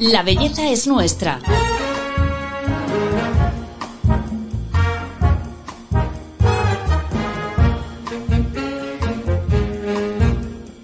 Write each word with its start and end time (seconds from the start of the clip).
La 0.00 0.22
belleza 0.22 0.66
es 0.70 0.86
nuestra. 0.86 1.40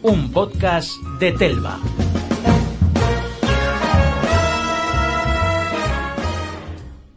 Un 0.03 0.31
podcast 0.33 0.91
de 1.19 1.33
Telva. 1.33 1.81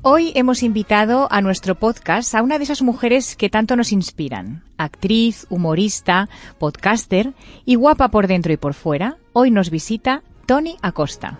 Hoy 0.02 0.32
hemos 0.36 0.64
invitado 0.64 1.28
a 1.30 1.42
nuestro 1.42 1.76
podcast 1.76 2.34
a 2.34 2.42
una 2.42 2.60
de 2.60 2.64
esas 2.64 2.82
mujeres 2.82 3.36
que 3.36 3.50
tanto 3.50 3.76
nos 3.76 3.92
inspiran. 3.92 4.64
Actriz, 4.78 5.48
humorista, 5.50 6.30
podcaster 6.60 7.34
y 7.66 7.76
guapa 7.76 8.08
por 8.08 8.28
dentro 8.28 8.54
y 8.54 8.58
por 8.58 8.74
fuera. 8.74 9.18
Hoy 9.34 9.52
nos 9.52 9.70
visita 9.70 10.24
Tony 10.46 10.78
Acosta. 10.82 11.40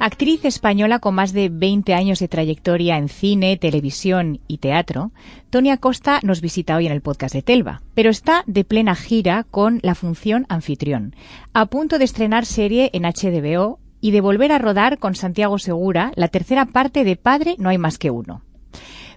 Actriz 0.00 0.44
española 0.44 1.00
con 1.00 1.16
más 1.16 1.32
de 1.32 1.48
20 1.48 1.92
años 1.92 2.20
de 2.20 2.28
trayectoria 2.28 2.98
en 2.98 3.08
cine, 3.08 3.56
televisión 3.56 4.40
y 4.46 4.58
teatro, 4.58 5.10
Tony 5.50 5.70
Acosta 5.70 6.20
nos 6.22 6.40
visita 6.40 6.76
hoy 6.76 6.86
en 6.86 6.92
el 6.92 7.00
podcast 7.00 7.34
de 7.34 7.42
Telva, 7.42 7.82
pero 7.94 8.08
está 8.08 8.44
de 8.46 8.62
plena 8.62 8.94
gira 8.94 9.44
con 9.50 9.80
la 9.82 9.96
función 9.96 10.46
anfitrión, 10.48 11.16
a 11.52 11.66
punto 11.66 11.98
de 11.98 12.04
estrenar 12.04 12.46
serie 12.46 12.90
en 12.92 13.02
HDBO 13.02 13.80
y 14.00 14.12
de 14.12 14.20
volver 14.20 14.52
a 14.52 14.58
rodar 14.58 14.98
con 14.98 15.16
Santiago 15.16 15.58
Segura 15.58 16.12
la 16.14 16.28
tercera 16.28 16.66
parte 16.66 17.02
de 17.02 17.16
Padre 17.16 17.56
No 17.58 17.68
hay 17.68 17.78
más 17.78 17.98
que 17.98 18.12
uno. 18.12 18.42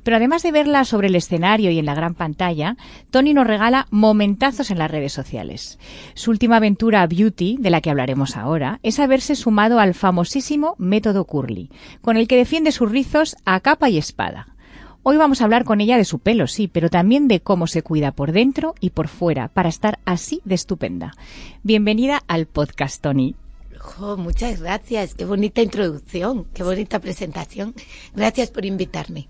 Pero 0.03 0.17
además 0.17 0.43
de 0.43 0.51
verla 0.51 0.85
sobre 0.85 1.07
el 1.07 1.15
escenario 1.15 1.71
y 1.71 1.79
en 1.79 1.85
la 1.85 1.95
gran 1.95 2.15
pantalla, 2.15 2.77
Tony 3.11 3.33
nos 3.33 3.47
regala 3.47 3.87
momentazos 3.91 4.71
en 4.71 4.79
las 4.79 4.89
redes 4.89 5.13
sociales. 5.13 5.79
Su 6.13 6.31
última 6.31 6.57
aventura 6.57 7.05
Beauty, 7.05 7.57
de 7.59 7.69
la 7.69 7.81
que 7.81 7.89
hablaremos 7.89 8.37
ahora, 8.37 8.79
es 8.83 8.99
haberse 8.99 9.35
sumado 9.35 9.79
al 9.79 9.93
famosísimo 9.93 10.75
método 10.77 11.25
Curly, 11.25 11.69
con 12.01 12.17
el 12.17 12.27
que 12.27 12.37
defiende 12.37 12.71
sus 12.71 12.91
rizos 12.91 13.35
a 13.45 13.59
capa 13.59 13.89
y 13.89 13.97
espada. 13.97 14.55
Hoy 15.03 15.17
vamos 15.17 15.41
a 15.41 15.45
hablar 15.45 15.63
con 15.63 15.81
ella 15.81 15.97
de 15.97 16.05
su 16.05 16.19
pelo, 16.19 16.45
sí, 16.45 16.67
pero 16.67 16.89
también 16.89 17.27
de 17.27 17.39
cómo 17.39 17.65
se 17.65 17.81
cuida 17.81 18.11
por 18.11 18.31
dentro 18.31 18.75
y 18.79 18.91
por 18.91 19.07
fuera 19.07 19.47
para 19.47 19.69
estar 19.69 19.97
así 20.05 20.41
de 20.45 20.53
estupenda. 20.53 21.15
Bienvenida 21.63 22.21
al 22.27 22.45
podcast, 22.45 23.01
Tony. 23.01 23.35
muchas 24.17 24.61
gracias, 24.61 25.15
qué 25.15 25.25
bonita 25.25 25.63
introducción, 25.63 26.45
qué 26.53 26.61
bonita 26.61 26.99
presentación. 26.99 27.73
Gracias 28.13 28.51
por 28.51 28.63
invitarme. 28.63 29.27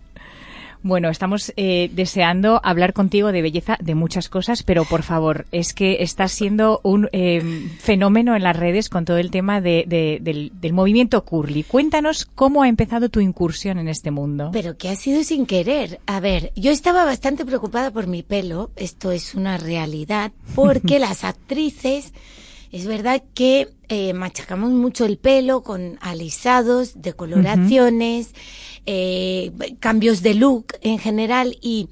Bueno, 0.84 1.10
estamos 1.10 1.54
eh, 1.58 1.92
deseando 1.94 2.60
hablar 2.64 2.94
contigo 2.94 3.32
de 3.32 3.42
belleza 3.42 3.78
de 3.80 3.94
muchas 3.94 4.30
cosas, 4.30 4.64
pero 4.64 4.84
por 4.86 5.04
favor, 5.04 5.46
es 5.52 5.74
que 5.74 5.98
estás 6.02 6.32
siendo 6.32 6.80
un 6.84 7.08
eh, 7.12 7.70
fenómeno 7.80 8.36
en 8.36 8.44
las 8.44 8.56
redes 8.56 8.90
con 8.90 9.06
todo 9.06 9.18
el 9.18 9.30
tema 9.30 9.62
de, 9.62 9.86
del, 9.88 10.52
del, 10.59 10.74
movimiento 10.74 11.24
curly. 11.24 11.64
Cuéntanos 11.64 12.26
cómo 12.26 12.64
ha 12.64 12.68
empezado 12.68 13.09
tu 13.09 13.20
incursión 13.20 13.78
en 13.78 13.88
este 13.88 14.09
mundo. 14.09 14.50
Pero 14.54 14.78
que 14.78 14.90
ha 14.90 14.96
sido 14.96 15.24
sin 15.24 15.46
querer. 15.46 16.00
A 16.08 16.20
ver, 16.20 16.52
yo 16.56 16.72
estaba 16.72 17.06
bastante 17.06 17.46
preocupada 17.46 17.92
por 17.92 18.08
mi 18.08 18.24
pelo, 18.24 18.72
esto 18.76 19.12
es 19.12 19.36
una 19.36 19.58
realidad, 19.58 20.32
porque 20.56 20.98
las 21.00 21.24
actrices 21.24 22.14
es 22.72 22.86
verdad 22.86 23.22
que 23.34 23.70
eh, 23.90 24.14
machacamos 24.14 24.72
mucho 24.72 25.06
el 25.06 25.18
pelo 25.18 25.64
con 25.64 25.98
alisados, 26.02 27.02
decoloraciones, 27.02 28.34
eh, 28.86 29.52
cambios 29.80 30.22
de 30.22 30.34
look 30.34 30.68
en 30.82 30.98
general 30.98 31.58
y 31.62 31.90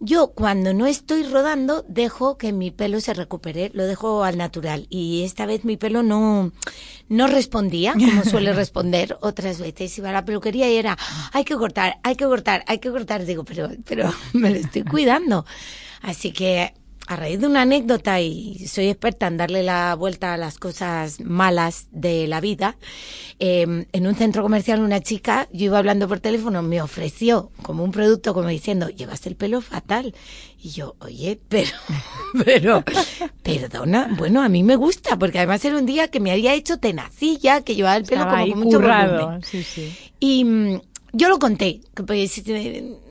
yo 0.00 0.32
cuando 0.32 0.74
no 0.74 0.86
estoy 0.86 1.22
rodando 1.22 1.84
dejo 1.86 2.36
que 2.38 2.52
mi 2.52 2.70
pelo 2.70 3.00
se 3.00 3.14
recupere, 3.14 3.70
lo 3.74 3.86
dejo 3.86 4.24
al 4.24 4.38
natural 4.38 4.86
y 4.88 5.22
esta 5.22 5.46
vez 5.46 5.64
mi 5.64 5.76
pelo 5.76 6.02
no, 6.02 6.50
no 7.08 7.26
respondía 7.28 7.92
como 7.92 8.24
suele 8.24 8.52
responder 8.54 9.16
otras 9.20 9.60
veces. 9.60 9.96
Iba 9.98 10.08
a 10.08 10.12
la 10.12 10.24
peluquería 10.24 10.68
y 10.68 10.76
era, 10.76 10.98
hay 11.32 11.44
que 11.44 11.54
cortar, 11.54 11.98
hay 12.02 12.16
que 12.16 12.24
cortar, 12.24 12.64
hay 12.66 12.78
que 12.78 12.90
cortar. 12.90 13.26
Digo, 13.26 13.44
pero, 13.44 13.70
pero 13.86 14.12
me 14.32 14.50
lo 14.50 14.56
estoy 14.56 14.82
cuidando. 14.82 15.44
Así 16.00 16.32
que 16.32 16.74
a 17.12 17.16
raíz 17.16 17.40
de 17.40 17.46
una 17.46 17.62
anécdota, 17.62 18.20
y 18.20 18.66
soy 18.66 18.88
experta 18.88 19.26
en 19.26 19.36
darle 19.36 19.62
la 19.62 19.94
vuelta 19.94 20.34
a 20.34 20.36
las 20.36 20.58
cosas 20.58 21.20
malas 21.20 21.88
de 21.90 22.26
la 22.26 22.40
vida, 22.40 22.76
em, 23.38 23.86
en 23.92 24.06
un 24.06 24.14
centro 24.14 24.42
comercial 24.42 24.80
una 24.80 25.00
chica, 25.00 25.48
yo 25.52 25.66
iba 25.66 25.78
hablando 25.78 26.08
por 26.08 26.20
teléfono, 26.20 26.62
me 26.62 26.80
ofreció 26.80 27.50
como 27.62 27.84
un 27.84 27.92
producto 27.92 28.34
como 28.34 28.48
diciendo, 28.48 28.88
llevas 28.88 29.26
el 29.26 29.36
pelo 29.36 29.60
fatal. 29.60 30.14
Y 30.62 30.70
yo, 30.70 30.94
oye, 31.00 31.40
pero, 31.48 31.70
pero, 32.44 32.84
perdona, 33.42 34.14
bueno, 34.16 34.42
a 34.42 34.48
mí 34.48 34.62
me 34.62 34.76
gusta, 34.76 35.18
porque 35.18 35.38
además 35.38 35.64
era 35.64 35.76
un 35.76 35.86
día 35.86 36.08
que 36.08 36.20
me 36.20 36.30
había 36.30 36.54
hecho 36.54 36.78
tenacilla, 36.78 37.62
que 37.62 37.74
llevaba 37.74 37.96
el 37.96 38.04
pelo 38.04 38.24
como 38.28 38.46
con 38.46 38.58
mucho 38.60 38.80
volumen. 38.80 39.42
Sí, 39.42 39.62
sí. 39.64 39.92
Y 40.20 40.44
mm, 40.44 40.80
yo 41.12 41.28
lo 41.28 41.38
conté, 41.38 41.80
pues, 42.06 42.42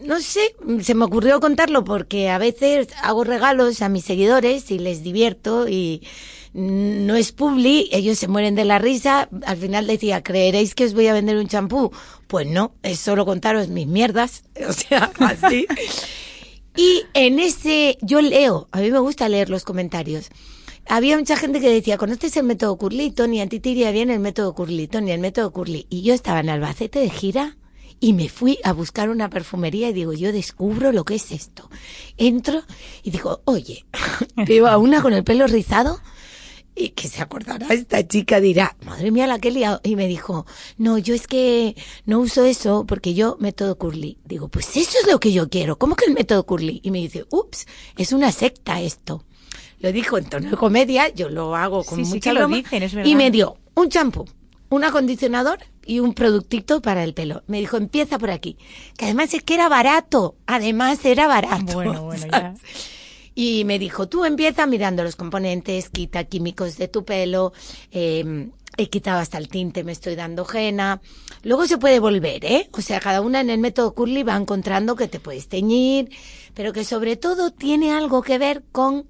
no 0.03 0.19
sé, 0.19 0.55
se 0.81 0.95
me 0.95 1.05
ocurrió 1.05 1.39
contarlo 1.39 1.83
porque 1.83 2.29
a 2.29 2.39
veces 2.39 2.87
hago 3.03 3.23
regalos 3.23 3.81
a 3.81 3.89
mis 3.89 4.05
seguidores 4.05 4.71
y 4.71 4.79
les 4.79 5.03
divierto 5.03 5.67
y 5.67 6.01
no 6.53 7.15
es 7.15 7.31
publi, 7.31 7.89
ellos 7.91 8.17
se 8.17 8.27
mueren 8.27 8.55
de 8.55 8.65
la 8.65 8.79
risa, 8.79 9.29
al 9.45 9.57
final 9.57 9.85
decía, 9.85 10.23
¿creeréis 10.23 10.73
que 10.73 10.85
os 10.85 10.93
voy 10.93 11.07
a 11.07 11.13
vender 11.13 11.37
un 11.37 11.47
champú? 11.47 11.91
Pues 12.27 12.47
no, 12.47 12.73
es 12.81 12.99
solo 12.99 13.25
contaros 13.25 13.67
mis 13.67 13.87
mierdas, 13.87 14.43
o 14.67 14.73
sea, 14.73 15.11
así. 15.19 15.67
y 16.75 17.03
en 17.13 17.39
ese, 17.39 17.99
yo 18.01 18.21
leo, 18.21 18.67
a 18.71 18.79
mí 18.79 18.89
me 18.89 18.99
gusta 18.99 19.29
leer 19.29 19.49
los 19.49 19.63
comentarios 19.63 20.29
había 20.87 21.17
mucha 21.17 21.37
gente 21.37 21.61
que 21.61 21.69
decía, 21.69 21.97
¿conoces 21.97 22.35
el 22.35 22.43
método 22.43 22.75
Curly? 22.75 23.11
Tony, 23.11 23.39
a 23.39 23.47
ti 23.47 23.59
te 23.59 23.91
bien 23.91 24.09
el 24.09 24.19
método 24.19 24.53
Curly, 24.53 24.87
Tony, 24.87 25.11
el 25.11 25.21
método 25.21 25.51
Curly. 25.51 25.85
Y 25.89 26.01
yo 26.01 26.13
estaba 26.13 26.41
en 26.41 26.49
Albacete 26.49 26.99
de 26.99 27.09
gira 27.09 27.55
y 28.01 28.13
me 28.13 28.27
fui 28.27 28.57
a 28.63 28.73
buscar 28.73 29.09
una 29.09 29.29
perfumería 29.29 29.89
y 29.89 29.93
digo, 29.93 30.11
yo 30.11 30.33
descubro 30.33 30.91
lo 30.91 31.05
que 31.05 31.15
es 31.15 31.31
esto. 31.31 31.69
Entro 32.17 32.63
y 33.03 33.11
digo, 33.11 33.41
oye, 33.45 33.85
veo 34.35 34.67
a 34.67 34.77
una 34.77 35.01
con 35.01 35.13
el 35.13 35.23
pelo 35.23 35.45
rizado 35.45 36.01
y 36.73 36.89
que 36.89 37.07
se 37.07 37.21
acordará 37.21 37.67
esta 37.69 38.05
chica 38.07 38.39
dirá, 38.39 38.75
madre 38.83 39.11
mía 39.11 39.27
la 39.27 39.37
que 39.37 39.49
he 39.49 39.51
liado. 39.51 39.79
Y 39.83 39.95
me 39.95 40.07
dijo, 40.07 40.47
no, 40.77 40.97
yo 40.97 41.13
es 41.13 41.27
que 41.27 41.75
no 42.05 42.19
uso 42.19 42.43
eso 42.43 42.85
porque 42.87 43.13
yo 43.13 43.37
método 43.39 43.77
curly. 43.77 44.17
Digo, 44.25 44.47
pues 44.47 44.75
eso 44.75 44.97
es 44.99 45.07
lo 45.07 45.19
que 45.19 45.31
yo 45.31 45.47
quiero. 45.47 45.77
¿Cómo 45.77 45.95
que 45.95 46.05
el 46.05 46.13
método 46.13 46.43
curly? 46.45 46.81
Y 46.83 46.89
me 46.89 46.97
dice, 46.97 47.25
ups, 47.29 47.67
es 47.97 48.13
una 48.13 48.31
secta 48.31 48.81
esto. 48.81 49.23
Lo 49.79 49.91
dijo 49.91 50.17
en 50.17 50.25
tono 50.25 50.49
de 50.49 50.57
comedia, 50.57 51.09
yo 51.09 51.29
lo 51.29 51.55
hago 51.55 51.83
con 51.83 52.01
mucha 52.01 52.33
lo 52.33 52.47
dicen, 52.47 52.81
es 52.81 52.93
verdad. 52.95 53.09
Y 53.09 53.15
me 53.15 53.29
dio 53.29 53.57
un 53.75 53.89
champú, 53.89 54.25
un 54.71 54.85
acondicionador 54.85 55.59
y 55.85 55.99
un 55.99 56.13
productito 56.13 56.81
para 56.81 57.03
el 57.03 57.13
pelo. 57.13 57.43
Me 57.45 57.59
dijo, 57.59 57.75
empieza 57.75 58.17
por 58.17 58.31
aquí. 58.31 58.57
Que 58.97 59.05
además 59.05 59.33
es 59.33 59.43
que 59.43 59.53
era 59.53 59.67
barato. 59.67 60.35
Además 60.47 61.03
era 61.03 61.27
barato. 61.27 61.73
Bueno, 61.73 62.03
bueno, 62.05 62.25
ya. 62.31 62.55
Y 63.35 63.65
me 63.65 63.77
dijo, 63.79 64.07
tú 64.07 64.23
empieza 64.23 64.65
mirando 64.65 65.03
los 65.03 65.17
componentes, 65.17 65.89
quita 65.89 66.23
químicos 66.23 66.77
de 66.77 66.87
tu 66.87 67.03
pelo, 67.03 67.53
eh, 67.91 68.49
he 68.77 68.89
quitado 68.89 69.19
hasta 69.19 69.37
el 69.37 69.49
tinte, 69.49 69.83
me 69.83 69.91
estoy 69.91 70.15
dando 70.15 70.47
henna. 70.51 71.01
Luego 71.43 71.65
se 71.67 71.77
puede 71.77 71.99
volver, 71.99 72.45
¿eh? 72.45 72.69
O 72.71 72.81
sea, 72.81 73.01
cada 73.01 73.19
una 73.19 73.41
en 73.41 73.49
el 73.49 73.59
método 73.59 73.93
Curly 73.93 74.23
va 74.23 74.37
encontrando 74.37 74.95
que 74.95 75.07
te 75.07 75.19
puedes 75.19 75.49
teñir, 75.49 76.09
pero 76.53 76.71
que 76.71 76.85
sobre 76.85 77.17
todo 77.17 77.51
tiene 77.51 77.91
algo 77.91 78.21
que 78.21 78.37
ver 78.37 78.63
con 78.71 79.07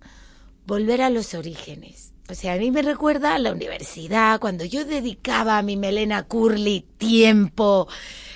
volver 0.66 1.02
a 1.04 1.12
los 1.12 1.36
orígenes. 1.36 2.11
O 2.32 2.34
sea, 2.34 2.54
a 2.54 2.58
mí 2.58 2.72
me 2.72 2.82
recuerda 2.82 3.36
a 3.36 3.40
la 3.40 3.52
universidad, 3.52 4.40
cuando 4.40 4.64
yo 4.64 4.86
dedicaba 4.86 5.58
a 5.58 5.62
mi 5.62 5.76
melena 5.76 6.24
curly 6.24 6.86
tiempo, 6.98 7.90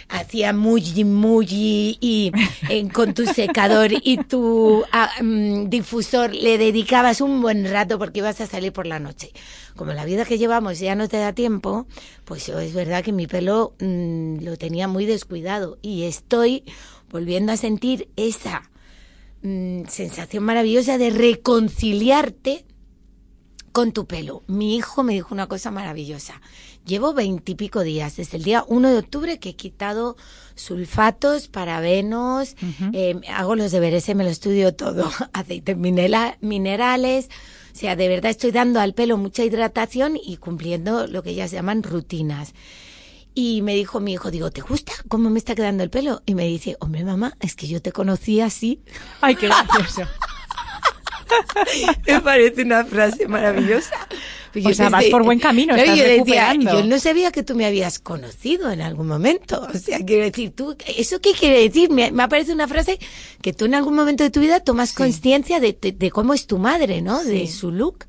hacía 0.10 0.52
muy 0.52 1.06
muy 1.06 1.98
y 2.02 2.34
con 2.92 3.14
tu 3.14 3.26
secador 3.26 3.92
y 3.94 4.18
tu 4.18 4.84
ah, 4.92 5.10
mm, 5.22 5.70
difusor 5.70 6.36
le 6.36 6.58
dedicabas 6.58 7.22
un 7.22 7.42
buen 7.42 7.72
rato 7.72 7.98
porque 7.98 8.20
ibas 8.20 8.42
a 8.42 8.48
salir 8.48 8.74
por 8.74 8.86
la 8.86 9.00
noche. 9.00 9.32
Como 9.78 9.94
la 9.94 10.04
vida 10.04 10.26
que 10.26 10.38
llevamos 10.38 10.78
ya 10.80 10.96
no 10.96 11.08
te 11.08 11.16
da 11.16 11.32
tiempo, 11.32 11.88
pues 12.26 12.50
es 12.50 12.74
verdad 12.74 13.02
que 13.02 13.14
mi 13.14 13.28
pelo 13.28 13.76
mm, 13.80 14.44
lo 14.44 14.58
tenía 14.58 14.90
muy 14.90 15.06
descuidado 15.06 15.78
y 15.82 16.04
estoy 16.04 16.66
volviendo 17.10 17.54
a 17.54 17.58
sentir 17.58 18.10
esa 18.18 18.70
mm, 19.42 19.84
sensación 19.88 20.44
maravillosa 20.44 20.98
de 20.98 21.12
reconciliarte 21.12 22.66
con 23.76 23.92
tu 23.92 24.06
pelo. 24.06 24.42
Mi 24.48 24.78
hijo 24.78 25.04
me 25.04 25.12
dijo 25.12 25.34
una 25.34 25.48
cosa 25.48 25.70
maravillosa. 25.70 26.40
Llevo 26.86 27.14
veintipico 27.14 27.82
días, 27.82 28.16
desde 28.16 28.38
el 28.38 28.44
día 28.46 28.64
1 28.70 28.90
de 28.90 28.98
octubre 29.00 29.38
que 29.38 29.50
he 29.50 29.56
quitado 29.58 30.16
sulfatos, 30.56 31.50
parabenos, 31.50 32.56
eh, 32.94 33.20
hago 33.28 33.58
los 33.58 33.74
deberes, 33.74 34.08
me 34.16 34.24
lo 34.24 34.30
estudio 34.30 34.74
todo, 34.74 35.12
aceites 35.34 35.76
minerales, 35.76 37.30
o 37.74 37.78
sea, 37.78 37.98
de 37.98 38.08
verdad 38.08 38.32
estoy 38.32 38.52
dando 38.52 38.80
al 38.80 38.94
pelo 38.94 39.18
mucha 39.18 39.44
hidratación 39.44 40.18
y 40.24 40.38
cumpliendo 40.38 41.06
lo 41.08 41.22
que 41.22 41.32
ellas 41.32 41.52
llaman 41.52 41.84
rutinas. 41.84 42.54
Y 43.34 43.62
me 43.62 43.76
dijo 43.76 44.00
mi 44.00 44.14
hijo, 44.14 44.32
digo, 44.32 44.52
¿te 44.52 44.62
gusta 44.62 44.94
cómo 45.10 45.30
me 45.30 45.40
está 45.40 45.54
quedando 45.54 45.84
el 45.84 45.90
pelo? 45.90 46.24
Y 46.26 46.36
me 46.36 46.46
dice, 46.46 46.78
hombre, 46.80 47.04
mamá, 47.04 47.36
es 47.42 47.58
que 47.58 47.68
yo 47.68 47.82
te 47.82 47.92
conocí 47.92 48.40
así. 48.40 48.80
Ay, 49.20 49.36
qué 49.36 49.48
gracioso. 49.68 50.04
me 52.08 52.22
parece 52.22 52.64
una 52.64 52.86
frase 52.86 53.28
maravillosa. 53.28 53.96
o 54.64 54.74
sea, 54.74 54.90
vas 54.90 55.06
por 55.06 55.24
buen 55.24 55.40
camino, 55.40 55.76
estás 55.76 55.98
yo, 55.98 56.04
recuperando. 56.06 56.74
yo 56.74 56.86
no 56.86 57.00
sabía 57.00 57.32
que 57.32 57.44
tú 57.44 57.56
me 57.56 57.66
habías 57.66 58.00
conocido 58.00 58.72
en 58.72 58.82
algún 58.82 59.08
momento. 59.08 59.68
O 59.74 59.78
sea, 59.78 60.00
quiero 60.06 60.24
decir, 60.24 60.52
tú, 60.52 60.76
¿eso 60.98 61.20
qué 61.20 61.34
quiere 61.34 61.62
decir? 61.62 61.90
Me, 61.90 62.12
me 62.12 62.28
parece 62.28 62.54
una 62.54 62.68
frase 62.68 63.00
que 63.42 63.54
tú 63.54 63.66
en 63.66 63.76
algún 63.76 63.96
momento 63.96 64.24
de 64.24 64.30
tu 64.30 64.40
vida 64.40 64.60
tomas 64.60 64.94
conciencia 64.94 65.60
de, 65.60 65.78
de, 65.80 66.12
cómo 66.12 66.34
es 66.34 66.48
tu 66.48 66.58
madre, 66.58 67.02
¿no? 67.02 67.24
De 67.24 67.48
su 67.48 67.72
look 67.72 68.06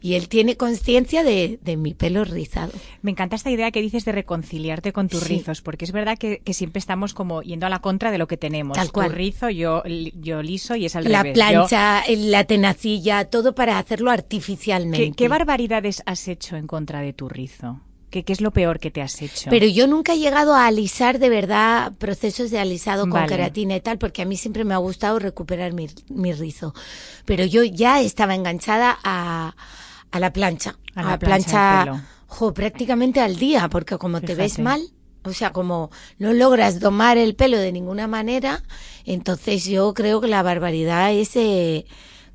y 0.00 0.14
él 0.14 0.28
tiene 0.28 0.56
conciencia 0.56 1.24
de, 1.24 1.58
de, 1.62 1.76
mi 1.76 1.94
pelo 1.94 2.24
rizado. 2.24 2.72
Me 3.02 3.10
encanta 3.10 3.36
esta 3.36 3.50
idea 3.50 3.70
que 3.70 3.80
dices 3.80 4.04
de 4.04 4.12
reconciliarte 4.12 4.92
con 4.92 5.08
tus 5.08 5.26
rizos, 5.26 5.60
porque 5.60 5.84
es 5.84 5.92
verdad 5.92 6.16
que, 6.16 6.38
que, 6.38 6.54
siempre 6.54 6.78
estamos 6.78 7.14
como 7.14 7.42
yendo 7.42 7.66
a 7.66 7.68
la 7.68 7.80
contra 7.80 8.10
de 8.10 8.18
lo 8.18 8.28
que 8.28 8.36
tenemos. 8.36 8.76
Tal 8.76 8.92
cual. 8.92 9.10
Tu 9.10 9.16
rizo, 9.16 9.50
yo, 9.50 9.82
yo 9.84 10.42
liso 10.42 10.76
y 10.76 10.86
es 10.86 10.94
al 10.94 11.10
la 11.10 11.22
revés. 11.22 11.34
plancha, 11.34 12.02
la 12.08 12.44
tenacilla, 12.44 13.24
todo 13.24 13.54
para 13.54 13.78
hacerlo 13.78 14.10
artificialmente. 14.10 15.06
¿Qué, 15.06 15.12
¿Qué 15.12 15.28
barbaridades 15.28 16.02
has 16.06 16.28
hecho 16.28 16.56
en 16.56 16.66
contra 16.66 17.00
de 17.00 17.12
tu 17.12 17.28
rizo? 17.28 17.80
¿Qué, 18.10 18.24
¿Qué, 18.24 18.32
es 18.32 18.40
lo 18.40 18.52
peor 18.52 18.78
que 18.78 18.90
te 18.90 19.02
has 19.02 19.20
hecho? 19.20 19.50
Pero 19.50 19.66
yo 19.66 19.86
nunca 19.86 20.14
he 20.14 20.18
llegado 20.18 20.54
a 20.54 20.66
alisar 20.66 21.18
de 21.18 21.28
verdad 21.28 21.92
procesos 21.98 22.50
de 22.50 22.58
alisado 22.58 23.02
con 23.02 23.10
vale. 23.10 23.28
queratina 23.28 23.76
y 23.76 23.80
tal, 23.80 23.98
porque 23.98 24.22
a 24.22 24.24
mí 24.24 24.36
siempre 24.36 24.64
me 24.64 24.72
ha 24.72 24.78
gustado 24.78 25.18
recuperar 25.18 25.74
mi, 25.74 25.88
mi 26.08 26.32
rizo. 26.32 26.72
Pero 27.26 27.44
yo 27.44 27.64
ya 27.64 28.00
estaba 28.00 28.34
enganchada 28.34 28.98
a, 29.04 29.54
a 30.10 30.20
la 30.20 30.32
plancha. 30.32 30.78
A 30.94 31.02
la, 31.02 31.12
a 31.14 31.18
plancha, 31.18 31.82
plancha 31.84 32.04
jo, 32.26 32.52
prácticamente 32.54 33.20
al 33.20 33.36
día, 33.36 33.68
porque 33.68 33.98
como 33.98 34.18
Fíjate. 34.18 34.34
te 34.34 34.42
ves 34.42 34.58
mal, 34.58 34.80
o 35.24 35.32
sea, 35.32 35.52
como 35.52 35.90
no 36.18 36.32
logras 36.32 36.80
domar 36.80 37.18
el 37.18 37.34
pelo 37.34 37.58
de 37.58 37.72
ninguna 37.72 38.06
manera, 38.06 38.62
entonces 39.04 39.64
yo 39.64 39.94
creo 39.94 40.20
que 40.20 40.28
la 40.28 40.42
barbaridad 40.42 41.12
es 41.12 41.36
eh, 41.36 41.86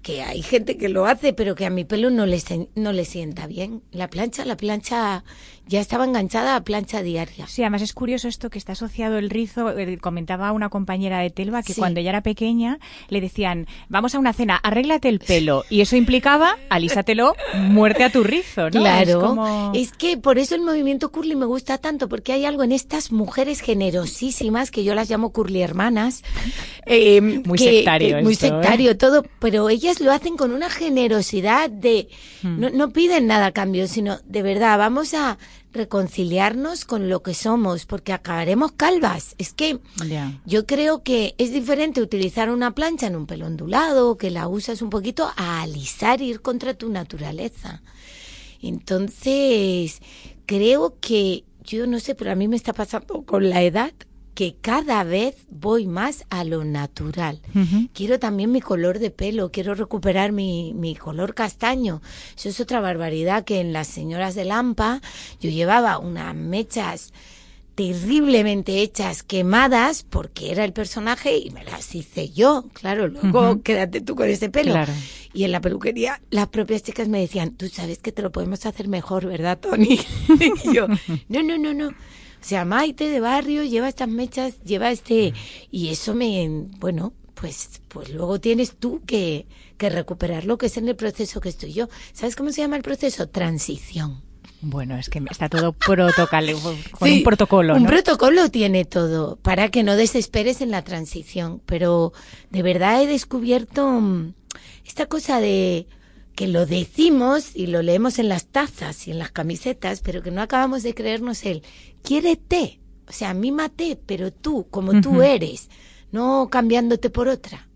que 0.02 0.22
hay 0.22 0.42
gente 0.42 0.78
que 0.78 0.90
lo 0.90 1.06
hace, 1.06 1.34
pero 1.34 1.56
que 1.56 1.66
a 1.66 1.70
mi 1.70 1.86
pelo 1.86 2.10
no 2.10 2.26
le, 2.26 2.42
no 2.76 2.92
le 2.92 3.06
sienta 3.06 3.48
bien. 3.48 3.84
La 3.92 4.10
plancha, 4.10 4.46
la 4.46 4.58
plancha 4.58 5.24
ya 5.68 5.80
estaba 5.80 6.06
enganchada 6.06 6.56
a 6.56 6.64
plancha 6.64 7.02
diaria. 7.02 7.48
Sí, 7.48 7.62
además 7.64 7.82
es 7.82 7.94
curioso 7.94 8.28
esto 8.28 8.50
que 8.50 8.58
está 8.58 8.74
asociado 8.74 9.18
el 9.18 9.30
rizo. 9.30 9.78
Eh, 9.78 9.98
comentaba 9.98 10.52
una 10.52 10.70
compañera 10.70 11.20
de 11.20 11.30
Telva 11.30 11.64
que 11.64 11.74
sí. 11.74 11.80
cuando 11.80 12.00
ella 12.00 12.10
era 12.10 12.22
pequeña 12.22 12.80
le 13.10 13.22
decían, 13.22 13.68
vamos 13.88 14.14
a 14.16 14.20
una 14.20 14.34
cena, 14.34 14.58
arréglate 14.58 15.10
el 15.10 15.20
pelo. 15.20 15.64
Y 15.70 15.82
eso 15.82 15.96
implicaba, 15.96 16.58
alísatelo, 16.70 17.36
muerte 17.56 18.04
a 18.04 18.12
tu 18.12 18.24
rizo, 18.24 18.70
¿no? 18.70 18.82
Claro. 18.82 19.10
Es, 19.10 19.26
como... 19.26 19.72
es 19.74 19.92
que 19.94 20.18
por 20.18 20.38
eso 20.38 20.56
el 20.56 20.62
movimiento 20.62 21.12
curly 21.12 21.36
me 21.36 21.46
gusta 21.46 21.78
tanto, 21.78 22.10
porque 22.10 22.34
hay 22.34 22.46
algo 22.46 22.64
en 22.64 22.72
estas 22.72 23.12
mujeres 23.12 23.62
generosísimas, 23.62 24.70
que 24.70 24.84
yo 24.84 24.96
las 24.96 25.10
llamo 25.10 25.32
curly 25.32 25.62
hermanas. 25.62 26.24
Eh, 26.86 27.22
muy 27.22 27.58
que, 27.58 27.64
sectario. 27.64 28.18
Eh, 28.18 28.24
muy 28.24 28.34
esto, 28.34 28.48
sectario 28.48 28.92
¿eh? 28.92 28.96
todo, 28.96 29.24
pero 29.40 29.70
ellas 29.70 30.02
lo 30.02 30.12
hacen 30.12 30.36
con 30.36 30.52
una 30.52 30.70
generosidad 30.70 31.70
de... 31.70 32.10
Hmm. 32.42 32.60
No, 32.60 32.70
no 32.72 32.90
piden 32.92 33.26
nada 33.26 33.46
a 33.46 33.52
cambio, 33.54 33.88
sino 33.88 34.18
de 34.26 34.42
verdad, 34.42 34.78
vamos 34.78 35.14
a 35.14 35.38
reconciliarnos 35.74 36.86
con 36.86 37.10
lo 37.10 37.22
que 37.24 37.34
somos, 37.34 37.86
porque 37.86 38.14
acabaremos 38.14 38.72
calvas. 38.72 39.36
Es 39.38 39.54
que 39.54 39.80
yeah. 40.08 40.40
yo 40.46 40.66
creo 40.66 41.04
que 41.04 41.36
es 41.38 41.52
diferente 41.52 42.02
utilizar 42.02 42.50
una 42.50 42.74
plancha 42.76 43.08
en 43.08 43.16
un 43.16 43.26
pelo 43.26 43.48
ondulado, 43.48 44.18
que 44.18 44.32
la 44.32 44.48
usas 44.48 44.82
un 44.82 44.90
poquito, 44.90 45.32
a 45.36 45.64
alisar, 45.64 46.22
ir 46.22 46.42
contra 46.42 46.74
tu 46.74 46.90
naturaleza. 46.90 47.82
Entonces, 48.62 50.02
creo 50.46 50.98
que, 51.02 51.44
yo 51.64 51.88
no 51.88 52.00
sé, 52.00 52.16
pero 52.16 52.32
a 52.32 52.36
mí 52.36 52.48
me 52.48 52.56
está 52.56 52.74
pasando 52.74 53.24
con 53.24 53.50
la 53.50 53.62
edad 53.62 53.92
que 54.34 54.56
cada 54.60 55.04
vez 55.04 55.36
voy 55.50 55.86
más 55.86 56.26
a 56.30 56.44
lo 56.44 56.64
natural. 56.64 57.40
Uh 57.54 57.60
-huh. 57.60 57.90
Quiero 57.94 58.20
también 58.20 58.52
mi 58.52 58.62
color 58.62 59.00
de 59.00 59.12
pelo, 59.12 59.52
quiero 59.52 59.76
recuperar 59.76 60.32
mi, 60.32 60.74
mi, 60.74 60.96
color 60.96 61.34
castaño. 61.34 62.02
Eso 62.36 62.50
es 62.50 62.60
otra 62.60 62.80
barbaridad 62.80 63.44
que 63.44 63.60
en 63.60 63.74
las 63.74 63.88
señoras 63.88 64.36
de 64.36 64.46
Lampa 64.46 65.02
yo 65.40 65.50
llevaba 65.50 66.00
unas 66.00 66.36
mechas 66.36 67.14
terriblemente 67.76 68.82
hechas, 68.82 69.24
quemadas, 69.24 70.04
porque 70.04 70.52
era 70.52 70.64
el 70.64 70.74
personaje 70.74 71.38
y 71.38 71.50
me 71.50 71.64
las 71.64 71.96
hice 71.96 72.30
yo. 72.30 72.66
Claro, 72.74 73.08
luego 73.08 73.42
uh 73.42 73.56
-huh. 73.56 73.64
quédate 73.64 74.02
tú 74.02 74.16
con 74.16 74.30
ese 74.30 74.50
pelo. 74.50 74.74
Claro. 74.74 74.94
Y 75.34 75.44
en 75.44 75.52
la 75.52 75.62
peluquería 75.62 76.22
las 76.30 76.48
propias 76.50 76.84
chicas 76.84 77.08
me 77.08 77.20
decían, 77.20 77.56
tú 77.56 77.68
sabes 77.70 78.00
que 78.00 78.12
te 78.12 78.22
lo 78.22 78.32
podemos 78.32 78.66
hacer 78.66 78.88
mejor, 78.88 79.26
¿verdad, 79.26 79.58
Tony? 79.60 80.00
y 80.64 80.74
yo, 80.74 80.88
no, 81.30 81.44
no, 81.44 81.58
no, 81.58 81.74
no. 81.74 81.90
O 82.44 82.46
sea, 82.46 82.66
Maite 82.66 83.10
de 83.10 83.22
barrio 83.22 83.64
lleva 83.64 83.88
estas 83.88 84.10
mechas, 84.10 84.62
lleva 84.66 84.92
este... 84.92 85.34
Y 85.72 85.88
eso 85.88 86.14
me... 86.14 86.46
Bueno, 86.78 87.14
pues, 87.36 87.80
pues 87.88 88.10
luego 88.10 88.42
tienes 88.42 88.76
tú 88.76 89.02
que, 89.06 89.48
que 89.78 89.90
recuperar 89.90 90.44
lo 90.44 90.58
que 90.58 90.66
es 90.66 90.76
en 90.76 90.90
el 90.90 90.98
proceso 90.98 91.40
que 91.40 91.48
estoy 91.48 91.72
yo. 91.72 91.88
¿Sabes 92.12 92.36
cómo 92.36 92.52
se 92.52 92.60
llama 92.60 92.76
el 92.76 92.84
proceso? 92.84 93.30
Transición. 93.30 94.24
Bueno, 94.60 94.98
es 94.98 95.10
que 95.10 95.22
está 95.32 95.48
todo 95.48 95.72
protocolo, 95.88 96.60
con 96.92 97.08
sí, 97.08 97.20
un 97.20 97.24
protocolo. 97.24 97.76
¿no? 97.76 97.80
Un 97.80 97.86
protocolo 97.86 98.52
tiene 98.52 98.84
todo 98.84 99.38
para 99.38 99.70
que 99.70 99.84
no 99.84 99.96
desesperes 99.96 100.60
en 100.60 100.70
la 100.70 100.84
transición. 100.84 101.62
Pero 101.66 102.12
de 102.50 102.62
verdad 102.62 103.02
he 103.02 103.08
descubierto 103.08 104.02
esta 104.86 105.06
cosa 105.06 105.40
de 105.40 105.88
que 106.36 106.48
lo 106.48 106.66
decimos 106.66 107.56
y 107.56 107.68
lo 107.68 107.82
leemos 107.82 108.20
en 108.20 108.30
las 108.30 108.48
tazas 108.48 109.08
y 109.08 109.12
en 109.12 109.20
las 109.20 109.32
camisetas, 109.32 110.02
pero 110.02 110.22
que 110.24 110.32
no 110.32 110.42
acabamos 110.42 110.84
de 110.84 110.94
creernos 110.94 111.46
el 111.46 111.64
quiérete, 112.02 112.80
o 113.08 113.12
sea, 113.12 113.34
mímate, 113.34 114.00
pero 114.06 114.32
tú, 114.32 114.68
como 114.70 114.92
uh 114.92 114.96
-huh. 114.96 115.04
tú 115.04 115.22
eres, 115.22 115.70
no 116.12 116.50
cambiándote 116.50 117.10
por 117.10 117.28
otra. 117.28 117.68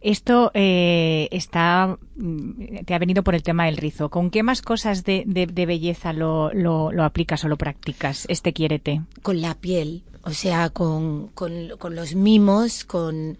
Esto 0.00 0.52
eh, 0.54 1.28
está 1.32 1.98
te 2.86 2.94
ha 2.94 2.98
venido 2.98 3.24
por 3.24 3.34
el 3.34 3.42
tema 3.42 3.66
del 3.66 3.76
rizo. 3.76 4.08
¿Con 4.10 4.30
qué 4.30 4.42
más 4.44 4.62
cosas 4.62 5.04
de, 5.04 5.24
de, 5.26 5.46
de 5.46 5.66
belleza 5.66 6.12
lo, 6.12 6.52
lo, 6.54 6.92
lo, 6.92 7.02
aplicas 7.04 7.44
o 7.44 7.48
lo 7.48 7.56
practicas, 7.56 8.24
este 8.28 8.52
quiérete? 8.52 9.02
Con 9.22 9.40
la 9.40 9.54
piel, 9.56 10.04
o 10.22 10.30
sea, 10.30 10.70
con, 10.70 11.28
con, 11.28 11.70
con 11.78 11.96
los 11.96 12.14
mimos, 12.14 12.84
con, 12.84 13.38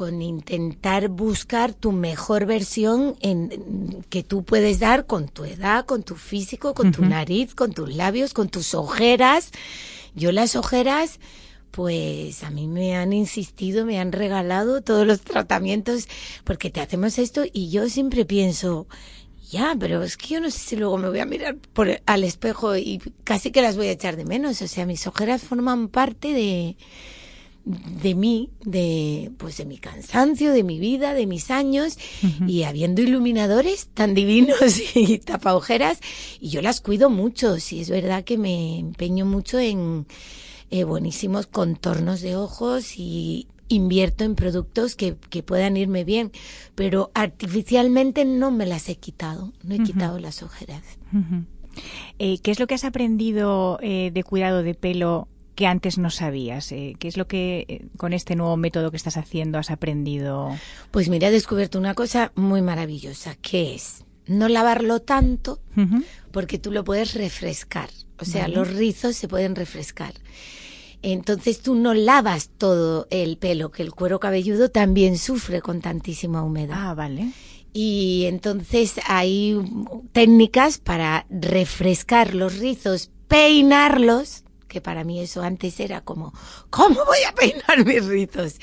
con 0.00 0.22
intentar 0.22 1.10
buscar 1.10 1.74
tu 1.74 1.92
mejor 1.92 2.46
versión 2.46 3.16
en, 3.20 4.02
que 4.08 4.22
tú 4.22 4.44
puedes 4.44 4.80
dar 4.80 5.04
con 5.04 5.28
tu 5.28 5.44
edad, 5.44 5.84
con 5.84 6.04
tu 6.04 6.14
físico, 6.14 6.72
con 6.72 6.86
uh 6.86 6.90
-huh. 6.90 6.96
tu 6.96 7.04
nariz, 7.04 7.54
con 7.54 7.74
tus 7.74 7.94
labios, 7.94 8.32
con 8.32 8.48
tus 8.48 8.72
ojeras. 8.72 9.50
Yo 10.14 10.32
las 10.32 10.56
ojeras, 10.56 11.20
pues 11.70 12.42
a 12.44 12.50
mí 12.50 12.66
me 12.66 12.96
han 12.96 13.12
insistido, 13.12 13.84
me 13.84 14.00
han 14.00 14.12
regalado 14.12 14.80
todos 14.80 15.06
los 15.06 15.20
tratamientos 15.20 16.08
porque 16.44 16.70
te 16.70 16.80
hacemos 16.80 17.18
esto 17.18 17.42
y 17.52 17.68
yo 17.68 17.90
siempre 17.90 18.24
pienso, 18.24 18.86
ya, 19.50 19.76
pero 19.78 20.02
es 20.02 20.16
que 20.16 20.28
yo 20.28 20.40
no 20.40 20.50
sé 20.50 20.60
si 20.60 20.76
luego 20.76 20.96
me 20.96 21.10
voy 21.10 21.18
a 21.18 21.26
mirar 21.26 21.58
por, 21.74 22.00
al 22.06 22.24
espejo 22.24 22.74
y 22.74 23.02
casi 23.22 23.50
que 23.50 23.60
las 23.60 23.76
voy 23.76 23.88
a 23.88 23.92
echar 23.92 24.16
de 24.16 24.24
menos. 24.24 24.62
O 24.62 24.66
sea, 24.66 24.86
mis 24.86 25.06
ojeras 25.06 25.42
forman 25.42 25.88
parte 25.88 26.32
de 26.32 26.78
de 27.64 28.14
mí, 28.14 28.50
de 28.64 29.30
pues 29.36 29.58
de 29.58 29.64
mi 29.66 29.78
cansancio, 29.78 30.52
de 30.52 30.64
mi 30.64 30.78
vida, 30.78 31.14
de 31.14 31.26
mis 31.26 31.50
años 31.50 31.98
uh 32.22 32.26
-huh. 32.26 32.50
y 32.50 32.62
habiendo 32.64 33.02
iluminadores 33.02 33.88
tan 33.92 34.14
divinos 34.14 34.80
y 34.94 35.18
tapaojeras 35.18 36.00
y 36.40 36.48
yo 36.48 36.62
las 36.62 36.80
cuido 36.80 37.10
mucho, 37.10 37.60
sí 37.60 37.80
es 37.80 37.90
verdad 37.90 38.24
que 38.24 38.38
me 38.38 38.78
empeño 38.78 39.26
mucho 39.26 39.58
en 39.58 40.06
eh, 40.70 40.84
buenísimos 40.84 41.46
contornos 41.46 42.22
de 42.22 42.36
ojos 42.36 42.96
y 42.96 43.46
invierto 43.68 44.24
en 44.24 44.34
productos 44.34 44.96
que, 44.96 45.16
que, 45.30 45.42
puedan 45.42 45.76
irme 45.76 46.02
bien, 46.04 46.32
pero 46.74 47.10
artificialmente 47.14 48.24
no 48.24 48.50
me 48.50 48.66
las 48.66 48.88
he 48.88 48.96
quitado, 48.96 49.52
no 49.62 49.74
he 49.74 49.78
uh 49.78 49.82
-huh. 49.82 49.86
quitado 49.86 50.18
las 50.18 50.42
ojeras. 50.42 50.82
Uh 51.12 51.18
-huh. 51.18 51.44
eh, 52.18 52.38
¿Qué 52.38 52.50
es 52.50 52.58
lo 52.58 52.66
que 52.66 52.74
has 52.74 52.84
aprendido 52.84 53.78
eh, 53.80 54.10
de 54.12 54.24
cuidado 54.24 54.62
de 54.62 54.74
pelo 54.74 55.28
que 55.60 55.66
antes 55.66 55.98
no 55.98 56.08
sabías? 56.08 56.72
Eh, 56.72 56.94
¿Qué 56.98 57.06
es 57.06 57.18
lo 57.18 57.26
que 57.26 57.66
eh, 57.68 57.86
con 57.98 58.14
este 58.14 58.34
nuevo 58.34 58.56
método 58.56 58.90
que 58.90 58.96
estás 58.96 59.18
haciendo 59.18 59.58
has 59.58 59.70
aprendido? 59.70 60.56
Pues 60.90 61.10
mira, 61.10 61.28
he 61.28 61.30
descubierto 61.30 61.78
una 61.78 61.92
cosa 61.92 62.32
muy 62.34 62.62
maravillosa, 62.62 63.34
que 63.42 63.74
es 63.74 64.06
no 64.26 64.48
lavarlo 64.48 65.00
tanto, 65.00 65.60
uh 65.76 65.80
-huh. 65.80 66.04
porque 66.32 66.58
tú 66.58 66.72
lo 66.72 66.82
puedes 66.82 67.12
refrescar. 67.12 67.90
O 68.18 68.24
sea, 68.24 68.44
vale. 68.44 68.54
los 68.54 68.72
rizos 68.72 69.16
se 69.16 69.28
pueden 69.28 69.54
refrescar. 69.54 70.14
Entonces 71.02 71.60
tú 71.60 71.74
no 71.74 71.92
lavas 71.92 72.48
todo 72.56 73.06
el 73.10 73.36
pelo, 73.36 73.70
que 73.70 73.82
el 73.82 73.92
cuero 73.92 74.18
cabelludo 74.18 74.70
también 74.70 75.18
sufre 75.18 75.60
con 75.60 75.82
tantísima 75.82 76.42
humedad. 76.42 76.88
Ah, 76.88 76.94
vale. 76.94 77.32
Y 77.74 78.24
entonces 78.28 78.94
hay 79.06 79.60
técnicas 80.12 80.78
para 80.78 81.26
refrescar 81.28 82.34
los 82.34 82.56
rizos, 82.56 83.10
peinarlos, 83.28 84.44
que 84.70 84.80
para 84.80 85.04
mí 85.04 85.20
eso 85.20 85.42
antes 85.42 85.80
era 85.80 86.00
como, 86.00 86.32
¿cómo 86.70 87.04
voy 87.04 87.18
a 87.28 87.34
peinar 87.34 87.84
mis 87.84 88.06
rizos? 88.06 88.54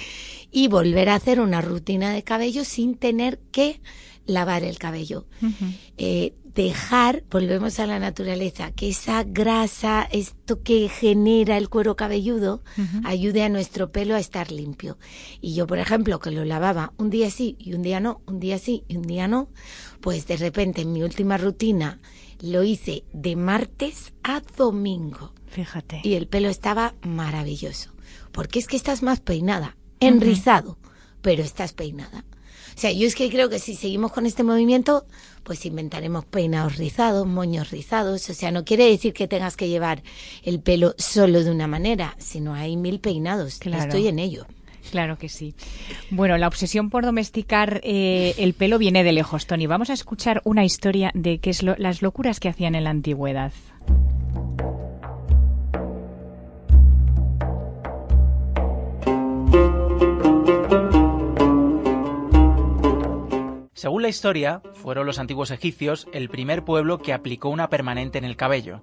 Y 0.49 0.69
volver 0.69 1.09
a 1.09 1.15
hacer 1.15 1.39
una 1.39 1.61
rutina 1.61 2.11
de 2.13 2.23
cabello 2.23 2.63
sin 2.63 2.95
tener 2.95 3.37
que 3.51 3.81
lavar 4.25 4.63
el 4.63 4.79
cabello. 4.79 5.25
Eh, 5.97 6.33
dejar, 6.55 7.23
volvemos 7.29 7.79
a 7.79 7.85
la 7.85 7.99
naturaleza, 7.99 8.71
que 8.71 8.89
esa 8.89 9.23
grasa, 9.23 10.07
esto 10.11 10.63
que 10.63 10.89
genera 10.89 11.57
el 11.57 11.69
cuero 11.69 11.95
cabelludo, 11.95 12.63
ayude 13.03 13.43
a 13.43 13.49
nuestro 13.49 13.91
pelo 13.91 14.15
a 14.15 14.19
estar 14.19 14.51
limpio. 14.51 14.97
Y 15.39 15.53
yo, 15.53 15.67
por 15.67 15.77
ejemplo, 15.77 16.19
que 16.19 16.31
lo 16.31 16.45
lavaba 16.45 16.93
un 16.97 17.09
día 17.09 17.29
sí 17.29 17.57
y 17.59 17.73
un 17.73 17.83
día 17.83 17.99
no, 17.99 18.21
un 18.25 18.39
día 18.39 18.57
sí 18.57 18.85
y 18.87 18.95
un 18.95 19.03
día 19.03 19.27
no, 19.27 19.49
pues 20.01 20.25
de 20.25 20.37
repente 20.37 20.81
en 20.81 20.93
mi 20.93 21.03
última 21.03 21.37
rutina 21.37 21.99
lo 22.41 22.63
hice 22.63 23.03
de 23.13 23.35
martes 23.35 24.13
a 24.23 24.41
domingo. 24.57 25.33
Fíjate. 25.47 26.01
Y 26.03 26.15
el 26.15 26.27
pelo 26.27 26.49
estaba 26.49 26.93
maravilloso. 27.01 27.91
Porque 28.31 28.59
es 28.59 28.67
que 28.67 28.77
estás 28.77 29.03
más 29.03 29.19
peinada, 29.19 29.77
enrizado, 29.99 30.77
pero 31.21 31.43
estás 31.43 31.73
peinada. 31.73 32.25
O 32.75 32.79
sea, 32.79 32.91
yo 32.91 33.07
es 33.07 33.15
que 33.15 33.31
creo 33.31 33.49
que 33.49 33.57
si 33.57 33.73
seguimos 33.73 34.11
con 34.11 34.27
este 34.27 34.43
movimiento, 34.43 35.07
pues 35.43 35.65
inventaremos 35.65 36.25
peinados 36.25 36.77
rizados, 36.77 37.25
moños 37.25 37.71
rizados. 37.71 38.29
O 38.29 38.33
sea, 38.35 38.51
no 38.51 38.65
quiere 38.65 38.85
decir 38.85 39.13
que 39.13 39.27
tengas 39.27 39.57
que 39.57 39.67
llevar 39.67 40.03
el 40.43 40.59
pelo 40.59 40.93
solo 40.99 41.43
de 41.43 41.49
una 41.49 41.65
manera, 41.65 42.15
sino 42.19 42.53
hay 42.53 42.77
mil 42.77 42.99
peinados. 42.99 43.59
Estoy 43.61 44.07
en 44.07 44.19
ello. 44.19 44.45
Claro 44.91 45.17
que 45.17 45.27
sí. 45.27 45.55
Bueno, 46.11 46.37
la 46.37 46.47
obsesión 46.47 46.89
por 46.89 47.03
domesticar 47.03 47.81
eh, 47.83 48.35
el 48.37 48.53
pelo 48.53 48.77
viene 48.77 49.03
de 49.03 49.11
lejos, 49.11 49.47
Tony. 49.47 49.67
Vamos 49.67 49.89
a 49.89 49.93
escuchar 49.93 50.41
una 50.45 50.63
historia 50.63 51.11
de 51.13 51.39
qué 51.39 51.49
es 51.49 51.63
las 51.63 52.01
locuras 52.01 52.39
que 52.39 52.49
hacían 52.49 52.75
en 52.75 52.83
la 52.83 52.91
antigüedad. 52.91 53.51
Según 63.77 64.01
la 64.01 64.07
historia, 64.07 64.63
fueron 64.73 65.05
los 65.05 65.19
antiguos 65.19 65.51
egipcios 65.51 66.07
el 66.11 66.29
primer 66.29 66.65
pueblo 66.65 66.97
que 66.97 67.13
aplicó 67.13 67.49
una 67.49 67.69
permanente 67.69 68.17
en 68.17 68.25
el 68.25 68.35
cabello. 68.35 68.81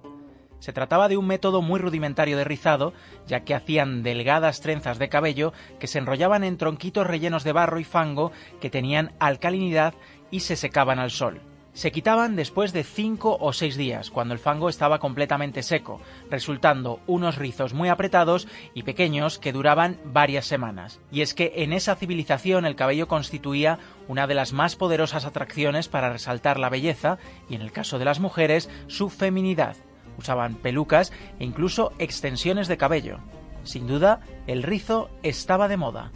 Se 0.59 0.71
trataba 0.71 1.09
de 1.09 1.17
un 1.17 1.27
método 1.27 1.61
muy 1.61 1.81
rudimentario 1.81 2.37
de 2.37 2.45
rizado, 2.45 2.93
ya 3.27 3.41
que 3.41 3.53
hacían 3.53 4.03
delgadas 4.03 4.61
trenzas 4.61 4.97
de 4.97 5.09
cabello 5.09 5.51
que 5.81 5.87
se 5.87 5.99
enrollaban 5.99 6.45
en 6.45 6.55
tronquitos 6.55 7.05
rellenos 7.05 7.43
de 7.43 7.51
barro 7.51 7.81
y 7.81 7.83
fango 7.83 8.31
que 8.61 8.69
tenían 8.69 9.11
alcalinidad 9.19 9.95
y 10.31 10.39
se 10.39 10.55
secaban 10.55 10.97
al 10.97 11.11
sol. 11.11 11.41
Se 11.75 11.91
quitaban 11.91 12.37
después 12.37 12.71
de 12.71 12.85
cinco 12.85 13.37
o 13.37 13.51
seis 13.51 13.75
días, 13.75 14.09
cuando 14.09 14.33
el 14.33 14.39
fango 14.39 14.69
estaba 14.69 14.99
completamente 14.99 15.61
seco, 15.61 15.99
resultando 16.31 17.01
unos 17.05 17.35
rizos 17.37 17.73
muy 17.73 17.89
apretados 17.89 18.47
y 18.73 18.83
pequeños 18.83 19.39
que 19.39 19.51
duraban 19.51 19.99
varias 20.05 20.45
semanas. 20.45 21.01
Y 21.11 21.19
es 21.19 21.33
que 21.33 21.51
en 21.57 21.73
esa 21.73 21.97
civilización 21.97 22.65
el 22.65 22.77
cabello 22.77 23.09
constituía 23.09 23.77
una 24.07 24.25
de 24.25 24.35
las 24.35 24.53
más 24.53 24.77
poderosas 24.77 25.25
atracciones 25.25 25.89
para 25.89 26.13
resaltar 26.13 26.59
la 26.59 26.69
belleza 26.69 27.17
y, 27.49 27.55
en 27.55 27.61
el 27.61 27.73
caso 27.73 27.99
de 27.99 28.05
las 28.05 28.21
mujeres, 28.21 28.69
su 28.87 29.09
feminidad. 29.09 29.75
Usaban 30.17 30.55
pelucas 30.55 31.11
e 31.39 31.43
incluso 31.43 31.91
extensiones 31.99 32.69
de 32.69 32.77
cabello. 32.77 33.19
Sin 33.65 33.85
duda, 33.85 34.21
el 34.47 34.63
rizo 34.63 35.09
estaba 35.23 35.67
de 35.67 35.75
moda. 35.75 36.13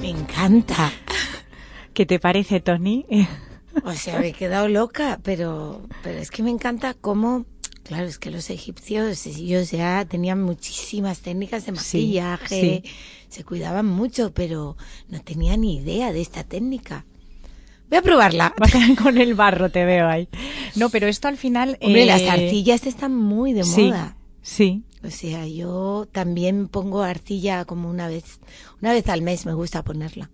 Me 0.00 0.08
encanta. 0.08 0.90
¿Qué 1.94 2.06
te 2.06 2.18
parece, 2.18 2.60
Tony? 2.60 3.06
O 3.84 3.92
sea, 3.94 4.18
me 4.18 4.28
he 4.28 4.32
quedado 4.32 4.68
loca, 4.68 5.18
pero, 5.22 5.80
pero 6.02 6.18
es 6.18 6.30
que 6.30 6.42
me 6.42 6.50
encanta 6.50 6.92
cómo, 6.92 7.46
claro, 7.82 8.06
es 8.06 8.18
que 8.18 8.30
los 8.30 8.50
egipcios, 8.50 9.26
ellos 9.26 9.70
ya 9.70 10.04
tenían 10.04 10.42
muchísimas 10.42 11.20
técnicas 11.20 11.64
de 11.64 11.72
maquillaje, 11.72 12.82
se 13.30 13.44
cuidaban 13.44 13.86
mucho, 13.86 14.30
pero 14.34 14.76
no 15.08 15.22
tenían 15.22 15.62
ni 15.62 15.76
idea 15.76 16.12
de 16.12 16.20
esta 16.20 16.44
técnica. 16.44 17.06
Voy 17.88 17.96
a 17.96 18.02
probarla. 18.02 18.54
con 19.02 19.16
el 19.16 19.34
barro, 19.34 19.70
te 19.70 19.86
veo 19.86 20.06
ahí. 20.06 20.28
No, 20.76 20.90
pero 20.90 21.06
esto 21.06 21.28
al 21.28 21.38
final... 21.38 21.78
Hombre, 21.80 22.04
las 22.04 22.20
eh, 22.20 22.30
arcillas 22.30 22.86
están 22.86 23.16
muy 23.16 23.54
de 23.54 23.64
moda. 23.64 24.16
Sí. 24.42 24.84
O 25.02 25.10
sea, 25.10 25.46
yo 25.46 26.06
también 26.12 26.68
pongo 26.68 27.02
arcilla 27.02 27.64
como 27.64 27.88
una 27.88 28.06
vez, 28.08 28.38
una 28.80 28.92
vez 28.92 29.08
al 29.08 29.22
mes 29.22 29.46
me 29.46 29.54
gusta 29.54 29.82
ponerla. 29.82 30.30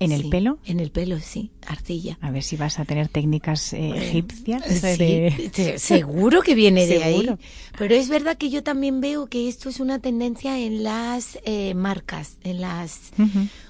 ¿En 0.00 0.12
el 0.12 0.30
pelo? 0.30 0.58
En 0.64 0.80
el 0.80 0.90
pelo, 0.90 1.20
sí, 1.20 1.50
arcilla. 1.66 2.16
A 2.22 2.30
ver 2.30 2.42
si 2.42 2.56
vas 2.56 2.78
a 2.78 2.86
tener 2.86 3.08
técnicas 3.08 3.74
eh, 3.74 3.92
egipcias. 3.96 4.64
Sí, 4.96 5.28
seguro 5.76 6.40
que 6.40 6.54
viene 6.54 6.86
de 6.86 7.04
ahí. 7.04 7.30
Pero 7.78 7.94
es 7.94 8.08
verdad 8.08 8.38
que 8.38 8.48
yo 8.48 8.62
también 8.62 9.02
veo 9.02 9.26
que 9.26 9.46
esto 9.46 9.68
es 9.68 9.78
una 9.78 9.98
tendencia 9.98 10.58
en 10.58 10.82
las 10.84 11.38
eh, 11.44 11.74
marcas, 11.74 12.38
en 12.44 12.62
las, 12.62 13.12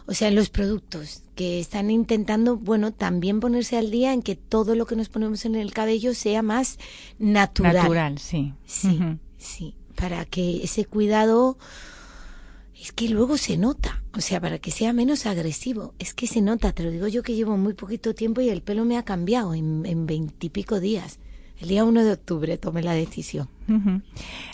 o 0.07 0.15
sea, 0.15 0.29
en 0.29 0.37
los 0.37 0.51
productos 0.51 1.25
que 1.35 1.59
están 1.59 1.91
intentando, 1.91 2.57
bueno, 2.57 2.93
también 2.93 3.41
ponerse 3.41 3.77
al 3.77 3.91
día 3.91 4.13
en 4.13 4.23
que 4.23 4.37
todo 4.37 4.77
lo 4.77 4.87
que 4.87 4.95
nos 4.95 5.09
ponemos 5.09 5.45
en 5.45 5.57
el 5.57 5.73
cabello 5.73 6.15
sea 6.15 6.43
más 6.43 6.79
natural. 7.19 7.75
Natural, 7.75 8.19
sí. 8.19 8.55
Sí, 8.67 9.01
sí, 9.37 9.75
para 9.97 10.25
que 10.27 10.63
ese 10.63 10.85
cuidado 10.85 11.59
es 12.81 12.93
que 12.93 13.09
luego 13.09 13.37
se 13.37 13.59
nota, 13.59 14.03
o 14.17 14.21
sea, 14.21 14.41
para 14.41 14.59
que 14.59 14.71
sea 14.71 14.93
menos 14.93 15.27
agresivo, 15.27 15.95
es 15.99 16.15
que 16.15 16.27
se 16.27 16.41
nota, 16.41 16.73
te 16.73 16.83
lo 16.83 16.91
digo 16.91 17.09
yo 17.09 17.23
que 17.23 17.35
llevo 17.35 17.57
muy 17.57 17.75
poquito 17.75 18.15
tiempo 18.15 18.41
y 18.41 18.49
el 18.49 18.63
pelo 18.63 18.85
me 18.85 18.97
ha 18.97 19.05
cambiado 19.05 19.55
en 19.55 20.07
veintipico 20.07 20.81
días. 20.81 21.19
El 21.61 21.69
día 21.69 21.85
1 21.85 22.05
de 22.05 22.13
octubre 22.13 22.57
tomé 22.57 22.83
la 22.83 22.95
decisión. 22.95 23.51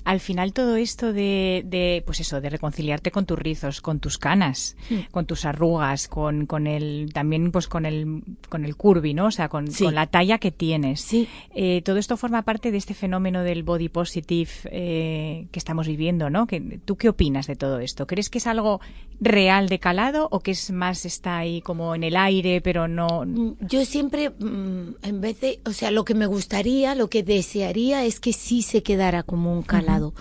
Al 0.05 0.21
final 0.21 0.53
todo 0.53 0.77
esto 0.77 1.13
de, 1.13 2.03
pues 2.07 2.21
eso, 2.21 2.41
de 2.41 2.51
reconciliarte 2.51 3.11
con 3.11 3.27
tus 3.27 3.39
rizos, 3.39 3.81
con 3.81 4.01
tus 4.01 4.19
canas, 4.19 4.77
con 5.11 5.27
tus 5.27 5.45
arrugas, 5.45 6.09
con, 6.09 6.47
con 6.47 6.67
el, 6.67 7.11
también 7.13 7.51
pues 7.51 7.69
con 7.69 7.87
el, 7.87 8.23
con 8.49 8.65
el 8.65 8.77
curvy, 8.77 9.15
¿no? 9.15 9.27
O 9.27 9.31
sea, 9.31 9.49
con, 9.49 9.67
la 9.93 10.07
talla 10.07 10.39
que 10.39 10.51
tienes. 10.51 11.01
Sí. 11.01 11.29
Eh, 11.55 11.83
todo 11.83 11.97
esto 11.97 12.17
forma 12.17 12.43
parte 12.43 12.71
de 12.71 12.79
este 12.79 12.95
fenómeno 12.95 13.43
del 13.43 13.63
body 13.63 13.89
positive 13.89 14.51
eh, 14.71 15.47
que 15.51 15.59
estamos 15.59 15.87
viviendo, 15.87 16.31
¿no? 16.31 16.47
¿Tú 16.85 16.97
qué 16.97 17.09
opinas 17.09 17.47
de 17.47 17.57
todo 17.57 17.81
esto? 17.81 18.07
¿Crees 18.07 18.31
que 18.31 18.39
es 18.39 18.47
algo 18.47 18.81
real 19.21 19.69
de 19.69 19.79
calado 19.79 20.29
o 20.31 20.41
que 20.41 20.51
es 20.51 20.71
más 20.71 21.05
está 21.05 21.39
ahí 21.39 21.61
como 21.63 21.95
en 21.95 22.05
el 22.05 22.17
aire, 22.17 22.61
pero 22.61 22.89
no? 22.89 23.25
Mm, 23.27 23.55
yo 23.61 23.85
siempre, 23.85 24.31
mm, 24.31 24.97
en 25.03 25.21
vez 25.21 25.41
de, 25.41 25.61
o 25.65 25.73
sea, 25.73 25.91
lo 25.91 26.05
que 26.05 26.15
me 26.15 26.27
gustaría, 26.27 26.95
lo 26.95 27.09
que 27.09 27.23
desearía 27.23 28.05
es 28.05 28.21
que 28.21 28.33
sí 28.33 28.63
se 28.63 28.83
quedara 28.97 29.23
como 29.23 29.53
un 29.53 29.62
calado. 29.62 30.15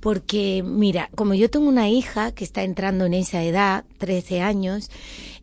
Porque, 0.00 0.62
mira, 0.62 1.10
como 1.14 1.34
yo 1.34 1.50
tengo 1.50 1.68
una 1.68 1.88
hija 1.88 2.32
que 2.32 2.44
está 2.44 2.62
entrando 2.62 3.04
en 3.04 3.14
esa 3.14 3.42
edad, 3.42 3.84
13 3.98 4.40
años, 4.40 4.90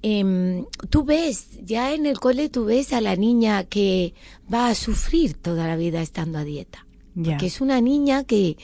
em, 0.02 0.66
tú 0.90 1.04
ves, 1.04 1.50
ya 1.64 1.94
en 1.94 2.06
el 2.06 2.20
cole 2.20 2.50
tú 2.50 2.66
ves 2.66 2.94
a 2.94 3.02
la 3.02 3.16
niña 3.16 3.64
que 3.66 4.14
va 4.52 4.68
a 4.68 4.76
sufrir 4.76 5.36
toda 5.36 5.68
la 5.68 5.76
vida 5.76 6.02
estando 6.02 6.38
a 6.40 6.44
dieta. 6.44 6.86
que 7.40 7.48
es 7.48 7.62
una 7.62 7.82
niña 7.82 8.26
que, 8.26 8.58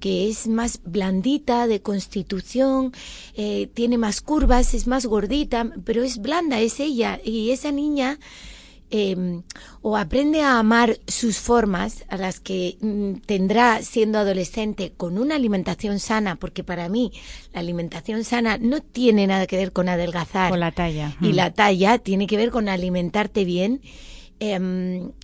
que 0.00 0.30
es 0.30 0.48
más 0.48 0.80
blandita 0.82 1.66
de 1.66 1.82
constitución, 1.82 2.92
eh, 3.34 3.68
tiene 3.74 3.98
más 3.98 4.22
curvas, 4.22 4.72
es 4.72 4.86
más 4.86 5.04
gordita, 5.04 5.70
pero 5.84 6.02
es 6.02 6.16
blanda, 6.16 6.58
es 6.58 6.80
ella. 6.80 7.20
Y 7.22 7.50
esa 7.50 7.70
niña 7.70 8.18
Em, 8.90 9.42
o 9.82 9.98
aprende 9.98 10.40
a 10.40 10.58
amar 10.58 10.98
sus 11.06 11.38
formas, 11.38 12.04
a 12.08 12.16
las 12.16 12.40
que 12.40 12.78
mm, 12.80 13.20
tendrá 13.26 13.82
siendo 13.82 14.18
adolescente 14.18 14.94
con 14.96 15.18
una 15.18 15.34
alimentación 15.34 15.98
sana, 15.98 16.36
porque 16.36 16.64
para 16.64 16.88
mí 16.88 17.12
la 17.52 17.60
alimentación 17.60 18.24
sana 18.24 18.56
no 18.56 18.80
tiene 18.80 19.26
nada 19.26 19.46
que 19.46 19.58
ver 19.58 19.72
con 19.72 19.90
adelgazar. 19.90 20.48
Con 20.48 20.60
la 20.60 20.72
talla. 20.72 21.14
Y 21.20 21.34
la 21.34 21.52
talla 21.52 21.98
tiene 21.98 22.26
que 22.26 22.38
ver 22.38 22.50
con 22.50 22.70
alimentarte 22.70 23.44
bien. 23.44 23.82
Em, 24.40 25.10
y 25.10 25.17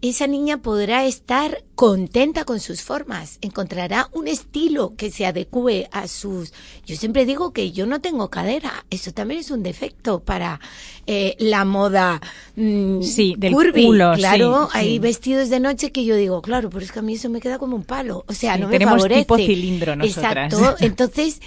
esa 0.00 0.26
niña 0.26 0.58
podrá 0.58 1.04
estar 1.04 1.62
contenta 1.74 2.44
con 2.44 2.60
sus 2.60 2.82
formas, 2.82 3.38
encontrará 3.40 4.08
un 4.12 4.28
estilo 4.28 4.94
que 4.96 5.10
se 5.10 5.26
adecue 5.26 5.88
a 5.90 6.06
sus... 6.08 6.52
Yo 6.86 6.96
siempre 6.96 7.26
digo 7.26 7.52
que 7.52 7.72
yo 7.72 7.86
no 7.86 8.00
tengo 8.00 8.30
cadera, 8.30 8.84
eso 8.90 9.12
también 9.12 9.40
es 9.40 9.50
un 9.50 9.62
defecto 9.62 10.20
para 10.20 10.60
eh, 11.06 11.34
la 11.38 11.64
moda 11.64 12.20
mm, 12.56 13.02
sí, 13.02 13.34
del 13.36 13.52
curvy. 13.52 13.88
claro, 14.16 14.68
hay 14.72 14.98
vestidos 14.98 15.48
de 15.50 15.60
noche 15.60 15.92
que 15.92 16.04
yo 16.04 16.16
digo, 16.16 16.42
claro, 16.42 16.70
pero 16.70 16.84
es 16.84 16.92
que 16.92 17.00
a 17.00 17.02
mí 17.02 17.14
eso 17.14 17.28
me 17.28 17.40
queda 17.40 17.58
como 17.58 17.76
un 17.76 17.84
palo, 17.84 18.24
o 18.28 18.32
sea, 18.32 18.56
no 18.56 18.68
me 18.68 18.72
tenemos 18.72 18.94
favorece. 18.94 19.20
tipo 19.22 19.36
cilindro 19.36 19.96
nosotras. 19.96 20.52
Exacto, 20.52 20.76
entonces 20.84 21.40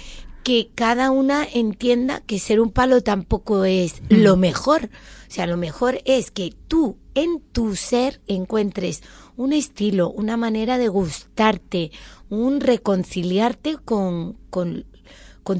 que 0.46 0.70
cada 0.76 1.10
una 1.10 1.44
entienda 1.44 2.22
que 2.24 2.38
ser 2.38 2.60
un 2.60 2.70
palo 2.70 3.02
tampoco 3.02 3.64
es 3.64 4.00
lo 4.08 4.36
mejor. 4.36 4.90
O 5.26 5.30
sea, 5.30 5.48
lo 5.48 5.56
mejor 5.56 6.00
es 6.04 6.30
que 6.30 6.54
tú 6.68 6.98
en 7.16 7.40
tu 7.40 7.74
ser 7.74 8.20
encuentres 8.28 9.02
un 9.36 9.52
estilo, 9.52 10.10
una 10.10 10.36
manera 10.36 10.78
de 10.78 10.88
gustarte, 10.88 11.90
un 12.28 12.60
reconciliarte 12.60 13.78
con, 13.78 14.36
con, 14.50 14.84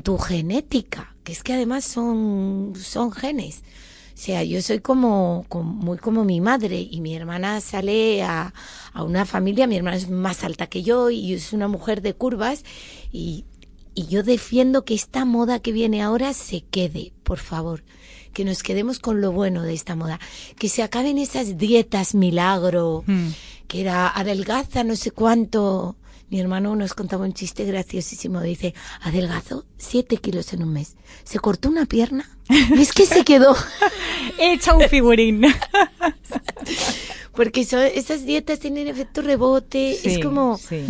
tu 0.03 0.19
genética, 0.19 1.17
que 1.25 1.33
es 1.33 1.43
que 1.43 1.55
además 1.55 1.85
son, 1.85 2.75
son 2.77 3.11
genes. 3.11 3.63
O 4.15 4.19
sea, 4.19 4.45
yo 4.45 4.61
soy 4.63 4.81
como, 4.81 5.47
muy 5.51 5.99
como 5.99 6.25
mi 6.25 6.41
madre 6.41 6.79
y 6.79 7.01
mi 7.01 7.17
hermana 7.17 7.61
sale 7.61 8.23
a, 8.23 8.53
a, 8.93 9.03
una 9.03 9.25
familia, 9.25 9.67
mi 9.67 9.77
hermana 9.77 9.97
es 9.97 10.11
más 10.11 10.45
alta 10.45 10.67
que 10.67 10.83
yo 10.83 11.11
y 11.11 11.35
es 11.35 11.53
una 11.53 11.69
mujer 11.69 12.03
de 12.03 12.15
curvas 12.15 12.65
y 13.11 13.47
y 13.99 14.09
yo 14.09 14.23
defiendo 14.23 14.85
que 14.85 14.93
esta 14.93 15.25
moda 15.25 15.59
que 15.59 15.73
viene 15.73 16.03
ahora 16.03 16.35
se 16.35 16.61
quede, 16.61 17.15
por 17.23 17.39
favor. 17.39 17.83
Que 18.37 18.45
nos 18.45 18.63
quedemos 18.63 18.99
con 18.99 19.23
lo 19.23 19.33
bueno 19.33 19.63
de 19.63 19.73
esta 19.73 19.95
moda. 19.97 20.21
Que 20.59 20.69
se 20.69 20.83
acaben 20.83 21.17
esas 21.17 21.57
dietas 21.57 22.15
milagro, 22.15 23.03
Mm. 23.07 23.29
que 23.67 23.81
era 23.81 24.09
adelgaza 24.11 24.85
no 24.85 24.95
sé 24.95 25.11
cuánto. 25.11 25.97
Mi 26.29 26.39
hermano 26.41 26.75
nos 26.77 26.93
contaba 26.93 27.25
un 27.25 27.33
chiste 27.33 27.65
graciosísimo. 27.65 28.43
Dice, 28.43 28.75
adelgazó 29.01 29.65
siete 29.79 30.19
kilos 30.19 30.53
en 30.53 30.65
un 30.65 30.73
mes. 30.75 30.97
Se 31.25 31.39
cortó 31.39 31.71
una 31.71 31.87
pierna. 31.87 32.29
Y 32.51 32.75
es 32.83 32.93
que 32.93 33.07
se 33.07 33.25
quedó. 33.25 33.57
Echa 34.39 34.75
un 34.75 34.83
figurín. 34.89 35.43
Porque 37.35 37.65
son- 37.65 37.83
esas 37.95 38.25
dietas 38.25 38.59
tienen 38.59 38.89
efecto 38.89 39.23
rebote. 39.23 39.99
es 40.09 40.19
como, 40.25 40.59
sí. 40.59 40.85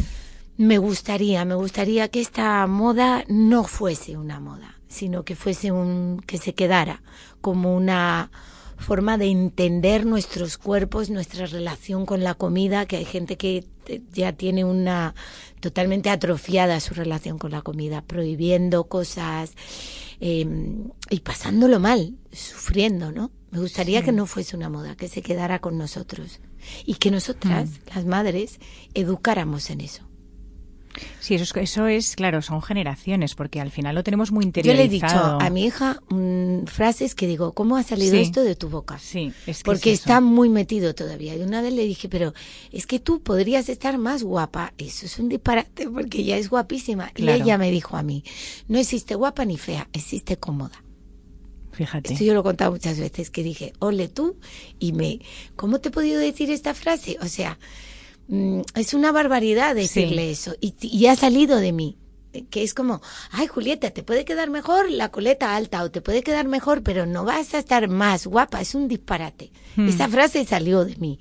me 0.56 0.78
gustaría, 0.78 1.44
me 1.44 1.54
gustaría 1.54 2.08
que 2.08 2.20
esta 2.20 2.66
moda 2.66 3.24
no 3.28 3.64
fuese 3.64 4.16
una 4.16 4.40
moda, 4.40 4.75
sino 4.88 5.24
que 5.24 5.36
fuese 5.36 5.72
un, 5.72 6.22
que 6.26 6.38
se 6.38 6.54
quedara 6.54 7.02
como 7.40 7.76
una 7.76 8.30
forma 8.78 9.16
de 9.18 9.26
entender 9.26 10.04
nuestros 10.04 10.58
cuerpos, 10.58 11.10
nuestra 11.10 11.46
relación 11.46 12.06
con 12.06 12.22
la 12.22 12.34
comida, 12.34 12.86
que 12.86 12.96
hay 12.96 13.04
gente 13.04 13.36
que 13.36 13.64
eh, 13.86 14.02
ya 14.12 14.32
tiene 14.32 14.64
una 14.64 15.14
totalmente 15.60 16.10
atrofiada 16.10 16.78
su 16.80 16.94
relación 16.94 17.38
con 17.38 17.52
la 17.52 17.62
comida, 17.62 18.02
prohibiendo 18.02 18.84
cosas 18.84 19.52
eh, 20.20 20.46
y 21.10 21.20
pasándolo 21.20 21.80
mal, 21.80 22.16
sufriendo, 22.32 23.12
¿no? 23.12 23.30
Me 23.50 23.60
gustaría 23.60 24.02
que 24.02 24.12
no 24.12 24.26
fuese 24.26 24.56
una 24.56 24.68
moda, 24.68 24.96
que 24.96 25.08
se 25.08 25.22
quedara 25.22 25.60
con 25.60 25.78
nosotros 25.78 26.40
y 26.84 26.94
que 26.94 27.10
nosotras, 27.10 27.70
las 27.94 28.04
madres, 28.04 28.60
educáramos 28.92 29.70
en 29.70 29.80
eso. 29.80 30.05
Sí, 31.20 31.34
eso 31.34 31.44
es, 31.44 31.54
eso 31.70 31.86
es, 31.86 32.16
claro, 32.16 32.42
son 32.42 32.62
generaciones, 32.62 33.34
porque 33.34 33.60
al 33.60 33.70
final 33.70 33.94
lo 33.94 34.02
tenemos 34.04 34.32
muy 34.32 34.44
Yo 34.44 34.48
interiorizado. 34.48 34.82
le 34.82 34.84
he 34.84 34.88
dicho 34.88 35.38
a 35.40 35.50
mi 35.50 35.64
hija 35.66 36.00
mm, 36.08 36.64
frases 36.66 37.14
que 37.14 37.26
digo, 37.26 37.52
¿cómo 37.52 37.76
ha 37.76 37.82
salido 37.82 38.12
Sí. 38.16 38.22
esto 38.22 38.42
de 38.42 38.56
tu 38.56 38.68
boca? 38.68 38.98
Sí, 38.98 39.32
es 39.46 39.58
que 39.58 39.64
Porque 39.64 39.92
es 39.92 40.00
está 40.00 40.20
muy 40.20 40.48
metido 40.48 40.94
todavía. 40.94 41.36
Y 41.36 41.42
una 41.42 41.62
vez 41.62 41.72
le 41.72 41.84
dije, 41.84 42.08
pero 42.08 42.32
es 42.72 42.86
que 42.86 42.98
tú 43.00 43.20
podrías 43.22 43.68
estar 43.68 43.98
más 43.98 44.22
guapa. 44.22 44.72
Eso 44.78 45.06
es 45.06 45.18
un 45.18 45.28
disparate 45.28 45.88
porque 45.88 46.18
ella 46.18 46.36
es 46.36 46.48
guapísima. 46.50 47.10
Claro. 47.10 47.38
Y 47.38 47.42
ella 47.42 47.58
me 47.58 47.70
dijo 47.70 47.96
a 47.96 48.02
mí, 48.02 48.24
no 48.68 48.78
existe 48.78 49.14
guapa 49.14 49.44
ni 49.44 49.58
fea, 49.58 49.88
existe 49.92 50.36
cómoda. 50.36 50.82
Fíjate. 51.72 52.14
Esto 52.14 52.24
yo 52.24 52.32
lo 52.32 52.40
he 52.40 52.42
contado 52.42 52.72
muchas 52.72 52.98
veces, 52.98 53.28
que 53.30 53.42
dije, 53.42 53.74
ole 53.80 54.08
tú, 54.08 54.38
y 54.78 54.92
me, 54.92 55.20
¿cómo 55.56 55.78
te 55.78 55.88
he 55.88 55.92
podido 55.92 56.18
decir 56.18 56.50
esta 56.50 56.72
frase? 56.72 57.18
O 57.20 57.26
sea, 57.26 57.58
mm, 58.28 58.60
es 58.74 58.94
una 58.94 59.12
barbaridad 59.12 59.74
decirle 59.74 60.30
eso, 60.30 60.54
y, 60.60 60.74
y 60.80 61.06
ha 61.06 61.16
salido 61.16 61.58
de 61.58 61.72
mí, 61.72 61.98
que 62.50 62.62
es 62.62 62.74
como, 62.74 63.00
ay 63.30 63.46
Julieta, 63.46 63.90
te 63.90 64.02
puede 64.02 64.24
quedar 64.24 64.50
mejor 64.50 64.90
la 64.90 65.10
coleta 65.10 65.56
alta, 65.56 65.82
o 65.82 65.90
te 65.90 66.00
puede 66.00 66.22
quedar 66.22 66.46
mejor, 66.46 66.82
pero 66.82 67.06
no 67.06 67.24
vas 67.24 67.54
a 67.54 67.58
estar 67.58 67.88
más 67.88 68.26
guapa, 68.26 68.60
es 68.60 68.74
un 68.74 68.88
disparate. 68.88 69.52
Hmm. 69.76 69.88
Esa 69.88 70.08
frase 70.08 70.44
salió 70.44 70.84
de 70.84 70.96
mí, 70.96 71.18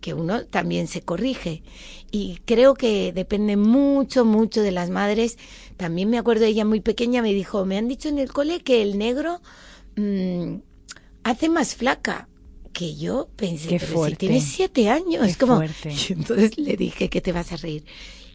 que 0.00 0.14
uno 0.14 0.44
también 0.44 0.86
se 0.86 1.02
corrige. 1.02 1.62
Y 2.10 2.40
creo 2.44 2.74
que 2.74 3.12
depende 3.12 3.56
mucho, 3.56 4.24
mucho 4.24 4.62
de 4.62 4.72
las 4.72 4.90
madres. 4.90 5.36
También 5.76 6.08
me 6.08 6.18
acuerdo 6.18 6.44
ella 6.44 6.64
muy 6.64 6.80
pequeña, 6.80 7.22
me 7.22 7.34
dijo, 7.34 7.64
me 7.64 7.76
han 7.76 7.88
dicho 7.88 8.08
en 8.08 8.18
el 8.18 8.32
cole 8.32 8.60
que 8.60 8.82
el 8.82 8.98
negro 8.98 9.40
mm, 9.96 10.56
hace 11.24 11.48
más 11.48 11.74
flaca 11.74 12.28
que 12.72 12.94
yo. 12.96 13.28
Pensé, 13.36 13.68
Qué 13.68 13.78
pero 13.80 13.92
fuerte. 13.92 14.14
si 14.14 14.16
tienes 14.28 14.44
siete 14.44 14.88
años. 14.88 15.24
Qué 15.24 15.30
es 15.30 15.36
como, 15.36 15.56
fuerte. 15.56 15.92
Y 15.92 16.12
entonces 16.12 16.56
le 16.58 16.76
dije 16.76 17.08
que 17.08 17.20
te 17.20 17.32
vas 17.32 17.52
a 17.52 17.56
reír. 17.56 17.84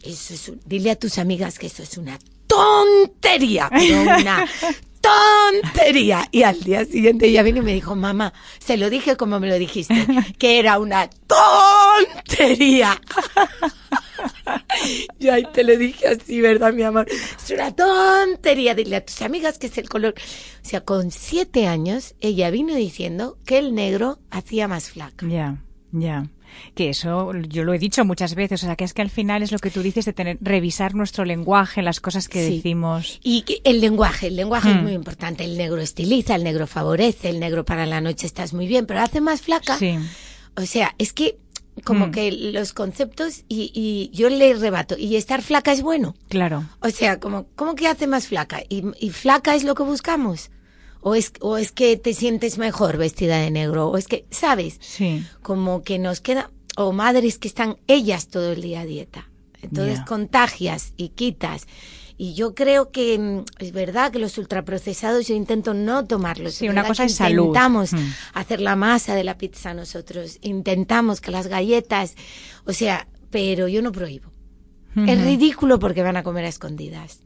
Eso 0.02 0.34
es 0.34 0.48
un- 0.48 0.60
dile 0.66 0.90
a 0.90 0.96
tus 0.96 1.18
amigas 1.18 1.58
que 1.58 1.66
eso 1.68 1.82
es 1.82 1.96
una 1.96 2.18
tontería, 2.46 3.68
pero 3.70 4.02
una 4.02 4.46
tontería. 5.04 6.28
Y 6.30 6.42
al 6.42 6.60
día 6.60 6.84
siguiente 6.84 7.26
ella 7.26 7.42
vino 7.42 7.58
y 7.58 7.62
me 7.62 7.74
dijo, 7.74 7.94
mamá, 7.94 8.32
se 8.58 8.76
lo 8.76 8.90
dije 8.90 9.16
como 9.16 9.40
me 9.40 9.48
lo 9.48 9.58
dijiste, 9.58 10.06
que 10.38 10.58
era 10.58 10.78
una 10.78 11.08
tontería. 11.08 13.00
Yo 15.18 15.32
ahí 15.32 15.46
te 15.52 15.64
lo 15.64 15.76
dije 15.76 16.08
así, 16.08 16.40
¿verdad, 16.40 16.72
mi 16.72 16.82
amor? 16.82 17.06
Es 17.08 17.50
una 17.50 17.74
tontería. 17.74 18.74
Dile 18.74 18.96
a 18.96 19.04
tus 19.04 19.22
amigas 19.22 19.58
que 19.58 19.66
es 19.66 19.78
el 19.78 19.88
color. 19.88 20.14
O 20.16 20.68
sea, 20.68 20.82
con 20.82 21.10
siete 21.10 21.66
años, 21.66 22.14
ella 22.20 22.50
vino 22.50 22.74
diciendo 22.74 23.38
que 23.44 23.58
el 23.58 23.74
negro 23.74 24.18
hacía 24.30 24.68
más 24.68 24.90
flaca. 24.90 25.26
Ya, 25.26 25.62
ya. 25.92 26.28
Que 26.74 26.90
eso 26.90 27.32
yo 27.48 27.64
lo 27.64 27.74
he 27.74 27.78
dicho 27.78 28.04
muchas 28.04 28.34
veces, 28.34 28.62
o 28.62 28.66
sea, 28.66 28.76
que 28.76 28.84
es 28.84 28.94
que 28.94 29.02
al 29.02 29.10
final 29.10 29.42
es 29.42 29.52
lo 29.52 29.58
que 29.58 29.70
tú 29.70 29.82
dices 29.82 30.04
de 30.04 30.12
tener 30.12 30.38
revisar 30.40 30.94
nuestro 30.94 31.24
lenguaje, 31.24 31.82
las 31.82 32.00
cosas 32.00 32.28
que 32.28 32.46
Sí. 32.46 32.56
decimos. 32.56 33.20
Y 33.22 33.44
el 33.64 33.80
lenguaje, 33.80 34.28
el 34.28 34.36
lenguaje 34.36 34.70
es 34.70 34.76
Mm. 34.76 34.82
muy 34.82 34.92
importante. 34.92 35.44
El 35.44 35.56
negro 35.56 35.80
estiliza, 35.80 36.34
el 36.34 36.44
negro 36.44 36.66
favorece, 36.66 37.28
el 37.30 37.40
negro 37.40 37.64
para 37.64 37.86
la 37.86 38.00
noche 38.00 38.26
estás 38.26 38.52
muy 38.54 38.66
bien, 38.66 38.86
pero 38.86 39.00
hace 39.00 39.20
más 39.20 39.42
flaca. 39.42 39.78
Sí. 39.78 39.96
O 40.56 40.62
sea, 40.66 40.94
es 40.98 41.12
que 41.12 41.36
como 41.82 42.06
Mm. 42.06 42.10
que 42.12 42.30
los 42.32 42.72
conceptos 42.72 43.42
y, 43.48 43.72
y 43.74 44.16
yo 44.16 44.28
le 44.30 44.54
rebato, 44.54 44.96
y 44.96 45.16
estar 45.16 45.42
flaca 45.42 45.72
es 45.72 45.82
bueno. 45.82 46.14
Claro. 46.28 46.62
O 46.80 46.88
sea, 46.90 47.18
como, 47.18 47.46
¿cómo 47.56 47.74
que 47.74 47.88
hace 47.88 48.06
más 48.06 48.28
flaca? 48.28 48.62
¿Y, 48.68 48.84
y 49.00 49.10
flaca 49.10 49.56
es 49.56 49.64
lo 49.64 49.74
que 49.74 49.82
buscamos? 49.82 50.50
¿O 51.06 51.14
es, 51.14 51.32
¿O 51.40 51.58
es 51.58 51.70
que 51.70 51.98
te 51.98 52.14
sientes 52.14 52.56
mejor 52.56 52.96
vestida 52.96 53.36
de 53.38 53.50
negro? 53.50 53.88
¿O 53.90 53.98
es 53.98 54.06
que, 54.08 54.24
sabes? 54.30 54.78
Sí. 54.80 55.22
Como 55.42 55.82
que 55.82 55.98
nos 55.98 56.22
queda, 56.22 56.50
o 56.78 56.92
madres 56.92 57.36
que 57.38 57.46
están 57.46 57.76
ellas 57.86 58.28
todo 58.28 58.52
el 58.52 58.62
día 58.62 58.80
a 58.80 58.84
dieta. 58.86 59.28
Entonces 59.60 60.00
contagias 60.06 60.94
y 60.96 61.10
quitas. 61.10 61.66
Y 62.16 62.32
yo 62.34 62.54
creo 62.54 62.90
que 62.90 63.18
mm, 63.18 63.44
es 63.58 63.72
verdad 63.72 64.12
que 64.12 64.18
los 64.18 64.38
ultraprocesados 64.38 65.26
yo 65.26 65.34
intento 65.34 65.74
no 65.74 66.06
tomarlos. 66.06 66.54
Sí, 66.54 66.68
una 66.70 66.86
cosa 66.86 67.04
es 67.04 67.14
salud. 67.16 67.48
Intentamos 67.48 67.92
Mm. 67.92 67.98
hacer 68.32 68.60
la 68.62 68.74
masa 68.76 69.14
de 69.14 69.24
la 69.24 69.36
pizza 69.36 69.74
nosotros. 69.74 70.38
Intentamos 70.40 71.20
que 71.20 71.30
las 71.30 71.48
galletas, 71.48 72.14
o 72.64 72.72
sea, 72.72 73.08
pero 73.30 73.68
yo 73.68 73.82
no 73.82 73.92
prohíbo. 73.92 74.30
Es 74.96 75.20
ridículo 75.24 75.80
porque 75.80 76.02
van 76.02 76.16
a 76.16 76.22
comer 76.22 76.44
a 76.44 76.48
escondidas. 76.48 77.23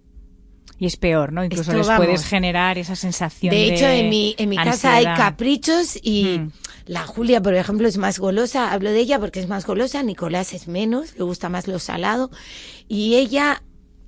Y 0.79 0.87
es 0.87 0.97
peor, 0.97 1.33
¿no? 1.33 1.45
Incluso 1.45 1.71
Esto, 1.73 1.79
les 1.79 1.87
vamos. 1.89 2.07
puedes 2.07 2.25
generar 2.25 2.79
esa 2.79 2.95
sensación 2.95 3.51
de 3.51 3.57
De 3.57 3.75
hecho, 3.75 3.87
en 3.87 4.09
mi, 4.09 4.35
en 4.39 4.49
mi 4.49 4.57
casa 4.57 4.95
hay 4.95 5.05
caprichos 5.05 5.99
y 6.01 6.39
Mm. 6.39 6.53
la 6.87 7.05
Julia, 7.07 7.43
por 7.43 7.55
ejemplo, 7.55 7.89
es 7.89 7.99
más 7.99 8.19
golosa. 8.21 8.73
Hablo 8.73 8.91
de 8.91 9.01
ella 9.01 9.19
porque 9.19 9.41
es 9.41 9.49
más 9.49 9.67
golosa. 9.67 10.03
Nicolás 10.03 10.53
es 10.53 10.69
menos, 10.69 11.15
le 11.17 11.25
gusta 11.25 11.49
más 11.49 11.67
lo 11.67 11.79
salado. 11.81 12.31
Y 12.87 13.17
ella 13.17 13.63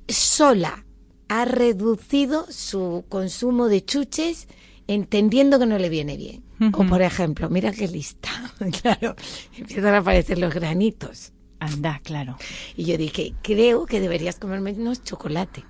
sola 0.08 0.84
ha 1.28 1.44
reducido 1.44 2.46
su 2.50 3.04
consumo 3.08 3.68
de 3.68 3.84
chuches 3.84 4.48
entendiendo 4.86 5.58
que 5.58 5.66
no 5.66 5.78
le 5.78 5.88
viene 5.88 6.16
bien. 6.16 6.42
O 6.74 6.84
por 6.84 7.00
ejemplo, 7.00 7.48
mira 7.48 7.72
qué 7.72 7.88
lista. 7.88 8.28
claro, 8.82 9.16
empiezan 9.56 9.94
a 9.94 9.98
aparecer 9.98 10.38
los 10.38 10.52
granitos. 10.52 11.32
Anda, 11.58 12.00
claro. 12.02 12.36
Y 12.76 12.84
yo 12.84 12.96
dije, 12.96 13.34
creo 13.42 13.86
que 13.86 14.00
deberías 14.00 14.36
comer 14.38 14.60
menos 14.60 15.02
chocolate. 15.04 15.64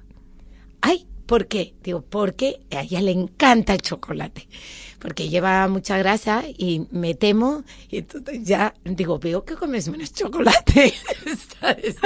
Ay, 0.80 1.06
¿por 1.26 1.46
qué? 1.46 1.74
Digo, 1.82 2.02
porque 2.02 2.60
a 2.70 2.82
ella 2.82 3.00
le 3.00 3.12
encanta 3.12 3.74
el 3.74 3.82
chocolate. 3.82 4.48
Porque 4.98 5.28
lleva 5.30 5.66
mucha 5.68 5.96
grasa 5.96 6.44
y 6.58 6.82
me 6.90 7.14
temo, 7.14 7.64
y 7.90 7.98
entonces 7.98 8.44
ya 8.44 8.74
digo, 8.84 9.18
veo 9.18 9.44
que 9.44 9.54
comes 9.54 9.88
menos 9.88 10.12
chocolate. 10.12 10.92
¿sabes? 11.60 11.96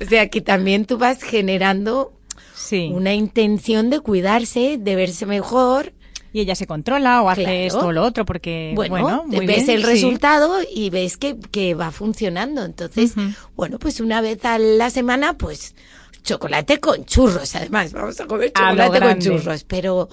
O 0.00 0.04
sea 0.08 0.28
que 0.28 0.40
también 0.40 0.84
tú 0.84 0.98
vas 0.98 1.22
generando 1.22 2.12
Sí. 2.54 2.90
una 2.92 3.14
intención 3.14 3.88
de 3.90 4.00
cuidarse, 4.00 4.78
de 4.78 4.96
verse 4.96 5.26
mejor. 5.26 5.92
Y 6.32 6.40
ella 6.40 6.54
se 6.54 6.66
controla 6.66 7.22
o 7.22 7.28
hace 7.28 7.42
Claro. 7.42 7.56
esto 7.58 7.86
o 7.86 7.92
lo 7.92 8.04
otro 8.04 8.24
porque, 8.24 8.72
Bueno, 8.76 8.92
bueno, 9.00 9.24
muy 9.26 9.46
ves 9.46 9.66
bien, 9.66 9.70
el 9.70 9.80
sí. 9.84 9.86
resultado 9.86 10.58
y 10.72 10.90
ves 10.90 11.16
que, 11.16 11.36
que 11.50 11.74
va 11.74 11.90
funcionando. 11.90 12.64
Entonces, 12.64 13.14
bueno, 13.56 13.78
pues 13.80 13.98
una 14.00 14.20
vez 14.20 14.44
a 14.44 14.58
la 14.58 14.90
semana, 14.90 15.36
pues 15.38 15.74
chocolate 16.22 16.78
con 16.80 17.04
churros, 17.04 17.54
además, 17.56 17.92
vamos 17.92 18.20
a 18.20 18.26
comer 18.26 18.52
A 18.54 18.70
chocolate 18.70 19.00
con 19.00 19.18
churros, 19.18 19.64
pero, 19.64 20.08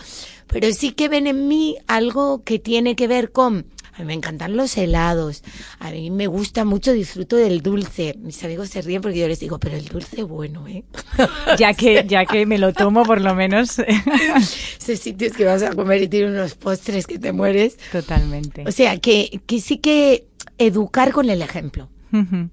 pero 0.48 0.72
sí 0.74 0.91
que 0.91 1.10
ven 1.10 1.28
en 1.28 1.48
mí 1.48 1.78
algo 1.88 2.43
que 2.43 2.60
tiene 2.60 2.96
que 2.96 3.08
ver 3.08 3.32
con, 3.32 3.65
a 3.93 4.00
mí 4.00 4.06
me 4.06 4.13
encantan 4.13 4.56
los 4.56 4.78
helados, 4.78 5.43
a 5.80 5.91
mí 5.91 6.10
me 6.12 6.28
gusta 6.28 6.65
mucho, 6.65 6.93
disfruto 6.93 7.36
del 7.36 7.62
dulce, 7.62 8.15
mis 8.20 8.43
amigos 8.43 8.70
se 8.70 8.82
ríen 8.82 9.02
porque 9.02 9.20
yo 9.20 9.28
les 9.28 9.39
digo, 9.39 9.60
pero 9.60 9.76
el 9.76 9.86
dulce 9.86 10.24
bueno, 10.24 10.67
¿eh? 10.67 10.84
Ya 11.58 11.74
que, 11.74 12.06
ya 12.08 12.26
que 12.26 12.46
me 12.46 12.58
lo 12.58 12.74
tomo 12.74 13.04
por 13.04 13.22
lo 13.22 13.34
menos 13.36 13.80
Esos 14.80 15.00
sitios 15.00 15.34
que 15.34 15.46
vas 15.46 15.63
a 15.63 15.74
comer 15.74 16.04
y 16.04 16.08
tienen 16.08 16.32
unos 16.32 16.56
postres 16.56 17.08
que 17.08 17.20
te 17.20 17.32
mueres. 17.32 17.78
totalmente. 17.91 18.63
O 18.67 18.72
sea, 18.72 18.98
que, 18.98 19.41
que 19.46 19.62
sí 19.62 19.78
que 19.80 20.28
educar 20.58 21.12
con 21.12 21.30
el 21.30 21.41
ejemplo. 21.41 21.89
Ujú. 22.13 22.50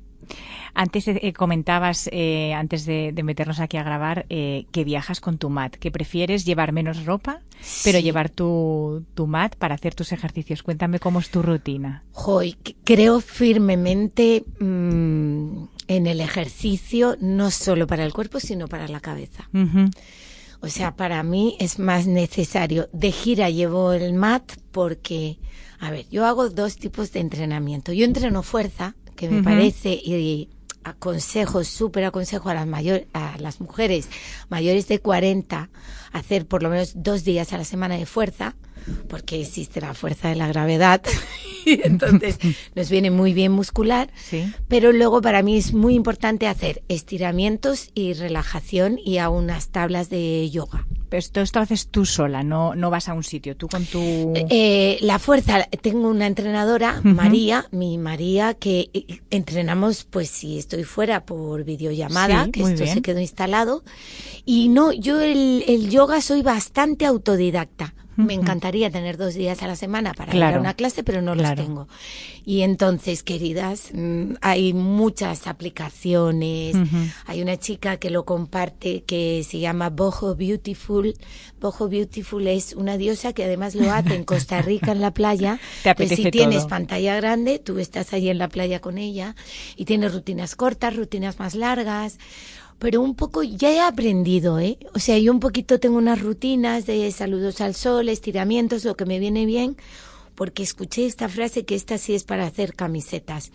Antes 0.75 1.07
eh, 1.07 1.33
comentabas, 1.33 2.09
eh, 2.11 2.53
antes 2.53 2.85
de, 2.85 3.13
de 3.13 3.23
meternos 3.23 3.61
aquí 3.61 3.77
a 3.77 3.85
grabar, 3.85 4.27
eh, 4.29 4.67
que 4.73 4.83
viajas 4.83 5.21
con 5.21 5.39
tu 5.39 5.49
mat, 5.49 5.77
que 5.77 5.93
prefieres 5.93 6.45
llevar 6.45 6.73
menos 6.73 7.05
ropa, 7.05 7.41
pero 7.85 8.01
llevar 8.01 8.29
tu, 8.29 9.05
tu 9.15 9.29
mat 9.29 9.55
para 9.55 9.77
hacer 9.77 9.95
tus 9.95 10.11
ejercicios. 10.11 10.65
Cuéntame 10.65 10.99
cómo 10.99 11.21
es 11.21 11.31
tu 11.31 11.43
rutina. 11.43 12.03
Joy, 12.13 12.57
creo 12.83 13.21
firmemente 13.21 14.45
mm, 14.59 15.65
en 15.87 16.07
el 16.09 16.21
ejercicio, 16.21 17.17
no 17.21 17.53
solo 17.53 17.87
para 17.87 18.05
el 18.05 18.13
cuerpo, 18.13 18.41
sino 18.41 18.67
para 18.67 18.89
la 18.89 18.99
cabeza. 18.99 19.49
O 20.61 20.69
sea, 20.69 20.97
para 20.97 21.23
mí 21.23 21.57
es 21.61 21.79
más 21.79 22.07
necesario. 22.07 22.89
De 22.93 23.13
gira 23.13 23.51
llevo 23.51 23.93
el 23.93 24.15
mat 24.15 24.55
porque, 24.73 25.39
a 25.79 25.91
ver, 25.91 26.07
yo 26.11 26.25
hago 26.25 26.49
dos 26.49 26.77
tipos 26.77 27.13
de 27.13 27.21
entrenamiento. 27.21 27.93
Yo 27.93 28.05
entreno 28.05 28.43
fuerza, 28.43 28.97
que 29.15 29.29
me 29.29 29.43
parece, 29.43 29.93
y 29.93 30.49
aconsejo, 30.85 31.65
súper 31.65 32.05
aconsejo 32.05 32.49
a 32.51 32.55
las, 32.55 32.67
mayor, 32.67 33.07
a 33.13 33.37
las 33.39 33.61
mujeres 33.61 34.09
mayores 34.49 34.87
de 34.89 34.99
40 35.01 35.71
hacer 36.13 36.47
por 36.47 36.63
lo 36.63 36.71
menos 36.71 36.93
dos 36.95 37.25
días 37.25 37.53
a 37.53 37.59
la 37.59 37.65
semana 37.65 37.97
de 37.97 38.07
fuerza, 38.07 38.55
porque 39.09 39.41
existe 39.41 39.81
la 39.81 39.95
fuerza 39.95 40.29
de 40.29 40.35
la 40.37 40.47
gravedad, 40.47 41.03
y 41.65 41.81
entonces 41.87 42.39
nos 42.75 42.91
viene 42.91 43.11
muy 43.11 43.33
bien 43.33 43.51
muscular, 43.53 44.11
Sí. 44.29 44.53
pero 44.69 44.93
luego 44.93 45.21
para 45.23 45.43
mí 45.43 45.57
es 45.57 45.73
muy 45.73 45.95
importante 45.95 46.47
hacer 46.47 46.83
estiramientos 46.89 47.89
y 47.95 48.13
relajación 48.13 48.99
y 49.03 49.19
a 49.19 49.29
unas 49.31 49.69
tablas 49.69 50.11
de 50.11 50.49
yoga. 50.51 50.87
Pero 51.15 51.21
esto, 51.21 51.41
esto 51.43 51.61
haces 51.61 51.87
tú 51.93 52.05
sola, 52.05 52.43
no, 52.43 52.75
no 52.75 52.91
vas 52.91 53.09
a 53.09 53.15
un 53.15 53.23
sitio, 53.23 53.57
tú 53.57 53.69
con 53.69 53.85
tu... 53.87 54.33
Eh, 54.35 54.99
la 55.01 55.21
fuerza, 55.21 55.63
tengo 55.81 56.09
una 56.09 56.27
entrenadora, 56.27 57.01
María, 57.05 57.67
mi 57.71 57.99
María, 57.99 58.55
que 58.55 58.91
eh, 58.93 59.21
entrenamos, 59.31 60.03
pues 60.03 60.29
si 60.29 60.59
estoy 60.59 60.83
fuera 60.83 61.25
por 61.25 61.63
videollamada, 61.63 62.47
Sí, 62.47 62.51
que 62.51 62.63
esto 62.65 62.83
bien. 62.83 62.95
se 62.95 63.03
quedó 63.03 63.21
instalado. 63.21 63.85
Y 64.45 64.67
no, 64.71 64.91
yo 64.91 65.21
el, 65.21 65.63
el 65.69 65.89
yoga 65.89 66.21
soy 66.21 66.43
bastante 66.43 67.07
autodidacta. 67.07 67.95
Me 68.17 68.35
encantaría 68.35 68.91
tener 68.91 69.17
dos 69.17 69.35
días 69.35 69.63
a 69.63 69.67
la 69.67 69.77
semana 69.77 70.15
para 70.15 70.35
ir 70.35 70.43
a 70.43 70.59
una 70.61 70.75
clase, 70.75 71.03
pero 71.05 71.23
no 71.23 71.35
Claro. 71.35 71.57
los 71.57 71.67
tengo. 71.67 71.89
Y 72.45 72.61
entonces, 72.63 73.23
queridas, 73.23 73.91
mm, 73.93 74.35
hay 74.41 74.73
muchas 74.73 75.47
aplicaciones. 75.47 76.77
Hay 77.27 77.43
una 77.43 77.57
chica 77.59 77.97
que 77.97 78.11
lo 78.11 78.25
comparte 78.25 79.03
que 79.05 79.45
se 79.49 79.59
llama 79.59 79.91
Boho 79.91 80.35
Beautiful. 80.35 81.15
Boho 81.61 81.89
Beautiful 81.89 82.47
es 82.47 82.75
una 82.75 82.97
diosa 82.97 83.33
que 83.33 83.45
además 83.45 83.75
lo 83.75 83.91
hace 83.93 84.15
en 84.15 84.25
Costa 84.25 84.61
Rica 84.63 84.93
en 84.93 85.01
la 85.01 85.13
playa. 85.13 85.59
Te 85.83 85.91
apetece 85.91 86.23
si 86.25 86.31
tienes 86.31 86.61
todo. 86.61 86.69
pantalla 86.69 87.17
grande, 87.17 87.59
tú 87.59 87.79
estás 87.79 88.13
allí 88.13 88.29
en 88.29 88.39
la 88.39 88.49
playa 88.49 88.81
con 88.81 88.99
ella 88.99 89.35
y 89.77 89.85
tienes 89.85 90.13
rutinas 90.15 90.57
cortas, 90.57 90.95
rutinas 90.97 91.39
más 91.39 91.55
largas. 91.55 92.19
Pero 92.79 93.01
un 93.01 93.15
poco 93.15 93.43
ya 93.43 93.71
he 93.71 93.81
aprendido, 93.81 94.59
¿eh? 94.59 94.79
O 94.95 94.99
sea, 94.99 95.19
yo 95.19 95.33
un 95.33 95.41
poquito 95.41 95.81
tengo 95.81 95.97
unas 95.97 96.21
rutinas 96.21 96.87
de 96.87 97.11
saludos 97.13 97.61
al 97.61 97.75
sol, 97.75 98.09
estiramientos, 98.09 98.85
lo 98.85 98.97
que 98.97 99.07
me 99.07 99.19
viene 99.19 99.47
bien, 99.47 99.77
porque 100.35 100.63
escuché 100.63 101.07
esta 101.07 101.29
frase 101.29 101.65
que 101.65 101.75
esta 101.77 101.97
sí 101.99 102.15
es 102.15 102.25
para 102.25 102.47
hacer 102.47 102.75
camisetas. 102.75 103.53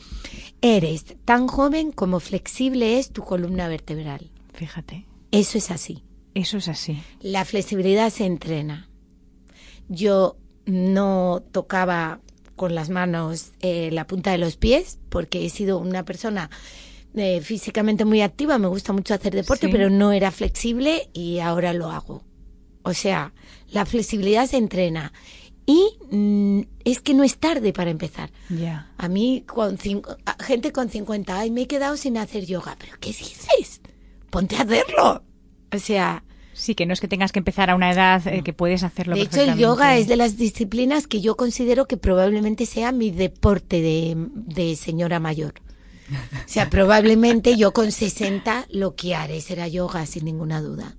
Eres 0.61 1.05
tan 1.25 1.47
joven 1.47 1.91
como 1.91 2.19
flexible 2.19 2.97
es 2.97 3.11
tu 3.11 3.23
columna 3.23 3.67
vertebral. 3.67 4.31
Fíjate, 4.53 5.05
Eso 5.31 5.57
es 5.57 5.69
así. 5.71 6.03
eso 6.33 6.57
es 6.57 6.67
así. 6.67 7.01
La 7.21 7.45
flexibilidad 7.45 8.09
se 8.11 8.25
entrena. 8.25 8.89
Yo 9.89 10.37
no 10.65 11.43
tocaba 11.51 12.21
con 12.55 12.75
las 12.75 12.89
manos 12.89 13.51
eh, 13.61 13.89
la 13.91 14.05
punta 14.07 14.31
de 14.31 14.37
los 14.37 14.57
pies 14.57 14.99
porque 15.09 15.45
he 15.45 15.49
sido 15.49 15.77
una 15.79 16.03
persona 16.03 16.49
eh, 17.15 17.41
físicamente 17.41 18.05
muy 18.05 18.21
activa, 18.21 18.57
me 18.57 18.67
gusta 18.67 18.93
mucho 18.93 19.13
hacer 19.13 19.33
deporte, 19.35 19.67
Sí. 19.67 19.71
pero 19.71 19.89
no 19.89 20.11
era 20.11 20.31
flexible 20.31 21.09
y 21.13 21.39
ahora 21.39 21.73
lo 21.73 21.89
hago. 21.91 22.23
O 22.83 22.93
sea, 22.93 23.33
la 23.71 23.85
flexibilidad 23.85 24.45
se 24.47 24.57
entrena 24.57 25.11
y 25.65 25.97
mm, 26.11 26.61
es 26.85 27.01
que 27.01 27.13
no 27.13 27.23
es 27.23 27.37
tarde 27.37 27.73
para 27.73 27.91
empezar. 27.91 28.31
Ya. 28.49 28.91
A 28.97 29.07
mí, 29.07 29.43
con 29.45 29.77
cinco- 29.77 30.15
gente 30.39 30.71
con 30.71 30.89
50, 30.89 31.37
ay, 31.39 31.51
me 31.51 31.61
he 31.63 31.67
quedado 31.67 31.97
sin 31.97 32.17
hacer 32.17 32.45
yoga. 32.45 32.75
¿Pero 32.79 32.93
qué 32.99 33.09
dices? 33.09 33.81
Ponte 34.29 34.55
a 34.55 34.61
hacerlo. 34.61 35.23
O 35.73 35.77
sea, 35.79 36.23
Sí, 36.53 36.75
que 36.75 36.85
no 36.85 36.91
es 36.93 36.99
que 36.99 37.07
tengas 37.07 37.31
que 37.31 37.39
empezar 37.39 37.69
a 37.69 37.75
una 37.75 37.89
edad 37.91 38.27
eh, 38.27 38.41
que 38.43 38.51
puedes 38.51 38.83
hacerlo 38.83 39.15
de 39.15 39.21
hecho, 39.21 39.41
el 39.41 39.55
yoga 39.57 39.95
es 39.97 40.07
de 40.09 40.17
las 40.17 40.35
disciplinas 40.35 41.07
que 41.07 41.21
yo 41.21 41.37
considero 41.37 41.87
que 41.87 41.95
probablemente 41.95 42.65
sea 42.65 42.91
mi 42.91 43.11
deporte 43.11 43.81
de, 43.81 44.15
de 44.33 44.75
señora 44.75 45.19
mayor. 45.21 45.53
O 46.11 46.47
sea, 46.51 46.69
probablemente 46.69 47.55
yo 47.55 47.71
con 47.73 47.91
60 47.91 48.65
lo 48.71 48.95
que 48.95 49.13
haré 49.15 49.41
será 49.41 49.67
yoga, 49.67 50.05
sin 50.05 50.25
ninguna 50.25 50.61
duda. 50.61 50.95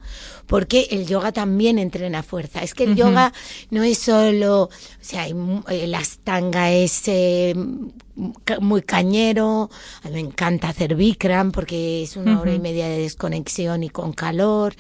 Porque 0.47 0.89
el 0.91 1.07
yoga 1.07 1.33
también 1.33 1.79
entrena 1.79 2.23
fuerza. 2.23 2.63
Es 2.63 2.75
que 2.75 2.85
el 2.85 2.95
yoga 2.97 3.33
no 3.71 3.83
es 3.83 3.99
solo, 3.99 4.65
o 4.65 4.71
sea, 5.01 5.23
hay 5.23 5.35
mu- 5.35 5.63
eh, 5.69 5.93
astanga 5.95 6.73
es 6.73 7.03
eh, 7.07 7.55
muy 8.61 8.83
cañero. 8.83 9.71
A 10.03 10.09
mí 10.09 10.15
me 10.15 10.21
encanta 10.21 10.69
hacer 10.69 10.95
Bikram 10.95 11.53
porque 11.53 12.03
es 12.03 12.17
una 12.17 12.41
hora 12.41 12.53
y 12.55 12.59
media 12.61 12.89
de 12.89 12.99
desconexión 12.99 13.83
y 13.83 13.91
con 13.91 14.13
calor. 14.13 14.75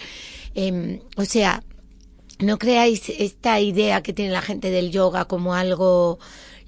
Em, 0.54 1.00
o 1.16 1.24
sea, 1.24 1.62
no 2.40 2.58
creáis 2.58 3.08
esta 3.08 3.60
idea 3.60 4.02
que 4.02 4.12
tiene 4.12 4.32
la 4.32 4.42
gente 4.42 4.70
del 4.70 4.90
yoga 4.90 5.26
como 5.26 5.54
algo 5.54 6.18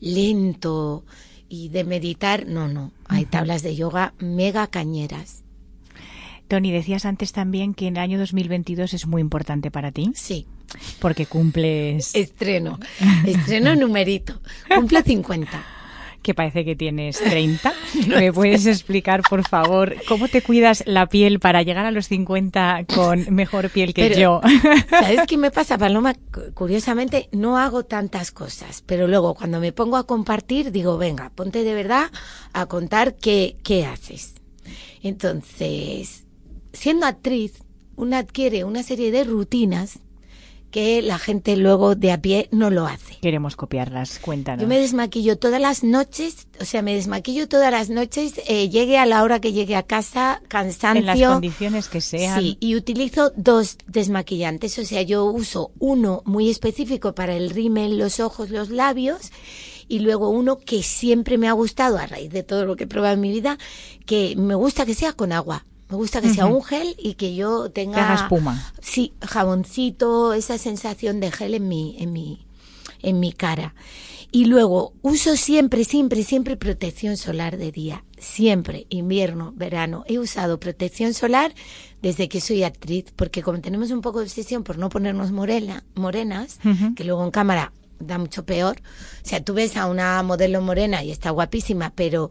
lento 0.00 1.04
y 1.52 1.68
de 1.68 1.84
meditar. 1.84 2.46
No, 2.46 2.66
no. 2.66 2.92
Hay 3.08 3.26
tablas 3.26 3.62
de 3.62 3.76
yoga 3.76 4.14
mega 4.18 4.66
cañeras. 4.68 5.44
Tony, 6.48 6.72
decías 6.72 7.04
antes 7.04 7.32
también 7.32 7.74
que 7.74 7.86
en 7.88 7.98
el 7.98 8.02
año 8.02 8.18
2022 8.18 8.94
es 8.94 9.06
muy 9.06 9.20
importante 9.20 9.70
para 9.70 9.92
ti 9.92 10.12
Sí. 10.14 10.46
porque 10.98 11.26
cumples 11.26 12.14
Estreno. 12.14 12.78
Estreno 13.26 13.76
numerito. 13.76 14.40
Cumplo 14.74 15.02
50. 15.02 15.62
Que 16.22 16.34
parece 16.34 16.64
que 16.64 16.76
tienes 16.76 17.18
30. 17.18 17.72
¿Me 18.08 18.32
puedes 18.32 18.66
explicar, 18.66 19.22
por 19.22 19.46
favor, 19.46 19.94
cómo 20.08 20.28
te 20.28 20.40
cuidas 20.42 20.84
la 20.86 21.06
piel 21.06 21.40
para 21.40 21.62
llegar 21.62 21.84
a 21.84 21.90
los 21.90 22.06
50 22.08 22.84
con 22.94 23.26
mejor 23.34 23.70
piel 23.70 23.92
que 23.92 24.08
Pero, 24.08 24.20
yo? 24.20 24.40
¿Sabes 24.90 25.20
qué 25.28 25.36
me 25.36 25.50
pasa, 25.50 25.76
Paloma? 25.78 26.14
Cu- 26.14 26.52
Curiosamente, 26.54 27.28
no 27.32 27.58
hago 27.58 27.84
tantas 27.84 28.30
cosas, 28.30 28.82
pero 28.86 29.08
luego 29.08 29.34
cuando 29.34 29.60
me 29.60 29.72
pongo 29.72 29.96
a 29.96 30.06
compartir, 30.06 30.72
digo, 30.72 30.96
venga, 30.98 31.30
ponte 31.34 31.64
de 31.64 31.74
verdad 31.74 32.10
a 32.52 32.66
contar 32.66 33.16
qué, 33.16 33.56
qué 33.62 33.84
haces. 33.84 34.34
Entonces, 35.02 36.24
siendo 36.72 37.06
actriz, 37.06 37.64
una 37.96 38.18
adquiere 38.18 38.64
una 38.64 38.82
serie 38.82 39.10
de 39.10 39.24
rutinas 39.24 39.98
que 40.72 41.02
la 41.02 41.18
gente 41.18 41.56
luego 41.56 41.94
de 41.94 42.10
a 42.10 42.20
pie 42.20 42.48
no 42.50 42.70
lo 42.70 42.86
hace. 42.86 43.18
Queremos 43.20 43.54
copiarlas, 43.54 44.18
cuéntanos. 44.18 44.62
Yo 44.62 44.66
me 44.66 44.80
desmaquillo 44.80 45.38
todas 45.38 45.60
las 45.60 45.84
noches, 45.84 46.48
o 46.60 46.64
sea, 46.64 46.82
me 46.82 46.94
desmaquillo 46.94 47.46
todas 47.46 47.70
las 47.70 47.90
noches, 47.90 48.40
eh, 48.48 48.70
llegue 48.70 48.98
a 48.98 49.06
la 49.06 49.22
hora 49.22 49.38
que 49.38 49.52
llegue 49.52 49.76
a 49.76 49.84
casa, 49.84 50.42
cansancio. 50.48 51.00
en 51.00 51.06
las 51.06 51.30
condiciones 51.30 51.88
que 51.88 52.00
sean. 52.00 52.40
Sí, 52.40 52.56
y 52.58 52.74
utilizo 52.74 53.30
dos 53.36 53.76
desmaquillantes, 53.86 54.78
o 54.78 54.84
sea, 54.84 55.02
yo 55.02 55.26
uso 55.26 55.72
uno 55.78 56.22
muy 56.24 56.50
específico 56.50 57.14
para 57.14 57.36
el 57.36 57.50
rímel, 57.50 57.98
los 57.98 58.18
ojos, 58.18 58.48
los 58.48 58.70
labios, 58.70 59.30
y 59.88 59.98
luego 59.98 60.30
uno 60.30 60.56
que 60.56 60.82
siempre 60.82 61.36
me 61.36 61.48
ha 61.48 61.52
gustado 61.52 61.98
a 61.98 62.06
raíz 62.06 62.30
de 62.30 62.42
todo 62.42 62.64
lo 62.64 62.76
que 62.76 62.84
he 62.84 62.86
probado 62.86 63.14
en 63.14 63.20
mi 63.20 63.30
vida, 63.30 63.58
que 64.06 64.34
me 64.36 64.54
gusta 64.54 64.86
que 64.86 64.94
sea 64.94 65.12
con 65.12 65.32
agua. 65.32 65.66
Me 65.92 65.98
gusta 65.98 66.22
que 66.22 66.32
sea 66.32 66.46
un 66.46 66.64
gel 66.64 66.96
y 66.98 67.14
que 67.14 67.34
yo 67.34 67.70
tenga 67.70 67.96
Que 67.96 68.00
haga 68.00 68.14
espuma. 68.14 68.72
Sí, 68.80 69.12
jaboncito, 69.20 70.32
esa 70.32 70.56
sensación 70.56 71.20
de 71.20 71.30
gel 71.30 71.54
en 71.54 71.68
mi 71.68 71.96
en 71.98 72.14
mi 72.14 72.46
en 73.02 73.20
mi 73.20 73.34
cara. 73.34 73.74
Y 74.30 74.46
luego 74.46 74.94
uso 75.02 75.36
siempre, 75.36 75.84
siempre, 75.84 76.22
siempre 76.22 76.56
protección 76.56 77.18
solar 77.18 77.58
de 77.58 77.72
día. 77.72 78.04
Siempre, 78.16 78.86
invierno, 78.88 79.52
verano. 79.54 80.04
He 80.06 80.18
usado 80.18 80.58
protección 80.58 81.12
solar 81.12 81.52
desde 82.00 82.30
que 82.30 82.40
soy 82.40 82.62
actriz, 82.62 83.12
porque 83.14 83.42
como 83.42 83.60
tenemos 83.60 83.90
un 83.90 84.00
poco 84.00 84.20
de 84.20 84.24
obsesión 84.24 84.64
por 84.64 84.78
no 84.78 84.88
ponernos 84.88 85.30
morena, 85.30 85.84
morenas, 85.94 86.58
que 86.96 87.04
luego 87.04 87.22
en 87.22 87.30
cámara 87.30 87.74
da 87.98 88.16
mucho 88.16 88.46
peor. 88.46 88.80
O 89.22 89.28
sea, 89.28 89.44
tú 89.44 89.52
ves 89.52 89.76
a 89.76 89.88
una 89.88 90.22
modelo 90.22 90.62
morena 90.62 91.04
y 91.04 91.10
está 91.10 91.28
guapísima, 91.28 91.92
pero 91.94 92.30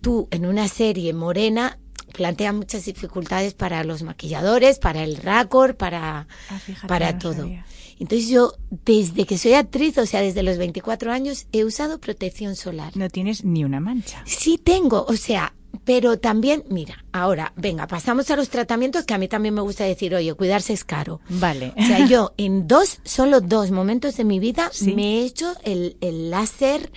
tú 0.00 0.28
en 0.30 0.46
una 0.46 0.68
serie 0.68 1.12
morena 1.12 1.78
plantea 2.14 2.52
muchas 2.52 2.84
dificultades 2.84 3.54
para 3.54 3.84
los 3.84 4.02
maquilladores, 4.02 4.78
para 4.78 5.02
el 5.04 5.16
raccord, 5.16 5.76
para, 5.76 6.26
Ah, 6.50 6.58
fíjate, 6.58 6.86
para 6.86 7.12
no 7.12 7.18
todo. 7.18 7.34
sabía. 7.34 7.64
Entonces 8.00 8.28
yo, 8.28 8.52
desde 8.70 9.24
que 9.26 9.38
soy 9.38 9.54
actriz, 9.54 9.98
o 9.98 10.06
sea, 10.06 10.20
desde 10.20 10.42
los 10.42 10.56
24 10.56 11.10
años, 11.12 11.46
he 11.52 11.64
usado 11.64 11.98
protección 12.00 12.54
solar. 12.54 12.96
No 12.96 13.08
tienes 13.10 13.44
ni 13.44 13.64
una 13.64 13.80
mancha. 13.80 14.22
Sí 14.24 14.56
tengo, 14.58 15.04
o 15.08 15.16
sea, 15.16 15.52
pero 15.84 16.18
también, 16.18 16.64
mira, 16.70 17.04
ahora, 17.12 17.52
venga, 17.56 17.86
pasamos 17.88 18.30
a 18.30 18.36
los 18.36 18.50
tratamientos 18.50 19.04
que 19.04 19.14
a 19.14 19.18
mí 19.18 19.26
también 19.26 19.54
me 19.54 19.60
gusta 19.62 19.84
decir, 19.84 20.14
oye, 20.14 20.32
cuidarse 20.34 20.72
es 20.72 20.84
caro. 20.84 21.20
Vale. 21.28 21.72
O 21.76 21.82
sea, 21.82 22.06
yo 22.06 22.32
en 22.36 22.68
dos, 22.68 23.00
solo 23.04 23.40
dos 23.40 23.70
momentos 23.72 24.16
de 24.16 24.24
mi 24.24 24.38
vida 24.38 24.70
Sí. 24.72 24.94
me 24.94 25.18
he 25.20 25.24
hecho 25.24 25.52
el, 25.64 25.96
el 26.00 26.30
láser 26.30 26.92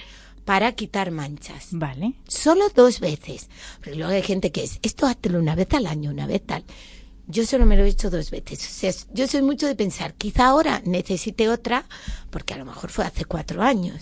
para 0.52 0.74
quitar 0.74 1.12
manchas. 1.12 1.70
Vale. 1.72 2.16
Solo 2.28 2.68
dos 2.76 3.00
veces. 3.00 3.48
Porque 3.78 3.96
luego 3.96 4.12
hay 4.12 4.22
gente 4.22 4.52
que 4.52 4.66
es, 4.66 4.80
esto 4.82 5.06
háztelo 5.06 5.40
una 5.40 5.56
vez 5.56 5.74
al 5.74 5.88
año, 5.88 6.12
una 6.12 6.28
vez 6.28 6.46
tal. 6.46 6.66
Yo 7.26 7.46
solo 7.46 7.66
me 7.66 7.78
lo 7.78 7.86
he 7.86 7.88
hecho 7.88 8.10
dos 8.10 8.30
veces. 8.32 8.60
O 8.60 8.70
sea, 8.70 8.92
yo 9.14 9.30
soy 9.30 9.44
mucho 9.44 9.66
de 9.66 9.76
pensar, 9.76 10.14
quizá 10.16 10.48
ahora 10.48 10.82
necesite 10.84 11.48
otra, 11.48 11.86
porque 12.30 12.54
a 12.54 12.58
lo 12.58 12.66
mejor 12.66 12.90
fue 12.90 13.06
hace 13.06 13.24
cuatro 13.24 13.62
años. 13.62 13.96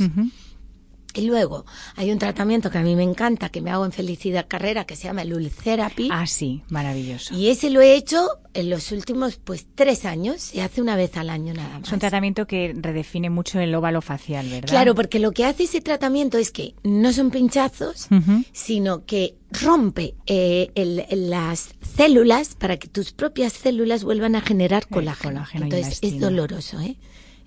Y 1.16 1.22
luego 1.22 1.66
hay 1.96 2.12
un 2.12 2.20
tratamiento 2.20 2.70
que 2.70 2.78
a 2.78 2.82
mí 2.82 2.96
me 2.96 3.04
encanta, 3.04 3.50
que 3.50 3.62
me 3.62 3.72
hago 3.72 3.84
en 3.84 3.92
Felicidad 3.92 4.46
Carrera, 4.48 4.86
que 4.86 4.96
se 4.96 5.06
llama 5.06 5.24
el 5.24 5.34
Ultherapy. 5.34 6.10
Ah, 6.12 6.28
sí, 6.28 6.62
maravilloso. 6.70 7.34
Y 7.34 7.48
ese 7.50 7.72
lo 7.72 7.82
he 7.82 7.96
hecho 7.96 8.28
en 8.54 8.70
los 8.70 8.92
últimos 8.92 9.38
pues 9.44 9.66
tres 9.74 10.06
años, 10.06 10.42
se 10.42 10.62
hace 10.62 10.82
una 10.82 10.96
vez 10.96 11.18
al 11.18 11.30
año 11.32 11.54
nada 11.54 11.80
más. 11.80 11.88
Es 11.88 11.94
un 11.94 12.00
tratamiento 12.00 12.46
que 12.46 12.74
redefine 12.76 13.30
mucho 13.30 13.60
el 13.60 13.74
óvalo 13.74 14.02
facial, 14.02 14.48
¿verdad? 14.50 14.70
Claro, 14.70 14.94
porque 14.96 15.20
lo 15.20 15.32
que 15.32 15.46
hace 15.46 15.64
ese 15.64 15.82
tratamiento 15.82 16.38
es 16.38 16.52
que 16.52 16.76
no 16.84 17.12
son 17.12 17.32
pinchazos, 17.32 18.08
sino 18.52 19.06
que 19.06 19.36
rompe 19.52 20.14
eh, 20.28 20.70
el- 20.76 21.06
las 21.30 21.70
células 21.96 22.56
para 22.56 22.78
que 22.78 22.88
tus 22.88 23.12
propias 23.14 23.54
células 23.54 24.04
vuelvan 24.04 24.36
a 24.36 24.42
generar 24.42 24.88
colágeno. 24.88 25.32
colágeno 25.34 25.66
Entonces 25.66 26.00
es 26.04 26.20
doloroso, 26.20 26.80
¿eh? 26.82 26.98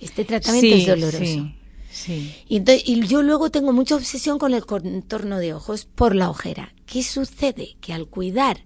Este 0.01 0.25
tratamiento 0.25 0.75
Sí, 0.77 0.83
es 0.83 0.87
doloroso. 0.89 1.25
Sí, 1.25 1.55
sí. 1.93 2.35
Y, 2.49 2.57
entonces- 2.57 2.89
y 2.89 3.07
yo 3.07 3.23
luego 3.23 3.51
tengo 3.51 3.73
mucha 3.73 3.95
obsesión 3.97 4.39
con 4.39 4.55
el 4.55 4.65
contorno 4.67 5.39
de 5.39 5.55
ojos 5.55 5.85
por 5.85 6.15
la 6.15 6.31
ojera. 6.31 6.73
¿Qué 6.87 7.03
sucede? 7.03 7.77
Que 7.81 7.93
al 7.93 8.07
cuidar, 8.09 8.65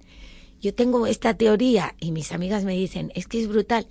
yo 0.60 0.74
tengo 0.74 1.06
esta 1.06 1.34
teoría 1.34 1.94
y 2.00 2.12
mis 2.12 2.32
amigas 2.32 2.64
me 2.64 2.74
dicen, 2.74 3.12
es 3.14 3.26
que 3.26 3.40
es 3.40 3.48
brutal, 3.48 3.86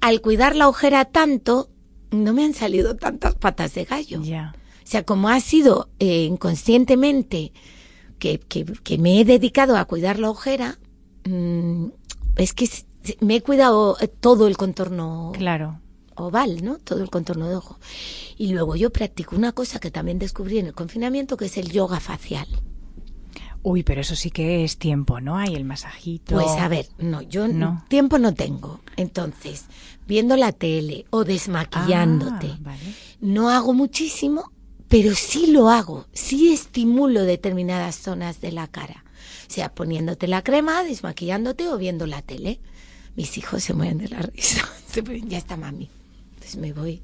al 0.00 0.20
cuidar 0.20 0.54
la 0.56 0.68
ojera 0.68 1.04
tanto, 1.04 1.70
no 2.10 2.32
me 2.32 2.44
han 2.44 2.54
salido 2.54 2.96
tantas 2.96 3.34
patas 3.34 3.74
de 3.74 3.84
gallo. 3.84 4.22
Ya. 4.22 4.54
O 4.84 4.90
sea, 4.90 5.02
como 5.04 5.28
ha 5.28 5.38
sido 5.40 5.90
eh, 5.98 6.24
inconscientemente 6.24 7.52
que, 8.18 8.38
que- 8.40 8.64
que 8.64 8.98
me 8.98 9.20
he 9.20 9.24
dedicado 9.24 9.76
a 9.76 9.84
cuidar 9.84 10.18
la 10.18 10.30
ojera, 10.30 10.78
mm, 11.24 11.86
es 12.36 12.52
que 12.54 12.68
me 13.20 13.36
he 13.36 13.42
cuidado 13.42 13.96
eh, 14.00 14.08
todo 14.08 14.46
el 14.48 14.56
contorno 14.56 15.32
Claro. 15.36 15.80
Oval, 16.24 16.64
¿no? 16.64 16.78
Todo 16.78 17.02
el 17.02 17.10
contorno 17.10 17.48
de 17.48 17.56
ojo. 17.56 17.78
Y 18.36 18.48
luego 18.52 18.76
yo 18.76 18.90
practico 18.90 19.36
una 19.36 19.52
cosa 19.52 19.78
que 19.80 19.90
también 19.90 20.18
descubrí 20.18 20.58
en 20.58 20.66
el 20.66 20.74
confinamiento, 20.74 21.36
que 21.36 21.46
es 21.46 21.56
el 21.56 21.70
yoga 21.70 22.00
facial. 22.00 22.46
Uy, 23.62 23.82
pero 23.82 24.00
eso 24.00 24.14
sí 24.14 24.30
que 24.30 24.62
es 24.64 24.78
tiempo, 24.78 25.20
¿no? 25.20 25.36
Hay 25.36 25.54
el 25.54 25.64
masajito. 25.64 26.36
Pues 26.36 26.46
a 26.58 26.68
ver, 26.68 26.86
no, 26.98 27.22
yo 27.22 27.48
No. 27.48 27.84
tiempo 27.88 28.18
no 28.18 28.32
tengo. 28.32 28.80
Entonces, 28.96 29.64
viendo 30.06 30.36
la 30.36 30.52
tele 30.52 31.06
o 31.10 31.24
desmaquillándote, 31.24 32.50
Ah, 32.52 32.58
vale. 32.60 32.80
no 33.20 33.50
hago 33.50 33.74
muchísimo, 33.74 34.52
pero 34.88 35.14
sí 35.14 35.48
lo 35.48 35.68
hago, 35.70 36.06
sí 36.12 36.52
estimulo 36.52 37.24
determinadas 37.24 37.96
zonas 37.96 38.40
de 38.40 38.52
la 38.52 38.68
cara. 38.68 39.04
O 39.48 39.50
sea, 39.52 39.74
poniéndote 39.74 40.28
la 40.28 40.42
crema, 40.42 40.84
desmaquillándote 40.84 41.68
o 41.68 41.78
viendo 41.78 42.06
la 42.06 42.22
tele. 42.22 42.60
Mis 43.16 43.36
hijos 43.38 43.64
se 43.64 43.74
mueven 43.74 43.98
de 43.98 44.08
la 44.08 44.20
risa. 44.22 44.66
Se 44.88 45.02
ponen, 45.02 45.28
ya 45.28 45.36
está 45.38 45.56
mami. 45.56 45.90
Entonces 46.48 46.56
me 46.56 46.72
voy, 46.72 47.02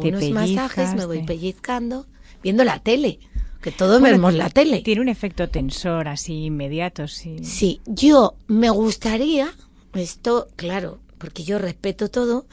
Te 0.00 0.08
unos 0.08 0.30
masajes, 0.30 0.94
me 0.94 1.06
voy 1.06 1.22
pellizcando, 1.22 2.06
viendo 2.42 2.64
la 2.64 2.78
tele. 2.78 3.18
Que 3.62 3.70
todos 3.70 4.00
Bueno, 4.00 4.16
vemos 4.16 4.34
la 4.34 4.50
tele. 4.50 4.80
Tiene 4.80 5.00
un 5.00 5.08
efecto 5.08 5.48
tensor 5.48 6.08
así 6.08 6.46
inmediato, 6.46 7.06
sí. 7.06 7.36
Sí, 7.44 7.80
yo 7.86 8.34
me 8.48 8.70
gustaría, 8.70 9.52
esto, 9.94 10.48
claro, 10.56 10.98
porque 11.18 11.44
yo 11.44 11.58
respeto 11.58 12.08
todo, 12.08 12.46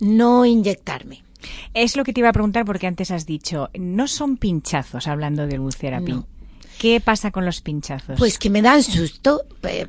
no 0.00 0.46
inyectarme. 0.46 1.24
Es 1.74 1.96
lo 1.96 2.04
que 2.04 2.12
te 2.12 2.20
iba 2.20 2.28
a 2.28 2.32
preguntar 2.32 2.64
porque 2.64 2.86
antes 2.86 3.10
has 3.10 3.26
dicho, 3.26 3.70
no 3.74 4.06
son 4.06 4.36
pinchazos 4.36 5.08
hablando 5.08 5.46
del 5.46 5.60
Ulcerapin. 5.60 6.16
No. 6.16 6.31
¿Qué 6.82 7.00
pasa 7.00 7.30
con 7.30 7.46
los 7.46 7.60
pinchazos? 7.60 8.18
Pues 8.18 8.40
que 8.40 8.50
me 8.50 8.60
dan 8.60 8.82
susto, 8.82 9.42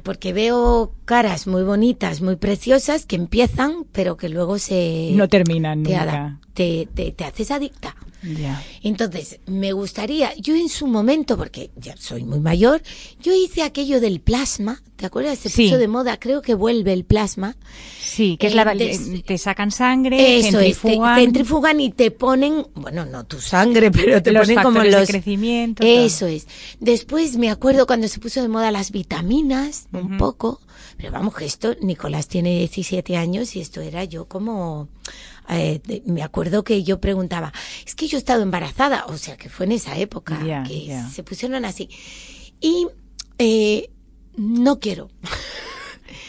porque 0.04 0.32
veo 0.32 0.94
caras 1.06 1.48
muy 1.48 1.64
bonitas, 1.64 2.22
muy 2.22 2.36
preciosas, 2.36 3.08
que 3.08 3.16
empiezan, 3.16 3.86
pero 3.92 4.16
que 4.16 4.30
luego 4.30 4.60
se... 4.60 5.10
no 5.16 5.28
terminan 5.28 5.82
te, 5.82 5.90
nunca. 5.90 6.40
te, 6.54 6.88
te, 6.94 7.12
te 7.12 7.26
haces 7.26 7.50
adicta. 7.50 7.96
Ya. 8.24 8.64
Entonces, 8.82 9.40
me 9.46 9.74
gustaría, 9.74 10.34
yo 10.36 10.56
en 10.56 10.70
su 10.70 10.88
momento, 10.88 11.38
porque 11.38 11.72
ya 11.76 11.96
soy 11.98 12.24
muy 12.24 12.40
mayor, 12.40 12.82
yo 13.22 13.34
hice 13.34 13.64
aquello 13.64 14.00
del 14.00 14.22
plasma, 14.22 14.82
¿te 14.96 15.06
acuerdas? 15.06 15.40
Se 15.40 15.50
Sí. 15.50 15.66
puso 15.66 15.78
de 15.78 15.88
moda, 15.90 16.18
creo 16.18 16.42
que 16.42 16.54
vuelve 16.54 16.94
el 16.94 17.04
plasma. 17.04 17.58
Sí, 18.02 18.38
que 18.38 18.48
es 18.48 18.54
Eh, 18.54 18.56
la, 18.56 18.74
des- 18.76 19.24
te 19.26 19.38
sacan 19.38 19.72
sangre, 19.72 20.38
Eso 20.40 20.60
es, 20.60 20.80
te 20.80 20.92
centrifugan, 21.18 21.82
y 21.82 21.92
te 21.92 22.12
ponen, 22.12 22.66
bueno, 22.76 23.06
no 23.06 23.26
tu 23.26 23.42
sangre, 23.42 23.92
pero 23.92 24.22
te 24.24 24.32
los 24.32 24.48
ponen 24.48 24.64
como 24.64 24.80
de 24.82 24.92
los... 24.92 25.08
todo. 25.76 25.88
Eso 25.88 26.28
es. 26.28 26.48
Después 26.80 27.38
me 27.38 27.50
acuerdo 27.50 27.86
cuando 27.88 28.08
se 28.08 28.20
puso 28.20 28.42
de 28.42 28.48
moda 28.48 28.72
las 28.72 28.92
vitaminas, 28.92 29.88
un 29.92 30.18
poco, 30.18 30.62
pero 30.98 31.12
vamos 31.12 31.36
que 31.36 31.46
esto, 31.46 31.76
Nicolás 31.82 32.28
tiene 32.28 32.58
17 32.60 33.18
años 33.18 33.56
y 33.56 33.62
esto 33.62 33.82
era 33.82 34.04
yo 34.06 34.26
como, 34.26 34.88
eh, 35.50 35.82
de- 35.86 36.04
me 36.06 36.24
acuerdo 36.24 36.64
que 36.64 36.84
yo 36.84 37.00
preguntaba, 37.02 37.52
es 37.86 37.96
que 37.96 38.08
yo 38.08 38.18
he 38.18 38.20
estado 38.20 38.42
embarazada, 38.44 39.06
o 39.08 39.18
sea 39.18 39.38
que 39.38 39.50
fue 39.50 39.66
en 39.66 39.74
esa 39.74 39.98
época 39.98 40.40
que 40.64 40.86
se 41.12 41.24
pusieron 41.24 41.66
así. 41.66 41.90
Y 42.62 42.88
eh, 43.40 43.90
no 44.38 44.80
quiero. 44.80 45.10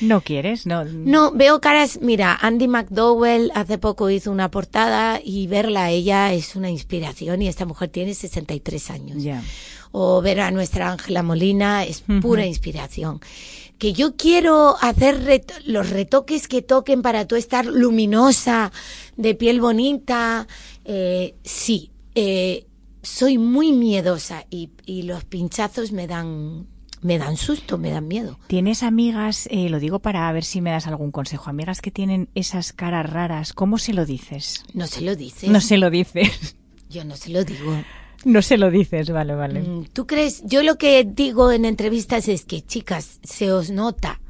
¿No 0.01 0.23
quieres? 0.23 0.67
No. 0.67 0.85
No, 0.85 1.31
veo 1.33 1.61
caras, 1.61 1.99
mira, 2.03 2.37
Andy 2.41 2.69
McDowell 2.69 3.51
hace 3.55 3.79
poco 3.79 4.11
hizo 4.11 4.31
una 4.33 4.51
portada 4.51 5.21
y 5.23 5.47
verla 5.47 5.85
a 5.85 5.91
ella 5.91 6.33
es 6.33 6.57
una 6.57 6.71
inspiración 6.71 7.43
y 7.43 7.49
esta 7.49 7.65
mujer 7.65 7.91
tiene 7.91 8.15
63 8.15 8.91
años 8.91 9.23
o 9.93 10.21
ver 10.21 10.41
a 10.41 10.51
nuestra 10.51 10.91
Ángela 10.91 11.23
Molina 11.23 11.85
es 11.85 12.03
pura 12.21 12.45
inspiración. 12.45 13.21
Que 13.79 13.93
yo 13.93 14.17
quiero 14.17 14.77
hacer 14.81 15.25
reto- 15.25 15.55
los 15.67 15.91
retoques 15.91 16.49
que 16.49 16.63
toquen 16.63 17.03
para 17.03 17.27
tú 17.27 17.37
estar 17.37 17.67
luminosa, 17.67 18.73
de 19.17 19.35
piel 19.35 19.61
bonita, 19.61 20.47
eh, 20.85 21.35
sí. 21.45 21.91
eh, 22.15 22.67
soy 23.03 23.37
muy 23.37 23.73
miedosa 23.73 24.47
y, 24.49 24.71
y 24.87 25.03
los 25.03 25.25
pinchazos 25.25 25.93
me 25.93 26.07
dan, 26.07 26.67
me 27.03 27.19
dan 27.19 27.37
susto, 27.37 27.77
me 27.77 27.91
dan 27.91 28.09
miedo. 28.09 28.39
¿Tienes 28.47 28.83
amigas, 28.83 29.47
eh, 29.51 29.69
lo 29.69 29.79
digo 29.79 29.99
para 29.99 30.33
ver 30.33 30.43
si 30.45 30.63
me 30.63 30.71
das 30.71 30.87
algún 30.87 31.11
consejo, 31.11 31.51
amigas 31.51 31.83
que 31.83 31.91
tienen 31.91 32.31
esas 32.35 32.73
caras 32.73 33.11
raras, 33.11 33.53
¿cómo 33.53 33.77
se 33.77 33.93
lo 33.93 34.07
dices? 34.07 34.65
No 34.73 34.87
se 34.87 35.03
lo 35.03 35.17
dices. 35.17 35.51
No 35.51 35.61
se 35.61 35.77
lo 35.77 35.91
dices. 35.91 36.57
Yo 36.89 37.05
no 37.05 37.17
se 37.17 37.29
lo 37.31 37.45
digo. 37.45 37.77
No 38.35 38.43
se 38.43 38.57
lo 38.59 38.71
dices, 38.71 39.11
vale, 39.11 39.35
vale. 39.35 39.61
Mm, 39.61 39.85
¿Tú 39.93 40.07
crees? 40.07 40.43
Yo 40.45 40.63
lo 40.63 40.77
que 40.77 41.05
digo 41.05 41.51
en 41.53 41.65
entrevistas 41.65 42.29
es 42.29 42.45
que, 42.45 42.63
chicas, 42.63 43.21
se 43.23 43.53
os 43.53 43.71
nota. 43.71 44.21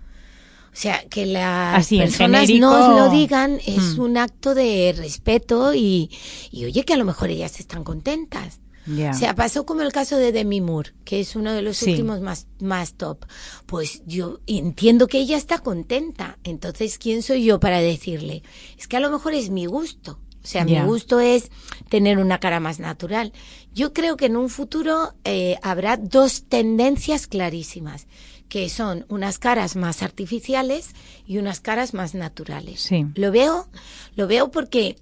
O 0.72 0.76
sea, 0.76 1.04
que 1.08 1.24
las 1.26 1.78
Así, 1.78 1.98
personas 1.98 2.46
genérico. 2.46 2.66
no 2.66 2.72
os 2.80 2.98
lo 2.98 3.16
digan 3.16 3.60
es 3.64 3.96
Mm. 3.96 4.00
un 4.00 4.16
acto 4.18 4.54
de 4.56 4.92
respeto 4.96 5.72
y, 5.72 6.10
y 6.50 6.64
oye, 6.64 6.84
que 6.84 6.94
a 6.94 6.96
lo 6.96 7.04
mejor 7.04 7.30
ellas 7.30 7.60
están 7.60 7.84
contentas. 7.84 8.58
Ya. 8.86 9.12
O 9.12 9.14
sea, 9.14 9.34
pasó 9.34 9.64
como 9.64 9.80
el 9.82 9.92
caso 9.92 10.16
de 10.18 10.30
Demi 10.32 10.60
Moore, 10.60 10.90
que 11.04 11.20
es 11.20 11.36
uno 11.36 11.52
de 11.52 11.62
los 11.62 11.76
Sí. 11.78 11.90
últimos 11.92 12.20
más, 12.20 12.48
más 12.60 12.94
top. 12.94 13.24
Pues 13.66 14.02
yo 14.04 14.40
entiendo 14.46 15.06
que 15.06 15.18
ella 15.20 15.36
está 15.38 15.58
contenta. 15.60 16.38
Entonces, 16.44 16.98
¿quién 16.98 17.22
soy 17.22 17.44
yo 17.44 17.60
para 17.60 17.78
decirle? 17.80 18.42
Es 18.76 18.86
que 18.88 18.96
a 18.98 19.00
lo 19.00 19.10
mejor 19.10 19.32
es 19.32 19.48
mi 19.50 19.64
gusto. 19.66 20.18
O 20.44 20.46
sea, 20.46 20.64
mi 20.66 20.78
gusto 20.80 21.20
es 21.20 21.50
tener 21.88 22.18
una 22.18 22.38
cara 22.38 22.60
más 22.60 22.78
natural. 22.78 23.32
Yo 23.72 23.94
creo 23.94 24.16
que 24.18 24.26
en 24.26 24.36
un 24.36 24.50
futuro 24.50 25.14
eh, 25.24 25.56
habrá 25.62 25.96
dos 25.96 26.44
tendencias 26.48 27.26
clarísimas, 27.26 28.06
que 28.50 28.68
son 28.68 29.06
unas 29.08 29.38
caras 29.38 29.74
más 29.74 30.02
artificiales 30.02 30.90
y 31.26 31.38
unas 31.38 31.60
caras 31.60 31.94
más 31.94 32.14
naturales. 32.14 32.80
Sí. 32.82 33.06
Lo 33.14 33.32
veo, 33.32 33.68
lo 34.16 34.26
veo 34.28 34.50
porque, 34.50 34.96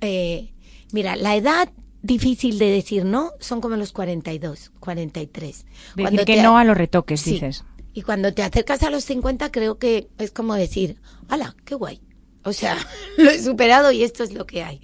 eh, 0.00 0.52
mira, 0.92 1.16
la 1.16 1.34
edad 1.34 1.70
difícil 2.02 2.58
de 2.60 2.70
decir 2.70 3.04
no 3.04 3.32
son 3.40 3.60
como 3.60 3.74
los 3.76 3.90
42, 3.92 4.70
43. 4.78 5.66
Decir 5.96 6.18
que 6.20 6.36
te- 6.36 6.42
no 6.42 6.56
a 6.56 6.62
los 6.64 6.76
retoques, 6.76 7.20
Sí. 7.20 7.32
dices. 7.32 7.64
Y 7.94 8.02
cuando 8.02 8.32
te 8.32 8.42
acercas 8.42 8.82
a 8.84 8.90
los 8.90 9.04
50 9.04 9.50
creo 9.50 9.78
que 9.78 10.08
es 10.18 10.30
como 10.30 10.54
decir, 10.54 10.96
¡hala, 11.28 11.56
qué 11.64 11.74
guay! 11.74 12.00
O 12.44 12.52
sea, 12.52 12.76
lo 13.16 13.30
he 13.30 13.42
superado 13.42 13.92
y 13.92 14.02
esto 14.02 14.24
es 14.24 14.32
lo 14.32 14.46
que 14.46 14.62
hay. 14.62 14.80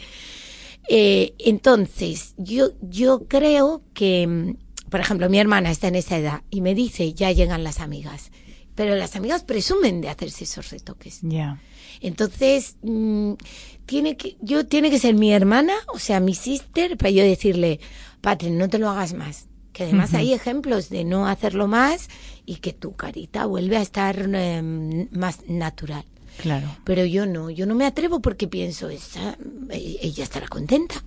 Eh, 0.89 1.35
entonces, 1.39 2.35
yo, 2.37 2.73
yo 2.81 3.27
creo 3.29 3.83
que, 3.95 4.27
mm, 4.27 4.91
por 4.91 5.01
ejemplo, 5.01 5.29
mi 5.31 5.39
hermana 5.39 5.71
está 5.71 5.89
en 5.89 5.95
esa 5.95 6.19
edad 6.19 6.43
y 6.51 6.63
me 6.63 6.75
dice, 6.75 7.13
ya 7.15 7.31
llegan 7.33 7.63
las 7.63 7.81
amigas. 7.81 8.31
Pero 8.75 8.95
las 8.97 9.15
amigas 9.15 9.45
presumen 9.45 10.01
de 10.01 10.09
hacerse 10.09 10.45
esos 10.45 10.71
retoques. 10.71 11.21
Ya. 11.23 11.61
Entonces, 12.01 12.77
mm, 12.83 13.35
tiene 13.87 14.17
que, 14.17 14.37
yo 14.41 14.67
tiene 14.67 14.91
que 14.91 14.99
ser 14.99 15.15
mi 15.15 15.33
hermana, 15.33 15.75
o 15.93 15.99
sea, 15.99 16.19
mi 16.21 16.35
sister, 16.35 16.97
para 16.97 17.11
yo 17.11 17.23
decirle, 17.23 17.81
Patri, 18.21 18.51
no 18.51 18.69
te 18.69 18.79
lo 18.79 18.89
hagas 18.89 19.13
más. 19.13 19.47
Que 19.73 19.85
además 19.85 20.15
hay 20.15 20.33
ejemplos 20.33 20.89
de 20.89 21.05
no 21.05 21.29
hacerlo 21.29 21.69
más 21.69 22.09
y 22.45 22.57
que 22.57 22.73
tu 22.73 22.97
carita 22.97 23.47
vuelve 23.47 23.77
a 23.77 23.83
estar 23.83 24.29
em, 24.35 25.09
más 25.13 25.49
natural. 25.49 26.05
Claro. 26.41 26.69
Pero 26.85 27.05
yo 27.05 27.27
no, 27.27 27.51
yo 27.51 27.67
no 27.67 27.75
me 27.75 27.87
atrevo 27.87 28.21
porque 28.21 28.49
pienso, 28.49 28.89
esa, 28.89 29.37
e- 29.71 29.99
ella 30.03 30.25
estará 30.25 30.49
contenta. 30.49 31.03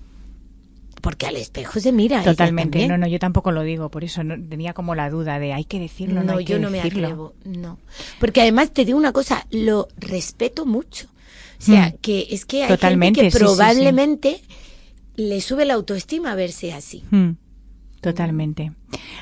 Porque 1.02 1.26
al 1.28 1.36
espejo 1.36 1.82
se 1.82 1.92
mira. 1.92 2.24
Totalmente. 2.24 2.88
No, 2.88 2.98
no, 2.98 3.08
yo 3.08 3.20
tampoco 3.20 3.52
lo 3.52 3.64
digo, 3.64 3.90
por 3.90 4.06
eso 4.06 4.24
no- 4.24 4.36
tenía 4.48 4.74
como 4.74 4.96
la 4.96 5.10
duda 5.10 5.38
de 5.38 5.52
hay 5.52 5.66
que 5.66 5.78
decirlo, 5.80 6.22
no, 6.24 6.32
No, 6.34 6.38
hay 6.38 6.46
que 6.46 6.54
yo 6.54 6.60
no 6.60 6.70
me 6.70 6.78
decirlo. 6.78 7.08
atrevo, 7.08 7.34
no. 7.44 7.78
Porque 8.20 8.40
además 8.42 8.72
te 8.72 8.86
digo 8.86 8.98
una 8.98 9.12
cosa, 9.12 9.46
lo 9.52 9.90
respeto 9.98 10.66
mucho. 10.66 11.08
O 11.60 11.66
sea, 11.66 11.88
Mm. 11.90 11.98
que 12.02 12.28
es 12.30 12.46
que 12.46 12.64
hay 12.64 12.70
Totalmente, 12.70 13.20
gente 13.22 13.34
que 13.34 13.38
sí, 13.38 13.38
sí. 13.38 13.44
probablemente 13.44 14.42
le 15.16 15.42
sube 15.42 15.66
la 15.66 15.74
autoestima 15.74 16.36
verse 16.36 16.72
así. 16.74 17.04
Hmm. 17.12 17.32
Totalmente. 18.04 18.74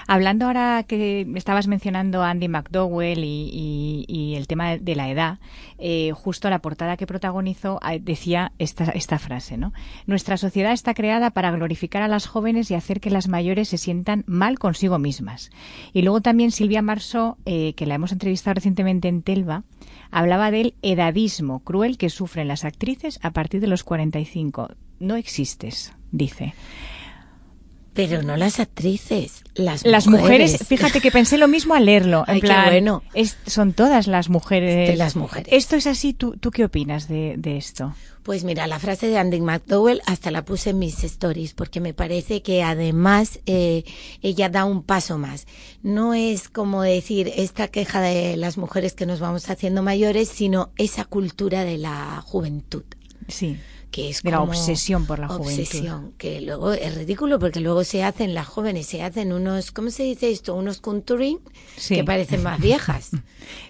Hablando 0.07 0.47
ahora 0.47 0.83
que 0.87 1.27
estabas 1.35 1.67
mencionando 1.67 2.23
a 2.23 2.31
Andy 2.31 2.47
McDowell 2.47 3.23
y, 3.23 4.33
el 4.35 4.47
tema 4.47 4.75
de 4.77 4.95
la 4.95 5.07
edad, 5.11 5.37
eh, 5.77 6.11
justo 6.15 6.49
la 6.49 6.63
portada 6.63 6.97
que 6.97 7.05
protagonizó 7.05 7.79
eh, 7.87 7.99
decía 8.01 8.53
esta, 8.57 8.85
esta 8.85 9.19
frase, 9.19 9.55
¿no? 9.55 9.71
Nuestra 10.07 10.35
sociedad 10.35 10.71
está 10.71 10.95
creada 10.95 11.29
para 11.29 11.51
glorificar 11.51 12.01
a 12.01 12.07
las 12.07 12.25
jóvenes 12.25 12.71
y 12.71 12.73
hacer 12.73 12.99
que 13.01 13.11
las 13.11 13.27
mayores 13.27 13.69
se 13.69 13.77
sientan 13.77 14.23
mal 14.25 14.57
consigo 14.57 14.97
mismas. 14.97 15.51
Y 15.93 16.01
luego 16.01 16.21
también 16.21 16.49
Silvia 16.49 16.81
Marceau, 16.81 17.37
eh, 17.45 17.73
que 17.75 17.85
la 17.85 17.93
hemos 17.93 18.11
entrevistado 18.11 18.55
recientemente 18.55 19.09
en 19.09 19.21
Telva, 19.21 19.63
hablaba 20.09 20.49
del 20.49 20.73
edadismo 20.81 21.59
cruel 21.59 21.99
que 21.99 22.09
sufren 22.09 22.47
las 22.47 22.65
actrices 22.65 23.19
a 23.21 23.29
partir 23.29 23.61
de 23.61 23.67
los 23.67 23.83
45. 23.83 24.69
No 24.99 25.17
existes, 25.17 25.93
dice. 26.11 26.55
Pero 27.93 28.23
no 28.23 28.37
las 28.37 28.61
actrices, 28.61 29.43
las, 29.53 29.85
las 29.85 30.07
mujeres. 30.07 30.65
Fíjate 30.65 31.01
que 31.01 31.11
pensé 31.11 31.37
lo 31.37 31.49
mismo 31.49 31.73
al 31.73 31.85
leerlo. 31.85 32.23
En 32.25 32.39
plan, 32.39 32.69
bueno. 32.69 33.03
son 33.45 33.73
todas 33.73 34.07
las 34.07 34.29
mujeres. 34.29 34.97
las 34.97 35.17
mujeres. 35.17 35.49
Esto 35.51 35.75
es 35.75 35.87
así. 35.87 36.13
¿Tú, 36.13 36.37
tú 36.37 36.51
qué 36.51 36.63
opinas 36.63 37.09
de, 37.09 37.37
esto? 37.43 37.93
Pues 38.23 38.45
mira, 38.45 38.65
la 38.67 38.79
frase 38.79 39.07
de 39.07 39.17
Andy 39.17 39.41
McDowell 39.41 40.01
hasta 40.05 40.31
la 40.31 40.45
puse 40.45 40.69
en 40.69 40.79
mis 40.79 41.03
stories 41.03 41.53
porque 41.53 41.81
me 41.81 41.93
parece 41.93 42.41
que 42.41 42.63
además 42.63 43.39
eh, 43.45 43.83
ella 44.21 44.47
da 44.47 44.63
un 44.63 44.83
paso 44.83 45.17
más. 45.17 45.45
No 45.83 46.13
es 46.13 46.47
como 46.47 46.83
decir 46.83 47.29
esta 47.35 47.67
queja 47.67 47.99
de 47.99 48.37
las 48.37 48.57
mujeres 48.57 48.93
que 48.93 49.05
nos 49.05 49.19
vamos 49.19 49.49
haciendo 49.49 49.83
mayores, 49.83 50.29
sino 50.29 50.69
esa 50.77 51.03
cultura 51.03 51.65
de 51.65 51.77
la 51.77 52.21
juventud. 52.25 52.83
Sí 53.27 53.57
que 53.91 54.09
es 54.09 54.23
de 54.23 54.31
la 54.31 54.41
obsesión 54.41 55.05
por 55.05 55.19
la 55.19 55.27
obsesión, 55.27 56.13
que 56.17 56.39
luego 56.41 56.71
es 56.71 56.95
ridículo 56.95 57.39
porque 57.39 57.59
luego 57.59 57.83
se 57.83 58.03
hacen 58.03 58.33
las 58.33 58.47
jóvenes, 58.47 58.87
se 58.87 59.03
hacen 59.03 59.33
unos, 59.33 59.71
¿cómo 59.71 59.91
se 59.91 60.03
dice 60.03 60.31
esto? 60.31 60.55
Unos 60.55 60.79
contouring 60.79 61.39
que 61.87 62.03
parecen 62.03 62.41
más 62.41 62.59
viejas. 62.59 63.11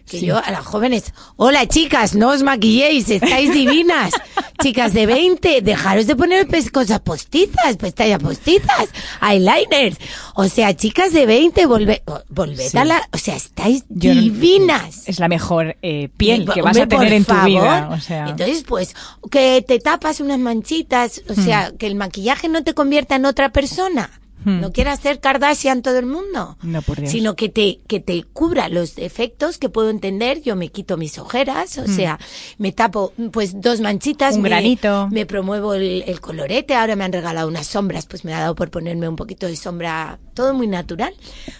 Que 0.05 0.19
yo 0.19 0.37
a 0.37 0.51
las 0.51 0.65
jóvenes, 0.65 1.13
hola 1.37 1.65
chicas, 1.67 2.15
no 2.15 2.31
os 2.31 2.43
maquilléis, 2.43 3.09
estáis 3.09 3.53
divinas. 3.53 4.11
chicas 4.61 4.93
de 4.93 5.05
20, 5.05 5.61
dejaros 5.61 6.05
de 6.07 6.15
poner 6.15 6.47
cosas 6.71 6.99
postizas, 6.99 7.77
pestañas 7.77 8.19
postizas, 8.19 8.89
eyeliners. 9.21 9.97
O 10.35 10.47
sea, 10.47 10.75
chicas 10.75 11.13
de 11.13 11.25
20, 11.25 11.65
volved, 11.65 12.01
volved 12.29 12.75
a 12.75 12.85
la, 12.85 13.01
o 13.11 13.17
sea, 13.17 13.35
estáis 13.35 13.85
divinas. 13.89 15.07
Es 15.07 15.19
la 15.19 15.27
mejor 15.27 15.77
eh, 15.81 16.09
piel 16.17 16.47
que 16.51 16.61
vas 16.61 16.77
a 16.77 16.87
tener 16.87 17.13
en 17.13 17.25
tu 17.25 17.35
vida. 17.45 17.89
O 17.91 17.99
sea. 17.99 18.27
Entonces, 18.27 18.63
pues, 18.67 18.95
que 19.29 19.63
te 19.65 19.79
tapas 19.79 20.10
unas 20.19 20.39
manchitas, 20.39 21.21
o 21.29 21.33
sea, 21.33 21.71
hmm. 21.71 21.77
que 21.77 21.87
el 21.87 21.95
maquillaje 21.95 22.49
no 22.49 22.63
te 22.63 22.73
convierta 22.73 23.15
en 23.15 23.25
otra 23.25 23.51
persona. 23.51 24.09
Hmm. 24.43 24.59
No 24.59 24.71
quiera 24.71 24.93
hacer 24.93 25.19
Kardashian 25.19 25.83
todo 25.83 25.99
el 25.99 26.07
mundo, 26.07 26.57
no, 26.63 26.81
por 26.81 27.05
sino 27.07 27.35
que 27.35 27.49
te 27.49 27.81
que 27.85 27.99
te 27.99 28.23
cubra 28.23 28.69
los 28.69 28.95
defectos 28.95 29.59
que 29.59 29.69
puedo 29.69 29.91
entender. 29.91 30.41
Yo 30.41 30.55
me 30.55 30.69
quito 30.69 30.97
mis 30.97 31.19
ojeras, 31.19 31.77
o 31.77 31.83
hmm. 31.83 31.95
sea, 31.95 32.19
me 32.57 32.71
tapo 32.71 33.13
pues 33.31 33.61
dos 33.61 33.81
manchitas, 33.81 34.35
un 34.35 34.41
me, 34.41 34.49
granito, 34.49 35.07
me 35.11 35.27
promuevo 35.27 35.75
el, 35.75 36.03
el, 36.07 36.19
colorete. 36.21 36.73
Ahora 36.73 36.95
me 36.95 37.03
han 37.03 37.13
regalado 37.13 37.47
unas 37.47 37.67
sombras, 37.67 38.07
pues 38.07 38.25
me 38.25 38.33
ha 38.33 38.39
dado 38.39 38.55
por 38.55 38.71
ponerme 38.71 39.07
un 39.07 39.15
poquito 39.15 39.45
de 39.45 39.55
sombra, 39.55 40.19
todo 40.33 40.55
muy 40.55 40.67
natural, 40.67 41.13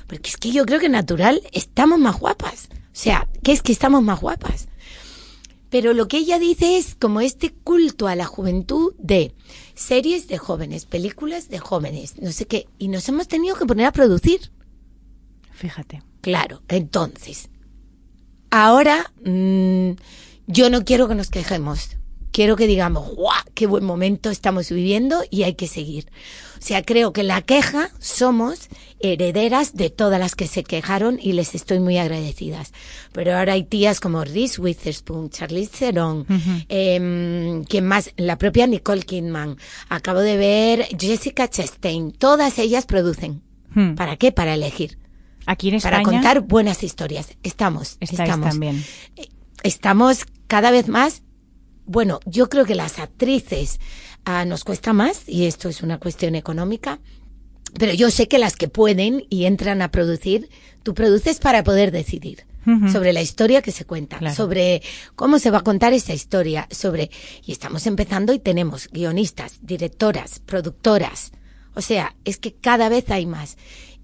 porque 0.08 0.32
es 0.32 0.38
que 0.38 0.52
yo 0.52 0.66
creo 0.66 0.80
que 0.80 0.90
natural 0.90 1.44
estamos 1.52 2.00
más 2.00 2.20
guapas. 2.20 2.70
O 2.72 2.94
sea, 2.94 3.28
que 3.44 3.52
es 3.52 3.62
que 3.62 3.72
estamos 3.72 4.02
más 4.02 4.20
guapas. 4.20 4.68
Pero 5.72 5.94
lo 5.94 6.10
que 6.10 6.18
ella 6.18 6.38
dice 6.38 6.78
es 6.78 6.96
como 6.96 7.22
este 7.22 7.52
culto 7.52 8.08
a 8.08 8.16
la 8.16 8.26
juventud 8.26 8.94
de 9.00 9.34
series 9.74 10.28
de 10.28 10.38
jóvenes, 10.38 10.86
películas 10.86 11.48
de 11.48 11.60
jóvenes, 11.60 12.22
no 12.22 12.32
sé 12.34 12.46
qué, 12.46 12.68
y 12.78 12.90
nos 12.90 13.08
hemos 13.08 13.30
tenido 13.30 13.56
que 13.56 13.66
poner 13.66 13.88
a 13.88 13.94
producir. 13.94 14.52
Fíjate. 15.54 16.04
Claro, 16.20 16.62
entonces, 16.68 17.50
ahora 18.52 19.12
mm, 19.26 19.92
yo 20.46 20.70
no 20.70 20.84
quiero 20.84 21.08
que 21.08 21.16
nos 21.16 21.30
quejemos 21.30 21.98
quiero 22.32 22.56
que 22.56 22.68
digamos, 22.68 23.14
¡guau! 23.16 23.42
¡Qué 23.54 23.68
buen 23.68 23.84
momento 23.84 24.30
estamos 24.30 24.70
viviendo 24.70 25.24
y 25.30 25.44
hay 25.44 25.56
que 25.56 25.68
seguir! 25.68 26.12
O 26.58 26.64
sea, 26.64 26.84
creo 26.84 27.12
que 27.12 27.24
la 27.24 27.42
queja 27.42 27.90
somos 28.00 28.70
herederas 29.00 29.74
de 29.74 29.90
todas 29.90 30.20
las 30.20 30.36
que 30.36 30.46
se 30.48 30.64
quejaron 30.64 31.18
y 31.20 31.34
les 31.34 31.56
estoy 31.56 31.80
muy 31.80 31.98
agradecidas. 31.98 32.72
Pero 33.14 33.36
ahora 33.36 33.54
hay 33.54 33.64
tías 33.64 34.00
como 34.00 34.24
Reese 34.24 34.62
Witherspoon, 34.62 35.32
Charlize 35.32 35.72
Theron, 35.80 36.26
eh, 36.70 37.64
¿quién 37.68 37.86
más? 37.88 38.12
La 38.16 38.38
propia 38.38 38.68
Nicole 38.68 39.02
Kidman. 39.02 39.58
Acabo 39.90 40.20
de 40.20 40.38
ver 40.38 40.88
Jessica 41.00 41.50
Chastain. 41.50 42.12
Todas 42.12 42.60
ellas 42.60 42.86
producen. 42.86 43.42
Hmm. 43.74 43.96
¿Para 43.96 44.18
qué? 44.18 44.32
Para 44.32 44.54
elegir. 44.54 45.00
Aquí 45.48 45.70
en 45.70 45.76
España. 45.76 45.98
Para 45.98 46.04
contar 46.04 46.42
buenas 46.42 46.84
historias. 46.84 47.30
Estamos. 47.42 47.98
estamos. 48.00 48.50
también. 48.50 48.84
Eh, 49.16 49.30
estamos 49.64 50.26
cada 50.48 50.70
vez 50.70 50.88
más 50.88 51.24
bueno, 51.86 52.20
yo 52.26 52.50
creo 52.50 52.66
que 52.66 52.76
las 52.76 53.00
actrices 53.00 53.80
ah, 54.26 54.46
nos 54.46 54.64
cuesta 54.64 54.94
más, 54.94 55.28
y 55.28 55.46
esto 55.46 55.70
es 55.70 55.82
una 55.82 56.00
cuestión 56.00 56.36
económica, 56.36 57.00
pero 57.78 57.94
yo 57.94 58.12
sé 58.12 58.28
que 58.28 58.40
las 58.40 58.56
que 58.56 58.68
pueden 58.68 59.26
y 59.30 59.46
entran 59.46 59.82
a 59.82 59.92
producir, 59.92 60.50
tú 60.84 60.94
produces 60.94 61.40
para 61.40 61.64
poder 61.64 61.92
decidir 61.92 62.46
sobre 62.92 63.12
la 63.12 63.24
historia 63.24 63.64
que 63.64 63.72
se 63.72 63.86
cuenta, 63.86 64.20
sobre 64.36 64.84
cómo 65.16 65.40
se 65.40 65.50
va 65.50 65.60
a 65.60 65.64
contar 65.64 65.94
esa 65.94 66.14
historia, 66.14 66.68
sobre 66.70 67.10
y 67.44 67.52
estamos 67.52 67.88
empezando 67.88 68.34
y 68.34 68.40
tenemos 68.40 68.88
guionistas, 68.92 69.58
directoras, 69.64 70.40
productoras. 70.40 71.32
O 71.74 71.82
sea, 71.82 72.16
es 72.24 72.38
que 72.38 72.54
cada 72.54 72.88
vez 72.88 73.10
hay 73.10 73.26
más. 73.26 73.58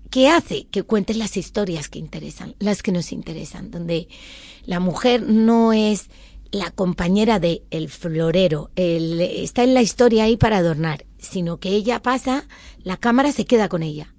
¿Qué 0.10 0.30
hace 0.30 0.66
que 0.72 0.84
cuentes 0.84 1.18
las 1.18 1.38
historias 1.38 1.88
que 1.88 2.00
interesan, 2.00 2.56
las 2.58 2.82
que 2.82 2.92
nos 2.92 3.12
interesan, 3.12 3.70
donde 3.70 4.08
la 4.66 4.80
mujer 4.80 5.22
no 5.22 5.72
es 5.72 6.10
la 6.52 6.72
compañera 6.72 7.40
de 7.40 7.64
el 7.72 7.90
florero, 7.90 8.72
el, 8.76 9.22
está 9.22 9.64
en 9.64 9.74
la 9.74 9.82
historia 9.82 10.26
ahí 10.26 10.38
para 10.38 10.58
adornar, 10.58 11.06
sino 11.18 11.60
que 11.60 11.70
ella 11.70 12.02
pasa, 12.02 12.46
la 12.84 12.98
cámara 12.98 13.32
se 13.32 13.46
queda 13.46 13.70
con 13.70 13.84
ella. 13.84 14.14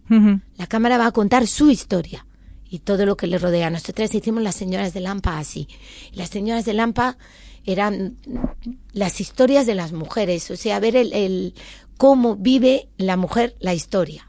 La 0.57 0.67
cámara 0.67 0.97
va 0.97 1.07
a 1.07 1.13
contar 1.13 1.47
su 1.47 1.71
historia 1.71 2.27
y 2.71 2.79
todo 2.79 3.05
lo 3.05 3.17
que 3.17 3.27
le 3.27 3.39
rodea. 3.39 3.69
Nosotras 3.69 4.15
hicimos 4.15 4.43
las 4.43 4.55
señoras 4.55 4.95
de 4.95 5.01
Lampa 5.01 5.39
así. 5.39 5.69
Las 6.13 6.31
señoras 6.31 6.65
de 6.65 6.73
Lampa 6.73 7.19
eran 7.65 8.17
las 8.93 9.21
historias 9.21 9.67
de 9.67 9.75
las 9.75 9.93
mujeres, 9.93 10.51
o 10.51 10.57
sea, 10.57 10.81
ver 10.81 10.97
el, 10.97 11.13
el 11.13 11.55
cómo 11.99 12.37
vive 12.37 12.89
la 12.97 13.19
mujer 13.19 13.55
la 13.61 13.75
historia. 13.75 14.29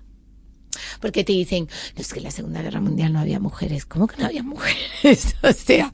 Porque 1.01 1.23
te 1.23 1.33
dicen, 1.33 1.67
no 1.95 2.01
es 2.01 2.11
que 2.11 2.19
en 2.19 2.25
la 2.25 2.31
Segunda 2.31 2.61
Guerra 2.61 2.81
Mundial 2.81 3.13
no 3.13 3.19
había 3.19 3.39
mujeres. 3.39 3.85
¿Cómo 3.85 4.07
que 4.07 4.17
no 4.17 4.25
había 4.25 4.43
mujeres? 4.43 5.35
o 5.43 5.53
sea, 5.53 5.89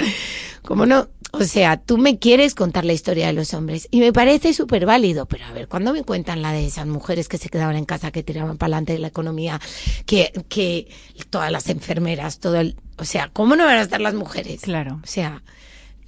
¿cómo 0.64 0.86
no? 0.86 1.10
O 1.40 1.44
sea, 1.44 1.78
tú 1.78 1.98
me 1.98 2.18
quieres 2.20 2.56
contar 2.56 2.86
la 2.86 2.94
historia 2.94 3.28
de 3.28 3.34
los 3.34 3.54
hombres 3.54 3.88
y 3.92 4.00
me 4.00 4.14
parece 4.14 4.54
súper 4.54 4.86
válido, 4.86 5.26
pero 5.26 5.46
a 5.46 5.52
ver, 5.52 5.68
¿cuándo 5.68 5.94
me 5.94 6.04
cuentan 6.04 6.42
la 6.42 6.52
de 6.52 6.66
esas 6.66 6.88
mujeres 6.88 7.28
que 7.28 7.38
se 7.38 7.50
quedaban 7.50 7.76
en 7.76 7.86
casa, 7.86 8.12
que 8.12 8.24
tiraban 8.24 8.58
para 8.58 8.68
adelante 8.68 8.94
de 8.94 9.00
la 9.00 9.08
economía, 9.08 9.60
que, 10.06 10.32
que 10.50 10.88
todas 11.30 11.52
las 11.52 11.70
enfermeras, 11.70 12.40
todo 12.40 12.56
el, 12.58 12.76
o 12.98 13.06
sea, 13.06 13.30
¿cómo 13.32 13.56
no 13.56 13.66
van 13.66 13.78
a 13.78 13.82
estar 13.82 14.02
las 14.02 14.14
mujeres? 14.14 14.62
Claro. 14.62 15.00
O 15.04 15.08
sea, 15.08 15.44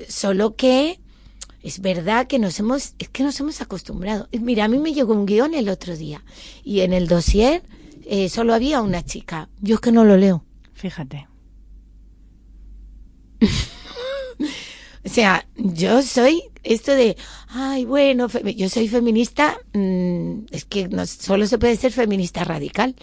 solo 0.07 0.55
que 0.55 0.99
es 1.61 1.81
verdad 1.81 2.27
que 2.27 2.39
nos 2.39 2.59
hemos, 2.59 2.93
es 2.99 3.09
que 3.09 3.23
nos 3.23 3.39
hemos 3.39 3.61
acostumbrado. 3.61 4.29
Mira, 4.31 4.65
a 4.65 4.67
mí 4.67 4.79
me 4.79 4.93
llegó 4.93 5.13
un 5.13 5.25
guion 5.25 5.53
el 5.53 5.69
otro 5.69 5.97
día 5.97 6.23
y 6.63 6.81
en 6.81 6.93
el 6.93 7.07
dossier 7.07 7.63
eh, 8.05 8.29
solo 8.29 8.53
había 8.53 8.81
una 8.81 9.03
chica. 9.03 9.49
Yo 9.59 9.75
es 9.75 9.81
que 9.81 9.91
no 9.91 10.05
lo 10.05 10.15
leo. 10.15 10.45
Fíjate. 10.73 11.27
O 15.07 15.09
sea, 15.09 15.47
yo 15.55 16.01
soy 16.01 16.43
esto 16.63 16.93
de, 16.93 17.15
ay, 17.47 17.85
bueno, 17.85 18.27
yo 18.27 18.67
soy 18.67 18.89
feminista, 18.89 19.57
mm, 19.71 20.47
es 20.51 20.65
que 20.65 20.89
no, 20.89 21.05
solo 21.05 21.47
se 21.47 21.57
puede 21.57 21.77
ser 21.77 21.93
feminista 21.93 22.43
radical. 22.43 22.93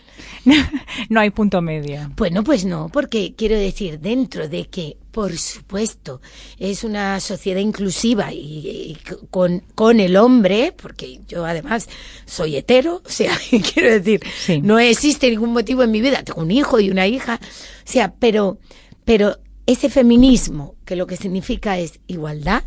no 1.08 1.20
hay 1.20 1.30
punto 1.30 1.62
medio. 1.62 2.12
Bueno, 2.14 2.44
pues 2.44 2.66
no, 2.66 2.90
porque 2.92 3.34
quiero 3.34 3.56
decir, 3.56 4.00
dentro 4.00 4.50
de 4.50 4.66
que, 4.66 4.98
por 5.12 5.38
supuesto, 5.38 6.20
es 6.58 6.84
una 6.84 7.20
sociedad 7.20 7.60
inclusiva 7.60 8.34
y, 8.34 8.98
con, 9.30 9.62
con, 9.74 9.98
el 9.98 10.16
hombre, 10.18 10.74
porque 10.76 11.20
yo 11.26 11.46
además 11.46 11.88
soy 12.26 12.56
hetero, 12.56 13.00
o 13.02 13.08
sea, 13.08 13.32
quiero 13.72 13.90
decir, 13.90 14.20
no 14.62 14.78
existe 14.78 15.30
ningún 15.30 15.54
motivo 15.54 15.82
en 15.82 15.90
mi 15.90 16.02
vida, 16.02 16.22
tengo 16.22 16.42
un 16.42 16.50
hijo 16.50 16.80
y 16.80 16.90
una 16.90 17.06
hija, 17.06 17.40
o 17.42 17.90
sea, 17.90 18.12
pero, 18.12 18.58
pero 19.06 19.38
ese 19.66 19.88
feminismo, 19.88 20.74
que 20.84 20.96
lo 20.96 21.06
que 21.06 21.16
significa 21.16 21.78
es 21.78 22.00
igualdad 22.06 22.64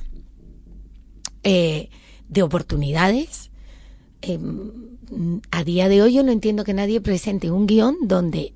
eh, 1.43 1.89
de 2.28 2.43
oportunidades, 2.43 3.52
em, 4.22 4.72
a 5.52 5.64
día 5.64 5.89
de 5.89 6.02
hoy 6.02 6.14
yo 6.16 6.24
no 6.24 6.32
entiendo 6.32 6.64
que 6.64 6.74
nadie 6.74 7.00
presente 7.02 7.52
un 7.52 7.68
guion 7.68 7.95
donde 8.02 8.54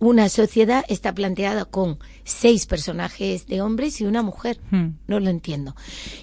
una 0.00 0.28
sociedad 0.28 0.84
está 0.88 1.14
planteada 1.14 1.64
con 1.64 1.98
seis 2.24 2.66
personajes 2.66 3.46
de 3.46 3.60
hombres 3.60 4.00
y 4.00 4.06
una 4.06 4.22
mujer. 4.22 4.60
Hmm. 4.70 4.90
No 5.06 5.20
lo 5.20 5.30
entiendo. 5.30 5.74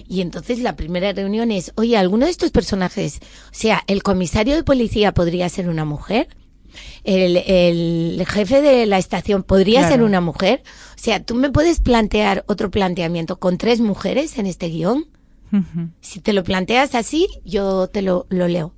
Y 0.08 0.20
entonces 0.20 0.60
la 0.60 0.76
primera 0.76 1.12
reunión 1.12 1.50
es, 1.50 1.72
oye, 1.76 1.96
¿alguno 1.96 2.26
de 2.26 2.32
estos 2.32 2.50
personajes, 2.50 3.20
o 3.50 3.54
sea, 3.54 3.82
el 3.86 4.02
comisario 4.02 4.54
de 4.54 4.64
policía 4.64 5.12
podría 5.12 5.48
ser 5.48 5.68
una 5.68 5.84
mujer? 5.84 6.28
El, 7.04 7.36
el 7.36 8.26
jefe 8.26 8.62
de 8.62 8.86
la 8.86 8.98
estación 8.98 9.42
podría 9.42 9.80
Claro. 9.80 9.94
ser 9.94 10.02
una 10.02 10.20
mujer. 10.20 10.62
O 10.94 10.98
sea, 10.98 11.22
tú 11.22 11.34
me 11.34 11.50
puedes 11.50 11.80
plantear 11.80 12.44
otro 12.48 12.70
planteamiento 12.70 13.38
con 13.38 13.58
tres 13.58 13.80
mujeres 13.80 14.38
en 14.38 14.46
este 14.46 14.68
guion. 14.68 15.06
Ujú. 15.52 15.90
Si 16.00 16.20
te 16.20 16.32
lo 16.32 16.42
planteas 16.42 16.94
así, 16.94 17.28
yo 17.44 17.86
te 17.88 18.02
lo, 18.02 18.26
lo 18.30 18.48
leo. 18.48 18.72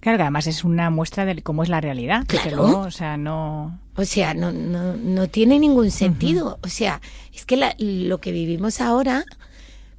Claro 0.00 0.16
que 0.18 0.22
además 0.22 0.46
es 0.46 0.64
una 0.64 0.88
muestra 0.90 1.24
de 1.24 1.42
cómo 1.42 1.62
es 1.62 1.68
la 1.68 1.80
realidad. 1.80 2.24
Claro. 2.26 2.56
luego, 2.56 2.80
o 2.80 2.90
sea, 2.90 3.16
no. 3.16 3.78
O 3.96 4.04
sea, 4.04 4.34
no, 4.34 4.52
no, 4.52 4.94
no 4.96 5.28
tiene 5.28 5.58
ningún 5.58 5.90
sentido. 5.90 6.58
O 6.62 6.68
sea, 6.68 7.00
es 7.34 7.46
que 7.46 7.56
la- 7.56 7.74
lo 7.78 8.18
que 8.20 8.30
vivimos 8.32 8.80
ahora, 8.82 9.24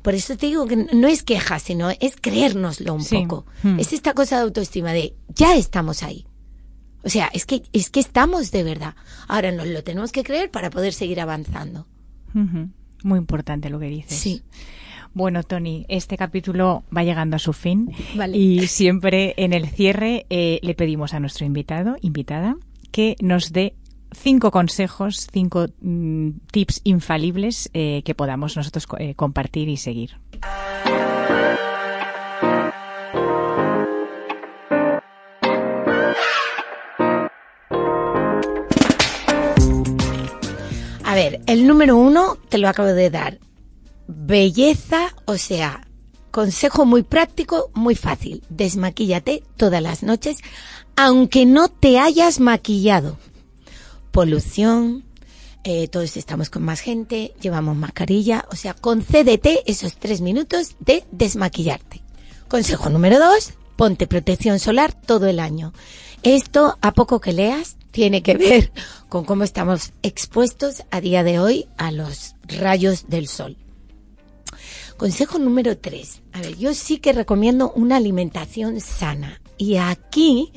por 0.03 0.13
eso 0.13 0.37
te 0.37 0.45
digo 0.47 0.67
que 0.67 0.75
no 0.75 1.07
es 1.07 1.23
queja, 1.23 1.57
sino 1.59 1.89
es 1.99 2.15
creérnoslo 2.21 2.93
un 2.93 3.03
Sí. 3.03 3.17
poco. 3.23 3.45
Mm. 3.63 3.79
Es 3.79 3.91
esta 3.93 4.13
cosa 4.13 4.37
de 4.37 4.43
autoestima 4.43 4.93
de 4.93 5.15
ya 5.29 5.55
estamos 5.55 6.03
ahí. 6.03 6.26
O 7.03 7.09
sea, 7.09 7.29
es 7.33 7.45
que, 7.45 7.63
es 7.73 7.89
que 7.89 7.99
estamos 7.99 8.51
de 8.51 8.63
verdad. 8.63 8.95
Ahora 9.27 9.51
nos 9.51 9.67
lo 9.67 9.83
tenemos 9.83 10.11
que 10.11 10.23
creer 10.23 10.51
para 10.51 10.69
poder 10.69 10.93
seguir 10.93 11.21
avanzando. 11.21 11.87
Ujú. 12.33 12.69
Muy 13.03 13.19
importante 13.19 13.69
lo 13.69 13.79
que 13.79 13.87
dices. 13.87 14.17
Sí. 14.17 14.43
Bueno, 15.13 15.41
Tony, 15.43 15.85
este 15.89 16.17
capítulo 16.17 16.83
va 16.95 17.03
llegando 17.03 17.37
a 17.37 17.39
su 17.39 17.53
fin 17.53 17.91
Vale. 18.15 18.37
y 18.37 18.67
siempre 18.67 19.33
en 19.37 19.53
el 19.53 19.67
cierre 19.67 20.25
eh, 20.29 20.59
le 20.61 20.75
pedimos 20.75 21.13
a 21.13 21.19
nuestro 21.19 21.45
invitado, 21.45 21.95
invitada, 22.01 22.55
que 22.91 23.15
nos 23.21 23.51
dé 23.51 23.73
cinco 24.11 24.51
consejos, 24.51 25.27
cinco 25.31 25.67
mm, 25.81 26.29
tips 26.51 26.81
infalibles 26.83 27.69
eh, 27.73 28.01
que 28.03 28.15
podamos 28.15 28.55
nosotros 28.55 28.85
eh, 28.99 29.15
compartir 29.15 29.69
y 29.69 29.77
seguir. 29.77 30.17
Ver, 41.17 41.41
el 41.47 41.65
número 41.65 41.97
uno 41.97 42.37
te 42.47 42.59
lo 42.59 42.69
acabo 42.69 42.89
de 42.89 43.09
dar. 43.09 43.39
Belleza, 44.07 45.15
o 45.25 45.37
sea, 45.37 45.87
consejo 46.29 46.85
muy 46.85 47.01
práctico, 47.01 47.71
muy 47.73 47.95
fácil. 47.95 48.43
Desmaquíllate 48.49 49.41
todas 49.55 49.81
las 49.81 50.03
noches, 50.03 50.37
aunque 50.95 51.47
no 51.47 51.69
te 51.69 51.97
hayas 51.97 52.39
maquillado. 52.39 53.17
Polución, 54.11 55.05
eh, 55.63 55.87
todos 55.87 56.17
estamos 56.17 56.51
con 56.51 56.61
más 56.61 56.81
gente, 56.81 57.33
llevamos 57.41 57.75
mascarilla, 57.75 58.45
o 58.51 58.55
sea, 58.55 58.75
concédete 58.75 59.63
esos 59.65 59.97
tres 59.97 60.21
minutos 60.21 60.75
de 60.79 61.03
desmaquillarte. 61.11 62.03
Consejo 62.47 62.91
número 62.91 63.17
dos, 63.17 63.53
ponte 63.75 64.05
protección 64.05 64.59
solar 64.59 64.93
todo 64.93 65.25
el 65.25 65.39
año. 65.39 65.73
Esto, 66.21 66.77
a 66.81 66.93
poco 66.93 67.19
que 67.19 67.33
leas, 67.33 67.76
tiene 67.97 68.21
que 68.21 68.37
ver 68.37 68.71
con 69.09 69.25
cómo 69.25 69.43
estamos 69.43 69.91
expuestos 70.03 70.83
a 70.91 71.01
día 71.01 71.23
de 71.23 71.39
hoy 71.39 71.65
a 71.77 71.91
los 71.91 72.35
rayos 72.43 73.09
del 73.09 73.27
sol. 73.27 73.57
Consejo 74.97 75.39
número 75.39 75.79
tres. 75.79 76.21
A 76.31 76.41
ver, 76.41 76.55
yo 76.59 76.75
sí 76.75 76.99
que 76.99 77.11
recomiendo 77.11 77.71
una 77.71 77.95
alimentación 77.95 78.81
sana. 78.81 79.41
Y 79.57 79.77
aquí 79.77 80.53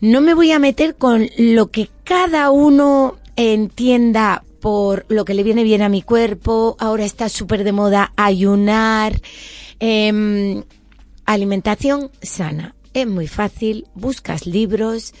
no 0.00 0.20
me 0.20 0.34
voy 0.34 0.50
a 0.50 0.58
meter 0.58 0.96
con 0.96 1.30
lo 1.38 1.70
que 1.70 1.88
cada 2.02 2.50
uno 2.50 3.16
entienda 3.36 4.42
por 4.60 5.06
lo 5.08 5.24
que 5.24 5.34
le 5.34 5.44
viene 5.44 5.62
bien 5.62 5.82
a 5.82 5.88
mi 5.88 6.02
cuerpo. 6.02 6.74
Ahora 6.80 7.04
está 7.04 7.28
súper 7.28 7.62
de 7.62 7.70
moda 7.70 8.12
ayunar. 8.16 9.22
Em, 9.78 10.64
alimentación 11.26 12.10
sana. 12.20 12.74
Es 12.92 13.06
muy 13.06 13.28
fácil. 13.28 13.86
Buscas 13.94 14.48
libros. 14.48 15.14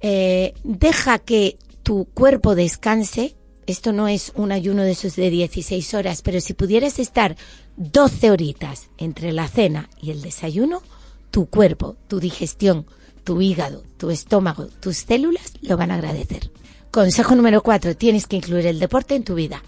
Eh, 0.00 0.54
deja 0.64 1.18
que 1.18 1.58
tu 1.82 2.06
cuerpo 2.06 2.54
descanse. 2.54 3.36
Esto 3.66 3.92
no 3.92 4.08
es 4.08 4.32
un 4.34 4.52
ayuno 4.52 4.82
de 4.82 4.92
esos 4.92 5.16
de 5.16 5.30
16 5.30 5.94
horas, 5.94 6.22
pero 6.22 6.40
si 6.40 6.54
pudieras 6.54 6.98
estar 6.98 7.36
12 7.76 8.30
horitas 8.30 8.88
entre 8.96 9.32
la 9.32 9.46
cena 9.48 9.90
y 10.00 10.10
el 10.10 10.22
desayuno, 10.22 10.82
tu 11.30 11.46
cuerpo, 11.46 11.96
tu 12.08 12.18
digestión, 12.20 12.86
tu 13.24 13.42
hígado, 13.42 13.82
tu 13.98 14.10
estómago, 14.10 14.66
tus 14.66 14.98
células 14.98 15.52
lo 15.60 15.76
van 15.76 15.90
a 15.90 15.94
agradecer. 15.94 16.50
Consejo 16.90 17.34
número 17.34 17.62
4. 17.62 17.96
Tienes 17.96 18.26
que 18.26 18.36
incluir 18.36 18.66
el 18.66 18.78
deporte 18.78 19.14
en 19.14 19.24
tu 19.24 19.34
vida. 19.34 19.62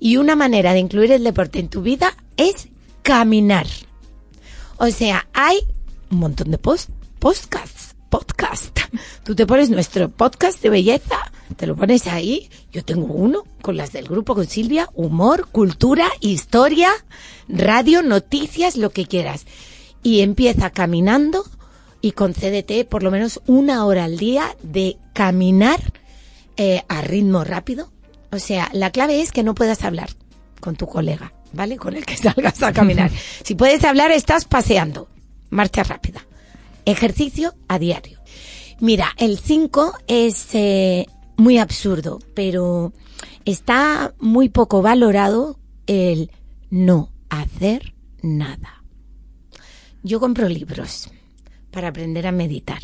Y 0.00 0.16
una 0.16 0.34
manera 0.34 0.72
de 0.72 0.80
incluir 0.80 1.12
el 1.12 1.24
deporte 1.24 1.60
en 1.60 1.68
tu 1.68 1.82
vida 1.82 2.16
es 2.36 2.68
caminar. 3.02 3.66
O 4.78 4.90
sea, 4.90 5.28
hay 5.32 5.60
un 6.10 6.18
montón 6.18 6.50
de 6.50 6.58
post, 6.58 6.90
podcasts, 7.18 7.85
podcast. 8.18 8.80
Tú 9.24 9.34
te 9.34 9.46
pones 9.46 9.68
nuestro 9.68 10.08
podcast 10.08 10.62
de 10.62 10.70
belleza, 10.70 11.18
te 11.56 11.66
lo 11.66 11.76
pones 11.76 12.06
ahí. 12.06 12.48
Yo 12.72 12.82
tengo 12.82 13.12
uno 13.12 13.44
con 13.60 13.76
las 13.76 13.92
del 13.92 14.08
grupo 14.08 14.34
con 14.34 14.46
Silvia, 14.46 14.88
humor, 14.94 15.48
cultura, 15.52 16.08
historia, 16.20 16.88
radio, 17.46 18.02
noticias, 18.02 18.76
lo 18.76 18.88
que 18.88 19.04
quieras. 19.04 19.44
Y 20.02 20.20
empieza 20.20 20.70
caminando 20.70 21.44
y 22.00 22.12
concédete 22.12 22.86
por 22.86 23.02
lo 23.02 23.10
menos 23.10 23.42
una 23.46 23.84
hora 23.84 24.04
al 24.04 24.16
día 24.16 24.56
de 24.62 24.96
caminar 25.12 25.80
eh, 26.56 26.84
a 26.88 27.02
ritmo 27.02 27.44
rápido. 27.44 27.92
O 28.32 28.38
sea, 28.38 28.70
la 28.72 28.92
clave 28.92 29.20
es 29.20 29.30
que 29.30 29.42
no 29.42 29.54
puedas 29.54 29.84
hablar 29.84 30.08
con 30.60 30.74
tu 30.74 30.86
colega, 30.86 31.34
¿vale? 31.52 31.76
Con 31.76 31.94
el 31.94 32.06
que 32.06 32.16
salgas 32.16 32.62
a 32.62 32.72
caminar. 32.72 33.10
si 33.44 33.54
puedes 33.54 33.84
hablar, 33.84 34.10
estás 34.10 34.46
paseando. 34.46 35.10
Marcha 35.50 35.82
rápida. 35.82 36.26
Ejercicio 36.86 37.54
a 37.68 37.78
diario. 37.78 38.20
Mira, 38.80 39.08
el 39.18 39.38
5 39.38 39.92
es 40.06 40.54
eh, 40.54 41.06
muy 41.36 41.58
absurdo, 41.58 42.20
pero 42.34 42.92
está 43.44 44.14
muy 44.18 44.48
poco 44.48 44.82
valorado 44.82 45.58
el 45.86 46.30
no 46.70 47.10
hacer 47.28 47.94
nada. 48.22 48.82
Yo 50.02 50.20
compro 50.20 50.48
libros 50.48 51.10
para 51.70 51.88
aprender 51.88 52.26
a 52.26 52.32
meditar. 52.32 52.80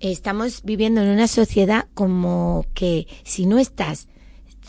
Estamos 0.00 0.62
viviendo 0.62 1.00
en 1.02 1.08
una 1.08 1.28
sociedad 1.28 1.86
como 1.94 2.64
que 2.74 3.06
si 3.24 3.46
no 3.46 3.58
estás 3.58 4.08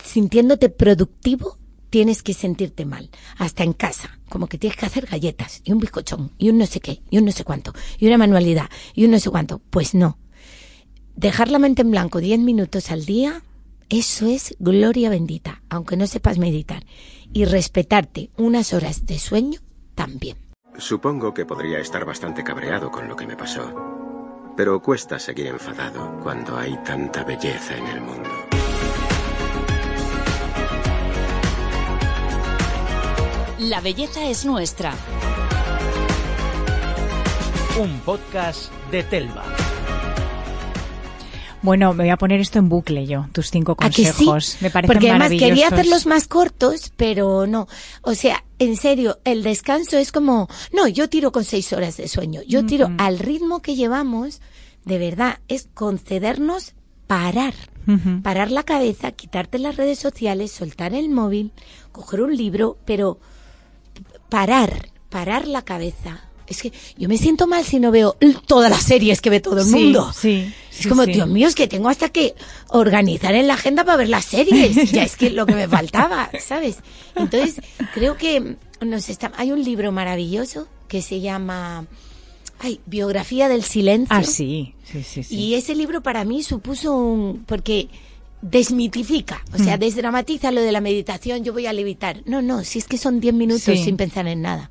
sintiéndote 0.04 0.70
productivo, 0.70 1.58
tienes 1.94 2.24
que 2.24 2.34
sentirte 2.34 2.86
mal. 2.86 3.12
Hasta 3.38 3.64
en 3.64 3.74
casa, 3.74 4.18
como 4.28 4.48
que 4.48 4.58
tienes 4.58 4.76
que 4.80 4.88
hacer 4.88 5.06
galletas 5.06 5.62
y 5.64 5.74
un 5.74 5.78
bizcochón 5.78 6.32
y 6.40 6.50
un 6.50 6.58
no 6.58 6.66
sé 6.66 6.80
qué 6.80 7.04
y 7.12 7.20
un 7.20 7.26
no 7.26 7.32
sé 7.32 7.44
cuánto 7.44 7.72
y 8.00 8.08
una 8.08 8.18
manualidad 8.18 8.68
y 8.96 9.06
un 9.06 9.12
no 9.12 9.20
sé 9.20 9.30
cuánto. 9.30 9.60
Pues 9.70 9.94
no. 9.94 10.18
Dejar 11.16 11.52
la 11.52 11.60
mente 11.60 11.84
en 11.84 11.92
blanco 11.92 12.18
10 12.18 12.40
minutos 12.40 12.90
al 12.90 13.06
día, 13.06 13.44
eso 13.90 14.26
es 14.26 14.56
gloria 14.58 15.12
bendita, 15.12 15.62
aunque 15.70 15.96
no 15.96 16.08
sepas 16.08 16.40
meditar. 16.40 16.84
Y 17.32 17.46
respetarte 17.46 18.32
unas 18.38 18.74
horas 18.74 19.06
de 19.06 19.20
sueño 19.20 19.60
también. 19.94 20.38
Supongo 20.80 21.32
que 21.36 21.46
podría 21.46 21.78
estar 21.78 22.06
bastante 22.06 22.44
cabreado 22.44 22.90
con 22.90 23.08
lo 23.08 23.16
que 23.16 23.28
me 23.28 23.38
pasó. 23.38 23.72
Pero 24.58 24.82
cuesta 24.82 25.20
seguir 25.20 25.46
enfadado 25.46 26.20
cuando 26.24 26.58
hay 26.58 26.76
tanta 26.84 27.24
belleza 27.24 27.78
en 27.78 27.86
el 27.86 28.02
mundo. 28.02 28.30
La 33.70 33.80
belleza 33.80 34.28
es 34.28 34.44
nuestra. 34.44 34.94
Un 37.80 37.98
podcast 38.02 38.70
de 38.92 39.04
Telva. 39.04 39.46
Bueno, 41.62 41.94
me 41.94 42.04
voy 42.04 42.10
a 42.10 42.18
poner 42.18 42.42
esto 42.42 42.60
en 42.60 42.68
bucle 42.68 43.06
yo, 43.08 43.28
tus 43.32 43.52
cinco 43.52 43.78
¿A 43.80 43.90
que 43.90 44.04
sí? 44.04 44.26
consejos. 44.26 44.58
Me 44.60 44.70
parecen 44.70 44.94
Porque 44.94 45.10
además 45.10 45.30
quería 45.30 45.70
hacerlos 45.70 46.06
más 46.06 46.28
cortos, 46.28 46.92
pero 46.98 47.48
no. 47.48 47.70
O 48.02 48.16
sea, 48.16 48.44
en 48.60 48.76
serio, 48.76 49.20
el 49.24 49.44
descanso 49.44 49.98
es 49.98 50.12
como, 50.12 50.50
no, 50.74 50.90
yo 50.90 51.08
tiro 51.08 51.32
con 51.32 51.46
seis 51.46 51.72
horas 51.72 51.96
de 51.96 52.10
sueño. 52.10 52.42
Yo 52.46 52.66
tiro 52.66 52.92
al 52.98 53.18
ritmo 53.18 53.62
que 53.62 53.76
llevamos, 53.76 54.42
de 54.84 54.98
verdad, 54.98 55.40
es 55.48 55.70
concedernos 55.74 56.74
parar. 57.08 57.54
Parar 58.24 58.52
la 58.52 58.64
cabeza, 58.64 59.14
quitarte 59.14 59.58
las 59.58 59.78
redes 59.78 60.00
sociales, 60.00 60.52
soltar 60.52 60.94
el 60.94 61.10
móvil, 61.10 61.52
coger 61.92 62.22
un 62.22 62.36
libro, 62.36 62.78
pero 62.86 63.20
parar, 64.34 64.90
parar 65.10 65.48
la 65.48 65.62
cabeza. 65.62 66.20
Es 66.48 66.64
que 66.64 66.74
yo 66.98 67.08
me 67.08 67.20
siento 67.20 67.46
mal 67.46 67.64
si 67.64 67.80
no 67.80 67.92
veo 67.92 68.18
todas 68.48 68.72
las 68.72 68.82
series 68.82 69.22
que 69.22 69.30
ve 69.30 69.40
todo 69.40 69.60
el 69.60 69.66
Sí, 69.68 69.72
mundo. 69.76 70.12
sí, 70.12 70.52
Es 70.72 70.78
sí, 70.78 70.90
como. 70.90 71.06
Dios 71.06 71.28
mío, 71.30 71.48
es 71.48 71.54
que 71.54 71.68
tengo 71.68 71.88
hasta 71.88 72.10
que 72.10 72.34
organizar 72.70 73.36
en 73.36 73.46
la 73.46 73.54
agenda 73.54 73.86
para 73.86 73.98
ver 73.98 74.10
las 74.10 74.26
series. 74.26 74.92
ya 74.92 75.04
es 75.04 75.16
que 75.18 75.30
lo 75.30 75.46
que 75.46 75.54
me 75.54 75.68
faltaba, 75.68 76.32
¿sabes? 76.44 76.78
Entonces, 77.16 77.62
creo 77.94 78.18
que 78.18 78.58
nos 78.82 79.08
está, 79.10 79.32
hay 79.38 79.52
un 79.52 79.64
libro 79.64 79.92
maravilloso 79.92 80.68
que 80.88 81.04
se 81.04 81.22
llama 81.22 81.86
ay, 82.60 82.80
Biografía 82.88 83.50
del 83.50 83.64
Silencio. 83.64 84.16
Ah, 84.18 84.24
sí, 84.24 84.74
sí, 84.84 85.04
sí. 85.04 85.22
sí. 85.24 85.36
Y 85.36 85.54
ese 85.54 85.76
libro 85.76 86.02
para 86.02 86.26
mí 86.26 86.42
supuso 86.42 86.96
un... 86.98 87.44
porque 87.46 87.88
desmitifica, 88.44 89.42
o 89.54 89.58
Mm. 89.58 89.64
sea, 89.64 89.78
desdramatiza 89.78 90.52
lo 90.52 90.62
de 90.62 90.72
la 90.72 90.82
meditación, 90.82 91.44
yo 91.44 91.54
voy 91.54 91.66
a 91.66 91.74
levitar. 91.74 92.22
No, 92.26 92.42
no, 92.42 92.64
si 92.64 92.78
es 92.80 92.86
que 92.86 92.98
son 92.98 93.20
10 93.20 93.34
minutos 93.34 93.64
Sí. 93.64 93.78
sin 93.78 93.98
pensar 93.98 94.28
en 94.28 94.42
nada. 94.42 94.70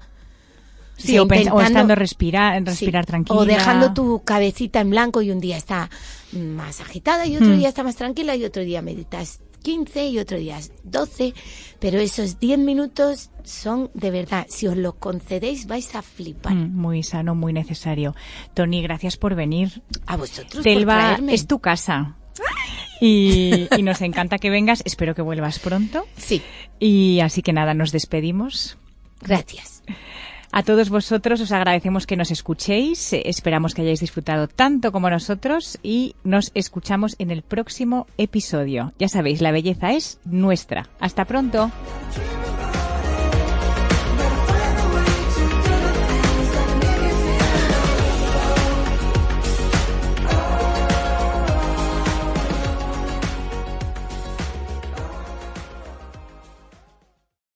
Sí, 0.98 1.18
o, 1.18 1.24
o 1.24 1.60
estando 1.60 1.94
respirar, 1.96 2.62
respirar 2.64 3.04
Sí, 3.04 3.08
tranquila. 3.08 3.40
O 3.40 3.44
dejando 3.44 3.92
tu 3.92 4.22
cabecita 4.22 4.80
en 4.80 4.90
blanco 4.90 5.20
y 5.22 5.30
un 5.32 5.40
día 5.40 5.56
está 5.56 5.90
más 6.32 6.80
agitada 6.80 7.26
y 7.26 7.34
otro 7.36 7.48
Hmm. 7.48 7.58
día 7.58 7.68
está 7.70 7.82
más 7.82 7.96
tranquila 7.96 8.36
y 8.36 8.44
otro 8.44 8.62
día 8.62 8.82
meditas 8.82 9.40
15 9.62 10.06
y 10.08 10.18
otro 10.18 10.36
día 10.38 10.60
12. 10.84 11.34
Pero 11.80 11.98
esos 11.98 12.38
10 12.38 12.58
minutos 12.58 13.30
son 13.42 13.90
de 13.94 14.10
verdad, 14.10 14.46
si 14.48 14.66
os 14.68 14.76
lo 14.76 14.92
concedéis 14.94 15.66
vais 15.66 15.92
a 15.96 16.02
flipar. 16.02 16.54
Mm, 16.54 16.76
Muy 16.76 17.02
sano, 17.02 17.34
muy 17.34 17.52
necesario. 17.52 18.14
Tony, 18.54 18.82
gracias 18.82 19.16
por 19.16 19.34
venir. 19.34 19.82
A 20.06 20.16
vosotros 20.16 20.52
por 20.54 20.62
Telva 20.62 20.98
traerme. 20.98 21.34
es 21.34 21.46
tu 21.48 21.58
casa. 21.58 22.16
Y, 23.04 23.66
y 23.76 23.82
nos 23.82 24.00
encanta 24.00 24.38
que 24.38 24.48
vengas. 24.48 24.82
Espero 24.84 25.14
que 25.14 25.22
vuelvas 25.22 25.58
pronto. 25.58 26.06
Sí, 26.16 26.40
Y 26.78 27.18
así 27.20 27.42
que 27.42 27.52
nada, 27.52 27.74
nos 27.74 27.90
despedimos. 27.90 28.78
gracias. 29.20 29.82
A 30.54 30.62
todos 30.62 30.90
vosotros 30.90 31.40
os 31.40 31.50
agradecemos 31.50 32.06
que 32.06 32.14
nos 32.16 32.30
escuchéis. 32.30 33.14
Esperamos 33.14 33.72
que 33.74 33.80
hayáis 33.82 34.00
disfrutado 34.00 34.48
tanto 34.48 34.92
como 34.92 35.08
nosotros 35.08 35.78
y 35.82 36.14
nos 36.24 36.50
escuchamos 36.54 37.16
en 37.18 37.30
el 37.30 37.40
próximo 37.42 38.06
episodio. 38.18 38.92
Ya 38.98 39.08
sabéis, 39.08 39.40
la 39.40 39.50
belleza 39.50 39.92
es 39.94 40.18
nuestra. 40.26 40.90
Hasta 41.00 41.24
pronto. 41.24 41.70